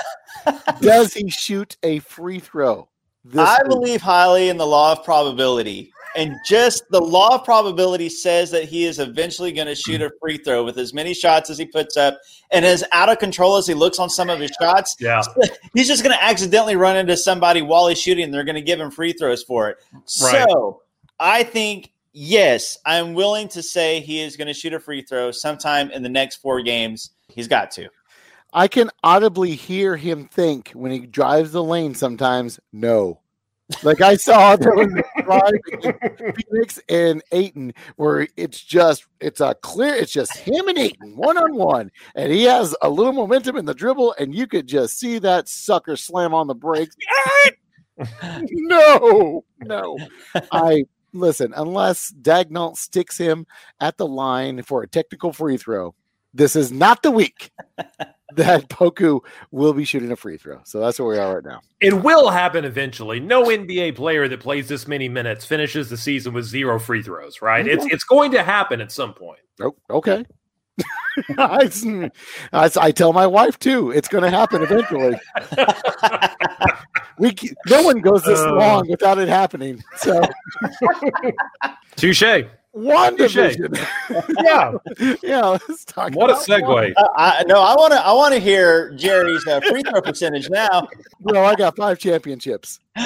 does 0.83 1.15
he 1.15 1.31
shoot 1.31 1.79
a 1.83 2.01
free 2.01 2.41
throw? 2.41 2.91
I 3.35 3.57
week? 3.63 3.71
believe 3.71 4.03
highly 4.03 4.51
in 4.51 4.59
the 4.59 4.67
law 4.67 4.93
of 4.93 5.03
probability. 5.03 5.95
And 6.17 6.37
just 6.45 6.85
the 6.91 7.01
law 7.01 7.35
of 7.35 7.45
probability 7.45 8.09
says 8.09 8.51
that 8.53 8.65
he 8.65 8.85
is 8.85 8.99
eventually 8.99 9.53
going 9.53 9.67
to 9.67 9.75
shoot 9.75 10.01
a 10.01 10.11
free 10.21 10.39
throw 10.39 10.65
with 10.65 10.79
as 10.79 10.95
many 10.95 11.13
shots 11.13 11.51
as 11.51 11.59
he 11.59 11.67
puts 11.67 11.97
up. 11.97 12.19
And 12.53 12.65
as 12.65 12.85
out 12.93 13.09
of 13.09 13.19
control 13.19 13.57
as 13.57 13.67
he 13.67 13.75
looks 13.75 13.99
on 13.99 14.09
some 14.09 14.31
of 14.31 14.39
his 14.39 14.53
shots, 14.61 14.95
yeah. 15.01 15.23
he's 15.75 15.89
just 15.89 16.05
going 16.05 16.17
to 16.17 16.23
accidentally 16.23 16.77
run 16.77 16.97
into 16.97 17.17
somebody 17.17 17.63
while 17.63 17.89
he's 17.89 18.01
shooting. 18.01 18.25
And 18.25 18.35
they're 18.35 18.45
going 18.45 18.55
to 18.55 18.63
give 18.63 18.81
him 18.81 18.91
free 18.91 19.13
throws 19.13 19.43
for 19.43 19.71
it. 19.71 19.79
Right. 20.23 20.47
So 20.49 20.83
I 21.19 21.43
think, 21.43 21.93
yes, 22.13 22.79
I'm 22.87 23.15
willing 23.15 23.49
to 23.49 23.63
say 23.63 24.01
he 24.01 24.21
is 24.21 24.37
going 24.37 24.49
to 24.49 24.55
shoot 24.55 24.73
a 24.73 24.81
free 24.81 25.03
throw 25.03 25.31
sometime 25.33 25.91
in 25.91 26.03
the 26.03 26.09
next 26.09 26.37
four 26.37 26.63
games. 26.63 27.11
He's 27.29 27.49
got 27.49 27.71
to. 27.73 27.89
I 28.53 28.69
can 28.69 28.91
audibly 29.03 29.57
hear 29.57 29.97
him 29.97 30.29
think 30.29 30.71
when 30.71 30.93
he 30.93 31.01
drives 31.01 31.51
the 31.51 31.63
lane 31.63 31.97
sometimes, 31.97 32.61
no. 32.73 33.19
Like 33.83 34.01
I 34.01 34.17
saw 34.17 34.57
there 34.57 34.75
was 34.75 34.93
Phoenix 36.37 36.81
and 36.89 37.23
Ayton 37.33 37.73
where 37.97 38.29
it's 38.37 38.61
just 38.61 39.07
it's 39.21 39.41
a 39.41 39.55
clear 39.63 39.95
it's 39.95 40.13
just 40.13 40.37
him 40.37 40.69
and 40.69 40.79
Ayton 40.79 41.17
one 41.17 41.39
on 41.39 41.55
one 41.55 41.91
and 42.15 42.31
he 42.31 42.45
has 42.45 42.77
a 42.83 42.91
little 42.91 43.13
momentum 43.13 43.57
in 43.57 43.65
the 43.65 43.75
dribble 43.75 44.15
and 44.19 44.35
you 44.35 44.47
could 44.47 44.67
just 44.67 44.99
see 44.99 45.19
that 45.19 45.49
sucker 45.49 45.97
slam 45.97 46.35
on 46.35 46.47
the 46.47 46.55
brakes. 46.55 46.95
no, 48.23 49.45
no. 49.61 49.99
I 50.53 50.85
listen, 51.13 51.55
unless 51.57 52.13
Daigneault 52.13 52.77
sticks 52.77 53.17
him 53.17 53.47
at 53.81 53.97
the 53.97 54.07
line 54.07 54.63
for 54.63 54.83
a 54.83 54.89
technical 54.89 55.33
free 55.33 55.57
throw, 55.57 55.95
this 56.35 56.55
is 56.55 56.71
not 56.71 57.03
the 57.03 57.11
week 57.11 57.51
that 58.37 58.69
Poku 58.69 59.21
will 59.51 59.73
be 59.73 59.85
shooting 59.85 60.13
a 60.13 60.17
free 60.17 60.37
throw. 60.37 60.61
So 60.65 60.81
that's 60.81 60.99
where 60.99 61.09
we 61.09 61.19
are 61.19 61.37
right 61.37 61.45
now. 61.45 61.61
It 61.81 62.03
will 62.03 62.31
happen 62.31 62.65
eventually. 62.65 63.21
No 63.21 63.45
NBA 63.45 63.97
player 63.97 64.29
that 64.29 64.41
plays 64.41 64.69
this 64.69 64.89
many 64.89 65.09
minutes 65.09 65.45
finishes 65.45 65.91
the 65.91 65.97
season 65.97 66.33
with 66.33 66.45
zero 66.45 66.79
free 66.79 67.03
throws, 67.03 67.43
right? 67.43 67.67
It's 67.67 67.85
it's 67.87 68.05
going 68.05 68.33
to 68.33 68.43
happen 68.43 68.81
at 68.81 68.93
some 68.93 69.15
point. 69.15 69.41
Oh, 69.61 69.75
okay. 69.91 70.25
I, 71.39 71.71
I, 72.53 72.71
I, 72.81 72.91
tell 72.91 73.13
my 73.13 73.27
wife 73.27 73.59
too. 73.59 73.91
It's 73.91 74.09
going 74.09 74.25
to 74.25 74.31
happen 74.31 74.63
eventually. 74.63 75.19
we 77.19 77.35
no 77.69 77.83
one 77.83 78.01
goes 78.01 78.25
this 78.25 78.41
uh, 78.41 78.53
long 78.53 78.89
without 78.89 79.19
it 79.19 79.29
happening. 79.29 79.83
So, 79.97 80.23
touche. 81.97 82.45
WandaVision. 82.75 83.77
yeah, 84.43 85.17
yeah. 85.23 85.47
Let's 85.47 85.85
talk. 85.85 86.15
What 86.15 86.31
a 86.31 86.35
segue. 86.35 86.93
Uh, 86.97 87.09
I, 87.17 87.45
no, 87.47 87.63
I 87.63 87.75
want 87.77 87.93
to. 87.93 88.01
I 88.05 88.13
want 88.13 88.35
to 88.35 88.41
hear 88.41 88.91
Jerry's 88.93 89.47
uh, 89.47 89.61
free 89.61 89.83
throw 89.83 90.03
percentage 90.03 90.51
now. 90.51 90.89
Bro, 91.21 91.45
I 91.45 91.55
got 91.55 91.77
five 91.77 91.99
championships. 91.99 92.81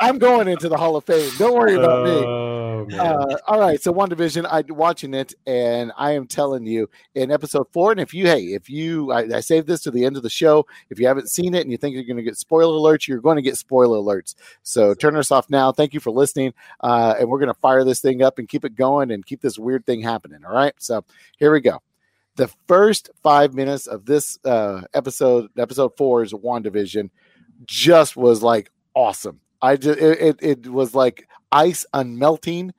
I'm 0.00 0.18
going 0.18 0.48
into 0.48 0.70
the 0.70 0.76
Hall 0.76 0.96
of 0.96 1.04
Fame. 1.04 1.30
Don't 1.36 1.52
worry 1.52 1.74
about 1.74 2.06
oh, 2.06 2.86
me. 2.86 2.96
Uh, 2.96 3.36
all 3.46 3.60
right, 3.60 3.82
so 3.82 3.92
WandaVision, 3.92 4.48
I'm 4.50 4.74
watching 4.74 5.12
it, 5.12 5.34
and 5.46 5.92
I 5.98 6.12
am 6.12 6.26
telling 6.26 6.64
you, 6.64 6.88
in 7.14 7.30
episode 7.30 7.66
four, 7.72 7.90
and 7.90 8.00
if 8.00 8.14
you, 8.14 8.26
hey, 8.26 8.44
if 8.44 8.70
you, 8.70 9.12
I, 9.12 9.36
I 9.36 9.40
saved 9.40 9.66
this 9.66 9.82
to 9.82 9.90
the 9.90 10.06
end 10.06 10.16
of 10.16 10.22
the 10.22 10.30
show. 10.30 10.64
If 10.88 10.98
you 10.98 11.06
haven't 11.06 11.28
seen 11.28 11.54
it 11.54 11.60
and 11.60 11.70
you 11.70 11.76
think 11.76 11.94
you're 11.94 12.04
going 12.04 12.16
to 12.16 12.22
get 12.22 12.38
spoiler 12.38 12.72
alerts, 12.72 13.06
you're 13.06 13.20
going 13.20 13.36
to 13.36 13.42
get 13.42 13.58
spoiler 13.58 13.98
alerts. 13.98 14.34
So 14.62 14.94
turn 14.94 15.14
us 15.16 15.30
off 15.30 15.50
now. 15.50 15.72
Thank 15.72 15.92
you 15.92 16.00
for 16.00 16.10
listening, 16.10 16.54
uh, 16.80 17.16
and 17.18 17.28
we're 17.28 17.38
going 17.38 17.52
to 17.52 17.60
fire 17.60 17.84
this 17.84 18.00
thing 18.00 18.22
up 18.22 18.38
and 18.38 18.48
keep 18.48 18.64
it 18.64 18.76
going 18.76 19.10
and 19.10 19.26
keep 19.26 19.42
this 19.42 19.58
weird 19.58 19.84
thing 19.84 20.00
happening. 20.00 20.42
All 20.46 20.54
right, 20.54 20.74
so 20.78 21.04
here 21.38 21.52
we 21.52 21.60
go 21.60 21.82
the 22.40 22.48
first 22.66 23.10
five 23.22 23.52
minutes 23.52 23.86
of 23.86 24.06
this 24.06 24.38
uh, 24.46 24.80
episode, 24.94 25.50
episode 25.58 25.92
four 25.98 26.22
is 26.22 26.32
WandaVision, 26.32 27.10
just 27.66 28.16
was 28.16 28.42
like 28.42 28.70
awesome. 28.94 29.40
I 29.60 29.76
just 29.76 30.00
it, 30.00 30.20
it, 30.20 30.36
it 30.40 30.66
was 30.66 30.94
like 30.94 31.28
ice 31.52 31.84
unmelting. 31.92 32.70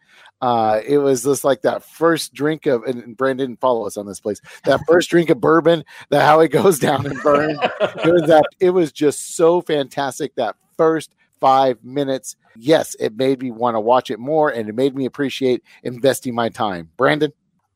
Uh, 0.41 0.81
it 0.83 0.97
was 0.97 1.21
just 1.21 1.43
like 1.43 1.61
that 1.61 1.83
first 1.83 2.33
drink 2.33 2.65
of 2.65 2.81
and 2.85 3.15
Brandon 3.15 3.49
didn't 3.49 3.61
follow 3.61 3.85
us 3.85 3.97
on 3.97 4.07
this 4.07 4.19
place. 4.19 4.41
That 4.63 4.79
first 4.87 5.11
drink 5.11 5.29
of 5.29 5.39
bourbon, 5.39 5.85
that 6.09 6.23
how 6.25 6.39
it 6.39 6.47
goes 6.47 6.79
down 6.79 7.05
and 7.05 7.21
burn. 7.21 7.51
it 7.61 8.11
was 8.11 8.23
that 8.23 8.45
it 8.59 8.71
was 8.71 8.91
just 8.91 9.35
so 9.35 9.61
fantastic. 9.61 10.33
That 10.33 10.55
first 10.75 11.13
five 11.39 11.83
minutes. 11.83 12.35
Yes, 12.57 12.95
it 12.99 13.15
made 13.15 13.43
me 13.43 13.51
want 13.51 13.75
to 13.75 13.79
watch 13.79 14.09
it 14.09 14.17
more 14.17 14.49
and 14.49 14.67
it 14.67 14.73
made 14.73 14.95
me 14.95 15.05
appreciate 15.05 15.61
investing 15.83 16.33
my 16.33 16.49
time. 16.49 16.89
Brandon? 16.97 17.31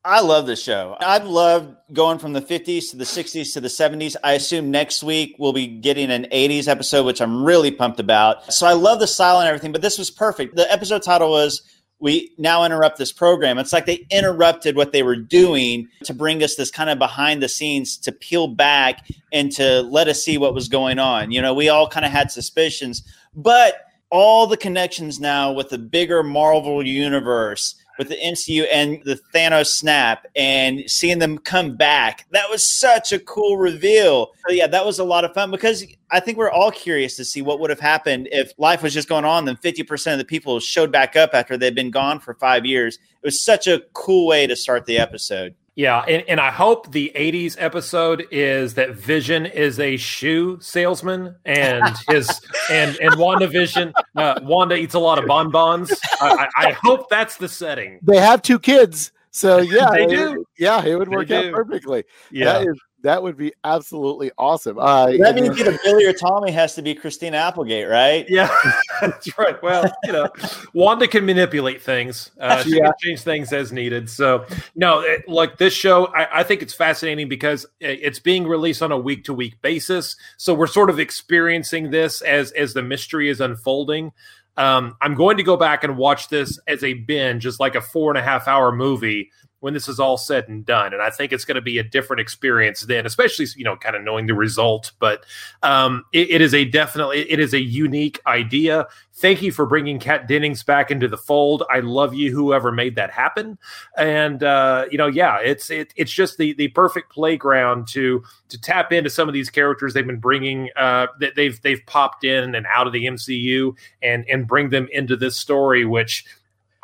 I 0.06 0.20
love 0.20 0.46
this 0.46 0.62
show. 0.62 0.96
I've 1.00 1.26
loved 1.26 1.74
going 1.92 2.20
from 2.20 2.32
the 2.32 2.40
50s 2.40 2.90
to 2.90 2.96
the 2.96 3.02
60s 3.02 3.52
to 3.54 3.60
the 3.60 3.66
70s. 3.66 4.14
I 4.22 4.34
assume 4.34 4.70
next 4.70 5.02
week 5.02 5.34
we'll 5.36 5.52
be 5.52 5.66
getting 5.66 6.12
an 6.12 6.28
80s 6.32 6.68
episode, 6.68 7.04
which 7.04 7.20
I'm 7.20 7.42
really 7.42 7.72
pumped 7.72 7.98
about. 7.98 8.52
So 8.52 8.68
I 8.68 8.74
love 8.74 9.00
the 9.00 9.08
style 9.08 9.40
and 9.40 9.48
everything, 9.48 9.72
but 9.72 9.82
this 9.82 9.98
was 9.98 10.08
perfect. 10.12 10.54
The 10.54 10.70
episode 10.72 11.02
title 11.02 11.30
was 11.30 11.60
we 11.98 12.30
now 12.38 12.64
interrupt 12.64 12.98
this 12.98 13.10
program. 13.10 13.58
It's 13.58 13.72
like 13.72 13.86
they 13.86 14.06
interrupted 14.12 14.76
what 14.76 14.92
they 14.92 15.02
were 15.02 15.16
doing 15.16 15.88
to 16.04 16.14
bring 16.14 16.40
us 16.44 16.54
this 16.54 16.70
kind 16.70 16.88
of 16.88 17.00
behind 17.00 17.42
the 17.42 17.48
scenes 17.48 17.96
to 17.98 18.12
peel 18.12 18.46
back 18.46 19.08
and 19.32 19.50
to 19.52 19.82
let 19.82 20.06
us 20.06 20.22
see 20.22 20.38
what 20.38 20.54
was 20.54 20.68
going 20.68 21.00
on. 21.00 21.32
You 21.32 21.42
know, 21.42 21.52
we 21.52 21.68
all 21.68 21.88
kind 21.88 22.06
of 22.06 22.12
had 22.12 22.30
suspicions, 22.30 23.02
but 23.34 23.82
all 24.10 24.46
the 24.46 24.56
connections 24.56 25.18
now 25.18 25.50
with 25.50 25.70
the 25.70 25.78
bigger 25.78 26.22
Marvel 26.22 26.86
universe 26.86 27.74
with 27.98 28.08
the 28.08 28.16
MCU 28.16 28.66
and 28.72 29.02
the 29.04 29.18
Thanos 29.34 29.66
snap 29.66 30.26
and 30.34 30.82
seeing 30.86 31.18
them 31.18 31.38
come 31.38 31.76
back. 31.76 32.26
That 32.30 32.50
was 32.50 32.78
such 32.78 33.12
a 33.12 33.18
cool 33.18 33.56
reveal. 33.56 34.32
So 34.46 34.54
yeah, 34.54 34.66
that 34.66 34.84
was 34.84 34.98
a 34.98 35.04
lot 35.04 35.24
of 35.24 35.34
fun 35.34 35.50
because 35.50 35.84
I 36.10 36.20
think 36.20 36.38
we're 36.38 36.50
all 36.50 36.70
curious 36.70 37.16
to 37.16 37.24
see 37.24 37.42
what 37.42 37.60
would 37.60 37.70
have 37.70 37.80
happened 37.80 38.28
if 38.32 38.52
life 38.58 38.82
was 38.82 38.94
just 38.94 39.08
going 39.08 39.24
on. 39.24 39.44
Then 39.44 39.56
50% 39.56 40.12
of 40.12 40.18
the 40.18 40.24
people 40.24 40.60
showed 40.60 40.92
back 40.92 41.16
up 41.16 41.30
after 41.32 41.56
they'd 41.56 41.74
been 41.74 41.90
gone 41.90 42.20
for 42.20 42.34
five 42.34 42.64
years. 42.64 42.96
It 42.96 43.26
was 43.26 43.42
such 43.42 43.66
a 43.66 43.82
cool 43.92 44.26
way 44.26 44.46
to 44.46 44.56
start 44.56 44.86
the 44.86 44.98
episode. 44.98 45.54
Yeah, 45.76 46.00
and, 46.08 46.24
and 46.26 46.40
I 46.40 46.50
hope 46.50 46.90
the 46.90 47.12
80s 47.14 47.54
episode 47.58 48.26
is 48.30 48.74
that 48.74 48.92
Vision 48.92 49.44
is 49.44 49.78
a 49.78 49.98
shoe 49.98 50.58
salesman 50.58 51.36
and 51.44 51.94
his 52.08 52.28
and 52.70 52.96
and 52.96 53.12
WandaVision 53.12 53.92
uh, 54.16 54.40
Wanda 54.42 54.74
eats 54.74 54.94
a 54.94 54.98
lot 54.98 55.18
of 55.18 55.26
bonbons. 55.26 55.92
I, 56.18 56.48
I, 56.56 56.70
hope 56.72 57.10
that's 57.10 57.36
the 57.36 57.48
setting. 57.48 57.98
They 58.02 58.16
have 58.16 58.40
two 58.40 58.58
kids, 58.58 59.12
so 59.30 59.58
yeah, 59.58 59.90
they 59.90 60.06
do. 60.06 60.40
It, 60.40 60.46
yeah, 60.58 60.82
it 60.82 60.96
would 60.98 61.10
work 61.10 61.30
out 61.30 61.52
perfectly. 61.52 62.04
Yeah. 62.30 62.54
That 62.54 62.68
is 62.68 62.80
that 63.06 63.22
would 63.22 63.36
be 63.36 63.52
absolutely 63.62 64.32
awesome. 64.36 64.78
Uh, 64.78 65.06
that 65.18 65.36
means 65.36 65.58
either 65.60 65.78
Billy 65.84 66.04
or 66.04 66.12
Tommy 66.12 66.50
has 66.50 66.74
to 66.74 66.82
be 66.82 66.94
Christina 66.94 67.36
Applegate, 67.36 67.88
right? 67.88 68.26
Yeah, 68.28 68.54
that's 69.00 69.38
right. 69.38 69.60
Well, 69.62 69.90
you 70.04 70.12
know, 70.12 70.28
Wanda 70.74 71.06
can 71.06 71.24
manipulate 71.24 71.80
things. 71.80 72.32
Uh, 72.40 72.62
she 72.64 72.76
yeah. 72.76 72.86
can 72.86 72.92
change 73.00 73.20
things 73.20 73.52
as 73.52 73.72
needed. 73.72 74.10
So, 74.10 74.44
no, 74.74 75.00
it, 75.00 75.28
like 75.28 75.56
this 75.56 75.72
show, 75.72 76.06
I, 76.06 76.40
I, 76.40 76.42
think 76.42 76.62
it's 76.62 76.74
fascinating 76.74 77.28
because 77.28 77.64
it's 77.80 78.18
being 78.18 78.46
released 78.46 78.82
on 78.82 78.90
a 78.90 78.98
week 78.98 79.24
to 79.24 79.34
week 79.34 79.62
basis. 79.62 80.16
So 80.36 80.52
we're 80.52 80.66
sort 80.66 80.90
of 80.90 80.98
experiencing 80.98 81.90
this 81.90 82.22
as 82.22 82.50
as 82.52 82.74
the 82.74 82.82
mystery 82.82 83.28
is 83.28 83.40
unfolding. 83.40 84.12
Um, 84.56 84.96
I'm 85.00 85.14
going 85.14 85.36
to 85.36 85.42
go 85.42 85.56
back 85.56 85.84
and 85.84 85.96
watch 85.96 86.28
this 86.28 86.58
as 86.66 86.82
a 86.82 86.94
binge, 86.94 87.42
just 87.42 87.60
like 87.60 87.74
a 87.74 87.80
four 87.80 88.10
and 88.10 88.18
a 88.18 88.22
half 88.22 88.48
hour 88.48 88.72
movie 88.72 89.30
when 89.66 89.74
this 89.74 89.88
is 89.88 89.98
all 89.98 90.16
said 90.16 90.46
and 90.46 90.64
done. 90.64 90.92
And 90.92 91.02
I 91.02 91.10
think 91.10 91.32
it's 91.32 91.44
going 91.44 91.56
to 91.56 91.60
be 91.60 91.78
a 91.78 91.82
different 91.82 92.20
experience 92.20 92.82
then, 92.82 93.04
especially 93.04 93.46
you 93.56 93.64
know, 93.64 93.76
kind 93.76 93.96
of 93.96 94.02
knowing 94.04 94.28
the 94.28 94.34
result. 94.34 94.92
But 95.00 95.26
um, 95.64 96.04
it, 96.12 96.30
it 96.30 96.40
is 96.40 96.54
a 96.54 96.64
definitely 96.64 97.28
it 97.28 97.40
is 97.40 97.52
a 97.52 97.60
unique 97.60 98.20
idea. 98.28 98.86
Thank 99.14 99.42
you 99.42 99.50
for 99.50 99.66
bringing 99.66 99.98
Kat 99.98 100.28
Dennings 100.28 100.62
back 100.62 100.92
into 100.92 101.08
the 101.08 101.16
fold. 101.16 101.64
I 101.68 101.80
love 101.80 102.14
you, 102.14 102.30
whoever 102.32 102.70
made 102.70 102.94
that 102.94 103.10
happen. 103.10 103.58
And 103.98 104.44
uh, 104.44 104.84
you 104.88 104.98
know, 104.98 105.08
yeah, 105.08 105.40
it's 105.40 105.68
it, 105.68 105.92
it's 105.96 106.12
just 106.12 106.38
the 106.38 106.52
the 106.52 106.68
perfect 106.68 107.10
playground 107.10 107.88
to 107.88 108.22
to 108.50 108.60
tap 108.60 108.92
into 108.92 109.10
some 109.10 109.26
of 109.26 109.34
these 109.34 109.50
characters 109.50 109.94
they've 109.94 110.06
been 110.06 110.20
bringing 110.20 110.70
uh, 110.76 111.08
that 111.18 111.34
they've 111.34 111.60
they've 111.62 111.84
popped 111.86 112.22
in 112.22 112.54
and 112.54 112.66
out 112.68 112.86
of 112.86 112.92
the 112.92 113.06
MCU 113.06 113.74
and 114.00 114.24
and 114.28 114.46
bring 114.46 114.68
them 114.68 114.86
into 114.92 115.16
this 115.16 115.36
story, 115.36 115.84
which 115.84 116.24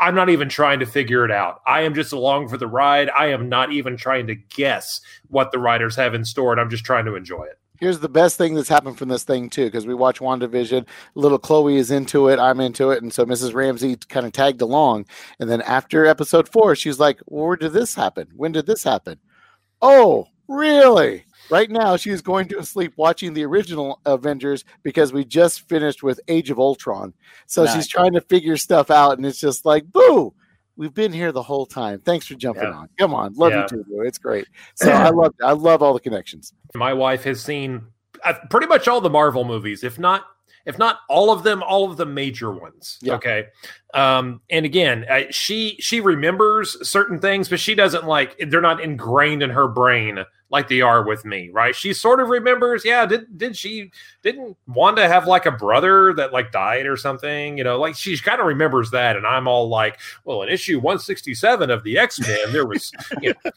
I'm 0.02 0.16
not 0.16 0.30
even 0.30 0.48
trying 0.48 0.80
to 0.80 0.86
figure 0.86 1.24
it 1.24 1.30
out. 1.30 1.60
I 1.64 1.82
am 1.82 1.94
just 1.94 2.12
along 2.12 2.48
for 2.48 2.56
the 2.56 2.66
ride. 2.66 3.08
I 3.10 3.28
am 3.28 3.48
not 3.48 3.70
even 3.70 3.96
trying 3.96 4.26
to 4.26 4.34
guess 4.34 5.00
what 5.28 5.52
the 5.52 5.60
writers 5.60 5.94
have 5.94 6.12
in 6.12 6.24
store, 6.24 6.50
and 6.50 6.60
I'm 6.60 6.70
just 6.70 6.84
trying 6.84 7.04
to 7.04 7.14
enjoy 7.14 7.44
it. 7.44 7.60
Here's 7.78 8.00
the 8.00 8.08
best 8.08 8.36
thing 8.36 8.56
that's 8.56 8.68
happened 8.68 8.98
from 8.98 9.10
this 9.10 9.22
thing 9.22 9.48
too, 9.48 9.66
because 9.66 9.86
we 9.86 9.94
watch 9.94 10.18
WandaVision. 10.18 10.86
Little 11.14 11.38
Chloe 11.38 11.76
is 11.76 11.92
into 11.92 12.26
it. 12.28 12.40
I'm 12.40 12.58
into 12.58 12.90
it, 12.90 13.00
and 13.00 13.12
so 13.12 13.24
Mrs. 13.24 13.54
Ramsey 13.54 13.94
kind 14.08 14.26
of 14.26 14.32
tagged 14.32 14.60
along. 14.60 15.06
And 15.38 15.48
then 15.48 15.62
after 15.62 16.04
episode 16.04 16.48
four, 16.48 16.74
she's 16.74 16.98
like, 16.98 17.20
well, 17.26 17.46
"Where 17.46 17.56
did 17.56 17.72
this 17.72 17.94
happen? 17.94 18.26
When 18.34 18.50
did 18.50 18.66
this 18.66 18.82
happen? 18.82 19.20
Oh, 19.80 20.26
really? 20.48 21.26
Right 21.52 21.70
now, 21.70 21.98
she 21.98 22.08
is 22.08 22.22
going 22.22 22.48
to 22.48 22.64
sleep 22.64 22.94
watching 22.96 23.34
the 23.34 23.44
original 23.44 24.00
Avengers 24.06 24.64
because 24.82 25.12
we 25.12 25.22
just 25.22 25.68
finished 25.68 26.02
with 26.02 26.18
Age 26.26 26.48
of 26.48 26.58
Ultron. 26.58 27.12
So 27.44 27.64
nice. 27.64 27.74
she's 27.74 27.88
trying 27.88 28.14
to 28.14 28.22
figure 28.22 28.56
stuff 28.56 28.90
out, 28.90 29.18
and 29.18 29.26
it's 29.26 29.38
just 29.38 29.66
like, 29.66 29.84
boo, 29.92 30.32
we've 30.76 30.94
been 30.94 31.12
here 31.12 31.30
the 31.30 31.42
whole 31.42 31.66
time. 31.66 32.00
Thanks 32.00 32.26
for 32.26 32.36
jumping 32.36 32.62
yeah. 32.62 32.72
on. 32.72 32.88
Come 32.98 33.12
on, 33.12 33.34
love 33.34 33.52
yeah. 33.52 33.64
you 33.64 33.68
too, 33.68 33.84
boo. 33.84 34.00
It's 34.00 34.16
great. 34.16 34.46
So 34.76 34.90
I 34.90 35.10
love, 35.14 35.34
I 35.44 35.52
love 35.52 35.82
all 35.82 35.92
the 35.92 36.00
connections. 36.00 36.54
My 36.74 36.94
wife 36.94 37.24
has 37.24 37.42
seen 37.42 37.82
uh, 38.24 38.32
pretty 38.48 38.66
much 38.66 38.88
all 38.88 39.02
the 39.02 39.10
Marvel 39.10 39.44
movies, 39.44 39.84
if 39.84 39.98
not 39.98 40.24
if 40.64 40.78
not 40.78 41.00
all 41.08 41.32
of 41.32 41.42
them, 41.42 41.62
all 41.62 41.90
of 41.90 41.96
the 41.96 42.06
major 42.06 42.52
ones. 42.52 42.98
Yeah. 43.02 43.14
Okay. 43.14 43.46
Um, 43.94 44.40
and 44.48 44.64
again, 44.64 45.04
uh, 45.10 45.22
she 45.30 45.76
she 45.80 46.00
remembers 46.00 46.88
certain 46.88 47.18
things, 47.18 47.48
but 47.48 47.60
she 47.60 47.74
doesn't 47.74 48.06
like 48.06 48.38
they're 48.38 48.60
not 48.60 48.80
ingrained 48.80 49.42
in 49.42 49.50
her 49.50 49.68
brain 49.68 50.24
like 50.52 50.68
they 50.68 50.82
are 50.82 51.02
with 51.02 51.24
me, 51.24 51.48
right? 51.48 51.74
She 51.74 51.94
sort 51.94 52.20
of 52.20 52.28
remembers, 52.28 52.84
yeah, 52.84 53.06
did 53.06 53.38
did 53.38 53.56
she 53.56 53.90
didn't 54.22 54.56
Wanda 54.68 55.08
have 55.08 55.26
like 55.26 55.46
a 55.46 55.50
brother 55.50 56.12
that 56.14 56.32
like 56.32 56.52
died 56.52 56.86
or 56.86 56.96
something? 56.98 57.56
You 57.56 57.64
know, 57.64 57.80
like 57.80 57.96
she 57.96 58.16
kind 58.18 58.38
of 58.38 58.46
remembers 58.46 58.90
that, 58.90 59.16
and 59.16 59.26
I'm 59.26 59.48
all 59.48 59.68
like, 59.68 59.98
well, 60.24 60.42
in 60.42 60.50
issue 60.50 60.76
167 60.76 61.70
of 61.70 61.82
the 61.84 61.96
X-Men, 61.96 62.52
there 62.52 62.66
was 62.66 62.92
you 63.22 63.34
know, 63.44 63.50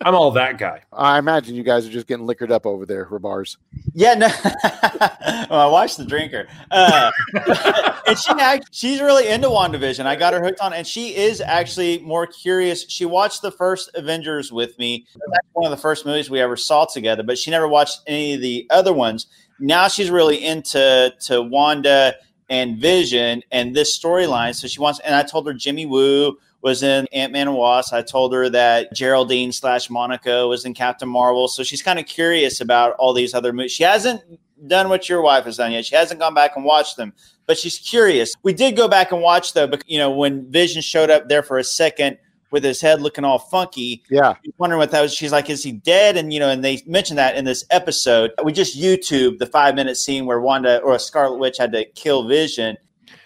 I'm 0.00 0.16
all 0.16 0.32
that 0.32 0.58
guy. 0.58 0.82
I 0.92 1.18
imagine 1.18 1.54
you 1.54 1.62
guys 1.62 1.86
are 1.86 1.90
just 1.90 2.08
getting 2.08 2.26
liquored 2.26 2.50
up 2.50 2.66
over 2.66 2.84
there 2.84 3.06
for 3.06 3.20
bars. 3.20 3.56
Yeah, 3.94 4.14
no 4.14 4.28
well, 5.48 5.52
I 5.52 5.66
watched 5.66 5.98
the 5.98 6.04
drinker. 6.04 6.48
Uh, 6.72 7.12
and 8.08 8.18
she 8.18 8.32
she's 8.72 9.00
really 9.00 9.28
into 9.28 9.48
WandaVision. 9.48 10.04
I 10.04 10.16
got 10.16 10.32
her 10.32 10.42
hooked 10.42 10.60
on, 10.60 10.72
and 10.72 10.84
she 10.84 11.14
is 11.14 11.40
actually 11.40 11.98
more 11.98 12.26
curious. 12.26 12.84
She 12.88 13.04
watched 13.04 13.42
the 13.42 13.52
first 13.52 13.90
Avengers 13.94 14.52
with 14.52 14.76
me. 14.80 15.06
That's 15.14 15.46
one 15.52 15.70
of 15.70 15.70
the 15.70 15.80
first 15.80 16.04
movies 16.04 16.28
we 16.28 16.39
ever 16.40 16.56
saw 16.56 16.84
together, 16.84 17.22
but 17.22 17.38
she 17.38 17.50
never 17.50 17.68
watched 17.68 18.00
any 18.06 18.34
of 18.34 18.40
the 18.40 18.66
other 18.70 18.92
ones. 18.92 19.26
Now 19.58 19.88
she's 19.88 20.10
really 20.10 20.44
into 20.44 21.12
to 21.26 21.42
Wanda 21.42 22.14
and 22.48 22.78
Vision 22.78 23.42
and 23.50 23.74
this 23.74 23.98
storyline. 23.98 24.54
So 24.54 24.66
she 24.66 24.80
wants, 24.80 25.00
and 25.00 25.14
I 25.14 25.22
told 25.22 25.46
her 25.46 25.54
Jimmy 25.54 25.86
Woo 25.86 26.36
was 26.62 26.82
in 26.82 27.06
Ant 27.12 27.32
Man 27.32 27.48
and 27.48 27.56
Wasp. 27.56 27.92
I 27.92 28.02
told 28.02 28.34
her 28.34 28.48
that 28.50 28.92
Geraldine 28.92 29.52
slash 29.52 29.88
Monica 29.88 30.46
was 30.46 30.64
in 30.64 30.74
Captain 30.74 31.08
Marvel. 31.08 31.48
So 31.48 31.62
she's 31.62 31.82
kind 31.82 31.98
of 31.98 32.06
curious 32.06 32.60
about 32.60 32.94
all 32.98 33.14
these 33.14 33.34
other 33.34 33.52
movies. 33.52 33.72
She 33.72 33.84
hasn't 33.84 34.22
done 34.66 34.88
what 34.88 35.08
your 35.08 35.22
wife 35.22 35.44
has 35.44 35.56
done 35.56 35.72
yet. 35.72 35.86
She 35.86 35.94
hasn't 35.94 36.20
gone 36.20 36.34
back 36.34 36.56
and 36.56 36.64
watched 36.64 36.96
them, 36.96 37.14
but 37.46 37.56
she's 37.56 37.78
curious. 37.78 38.34
We 38.42 38.52
did 38.52 38.76
go 38.76 38.88
back 38.88 39.10
and 39.12 39.22
watch 39.22 39.54
though, 39.54 39.66
but 39.66 39.82
you 39.86 39.98
know, 39.98 40.10
when 40.10 40.50
Vision 40.50 40.82
showed 40.82 41.10
up 41.10 41.28
there 41.28 41.42
for 41.42 41.58
a 41.58 41.64
second 41.64 42.18
with 42.50 42.64
his 42.64 42.80
head 42.80 43.00
looking 43.00 43.24
all 43.24 43.38
funky. 43.38 44.02
Yeah. 44.10 44.34
Wondering 44.58 44.78
what 44.78 44.90
that 44.90 45.02
was. 45.02 45.14
She's 45.14 45.32
like, 45.32 45.50
is 45.50 45.62
he 45.62 45.72
dead? 45.72 46.16
And, 46.16 46.32
you 46.32 46.40
know, 46.40 46.48
and 46.48 46.64
they 46.64 46.82
mentioned 46.86 47.18
that 47.18 47.36
in 47.36 47.44
this 47.44 47.64
episode. 47.70 48.32
We 48.44 48.52
just 48.52 48.78
YouTube 48.78 49.38
the 49.38 49.46
five 49.46 49.74
minute 49.74 49.96
scene 49.96 50.26
where 50.26 50.40
Wanda 50.40 50.78
or 50.78 50.94
a 50.94 50.98
Scarlet 50.98 51.38
Witch 51.38 51.58
had 51.58 51.72
to 51.72 51.84
kill 51.84 52.26
Vision. 52.26 52.76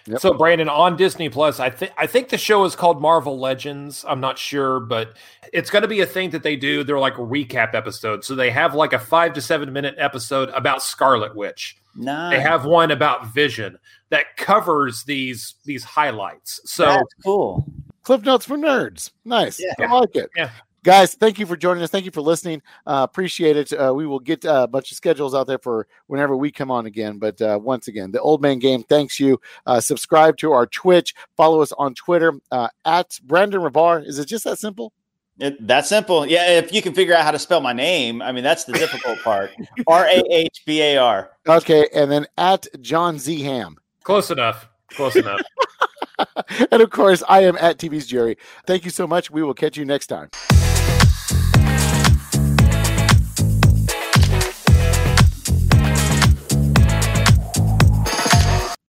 Yep. 0.07 0.19
So 0.19 0.33
Brandon 0.33 0.69
on 0.69 0.97
Disney 0.97 1.29
Plus, 1.29 1.59
I 1.59 1.71
think 1.71 1.91
I 1.97 2.05
think 2.05 2.29
the 2.29 2.37
show 2.37 2.63
is 2.65 2.75
called 2.75 3.01
Marvel 3.01 3.39
Legends. 3.39 4.05
I'm 4.07 4.19
not 4.19 4.37
sure, 4.37 4.79
but 4.79 5.17
it's 5.51 5.71
going 5.71 5.81
to 5.81 5.87
be 5.87 6.01
a 6.01 6.05
thing 6.05 6.29
that 6.29 6.43
they 6.43 6.55
do. 6.55 6.83
They're 6.83 6.99
like 6.99 7.15
recap 7.15 7.73
episodes, 7.73 8.27
so 8.27 8.35
they 8.35 8.51
have 8.51 8.75
like 8.75 8.93
a 8.93 8.99
five 8.99 9.33
to 9.33 9.41
seven 9.41 9.73
minute 9.73 9.95
episode 9.97 10.49
about 10.49 10.83
Scarlet 10.83 11.35
Witch. 11.35 11.77
Nice. 11.95 12.35
They 12.35 12.39
have 12.39 12.65
one 12.65 12.91
about 12.91 13.33
Vision 13.33 13.79
that 14.09 14.37
covers 14.37 15.03
these 15.05 15.55
these 15.65 15.83
highlights. 15.83 16.61
So 16.65 16.85
that's 16.85 17.13
cool. 17.23 17.65
Cliff 18.05 18.21
Notes 18.21 18.45
for 18.45 18.55
Nerds. 18.55 19.11
Nice. 19.25 19.59
Yeah. 19.59 19.73
I 19.79 19.99
like 19.99 20.15
it. 20.15 20.29
Yeah. 20.37 20.51
Guys, 20.83 21.15
thank 21.15 21.39
you 21.39 21.47
for 21.47 21.57
joining 21.57 21.81
us. 21.81 21.89
Thank 21.89 22.05
you 22.05 22.11
for 22.11 22.21
listening. 22.21 22.61
Uh, 22.85 23.01
appreciate 23.09 23.57
it. 23.57 23.73
Uh, 23.73 23.91
we 23.95 24.05
will 24.05 24.19
get 24.19 24.45
uh, 24.45 24.61
a 24.61 24.67
bunch 24.67 24.91
of 24.91 24.97
schedules 24.97 25.33
out 25.33 25.47
there 25.47 25.57
for 25.57 25.87
whenever 26.05 26.37
we 26.37 26.51
come 26.51 26.69
on 26.69 26.85
again. 26.85 27.17
But 27.17 27.41
uh, 27.41 27.59
once 27.59 27.87
again, 27.87 28.11
the 28.11 28.21
Old 28.21 28.43
Man 28.43 28.59
Game 28.59 28.83
thanks 28.83 29.19
you. 29.19 29.41
Uh, 29.65 29.79
subscribe 29.79 30.37
to 30.37 30.51
our 30.51 30.67
Twitch. 30.67 31.15
Follow 31.35 31.61
us 31.61 31.71
on 31.71 31.95
Twitter 31.95 32.33
uh, 32.51 32.67
at 32.85 33.19
Brandon 33.23 33.61
Rahbar. 33.61 34.05
Is 34.05 34.19
it 34.19 34.27
just 34.27 34.43
that 34.43 34.59
simple? 34.59 34.93
It, 35.39 35.65
that 35.65 35.87
simple. 35.87 36.27
Yeah. 36.27 36.47
If 36.59 36.71
you 36.71 36.83
can 36.83 36.93
figure 36.93 37.15
out 37.15 37.23
how 37.23 37.31
to 37.31 37.39
spell 37.39 37.61
my 37.61 37.73
name, 37.73 38.21
I 38.21 38.31
mean, 38.31 38.43
that's 38.43 38.65
the 38.65 38.73
difficult 38.73 39.19
part. 39.23 39.49
R 39.87 40.05
A 40.05 40.21
H 40.29 40.61
B 40.67 40.83
A 40.83 40.97
R. 40.97 41.31
Okay. 41.47 41.89
And 41.95 42.11
then 42.11 42.27
at 42.37 42.67
Jon 42.81 43.17
Z 43.17 43.41
Hamm. 43.41 43.77
Close 44.03 44.29
enough. 44.29 44.69
Close 44.91 45.15
enough. 45.15 45.41
and 46.71 46.81
of 46.81 46.89
course, 46.89 47.23
I 47.27 47.41
am 47.41 47.57
at 47.59 47.77
TV's 47.77 48.07
Jerry. 48.07 48.37
Thank 48.65 48.85
you 48.85 48.91
so 48.91 49.07
much. 49.07 49.29
We 49.29 49.43
will 49.43 49.53
catch 49.53 49.77
you 49.77 49.85
next 49.85 50.07
time. 50.07 50.29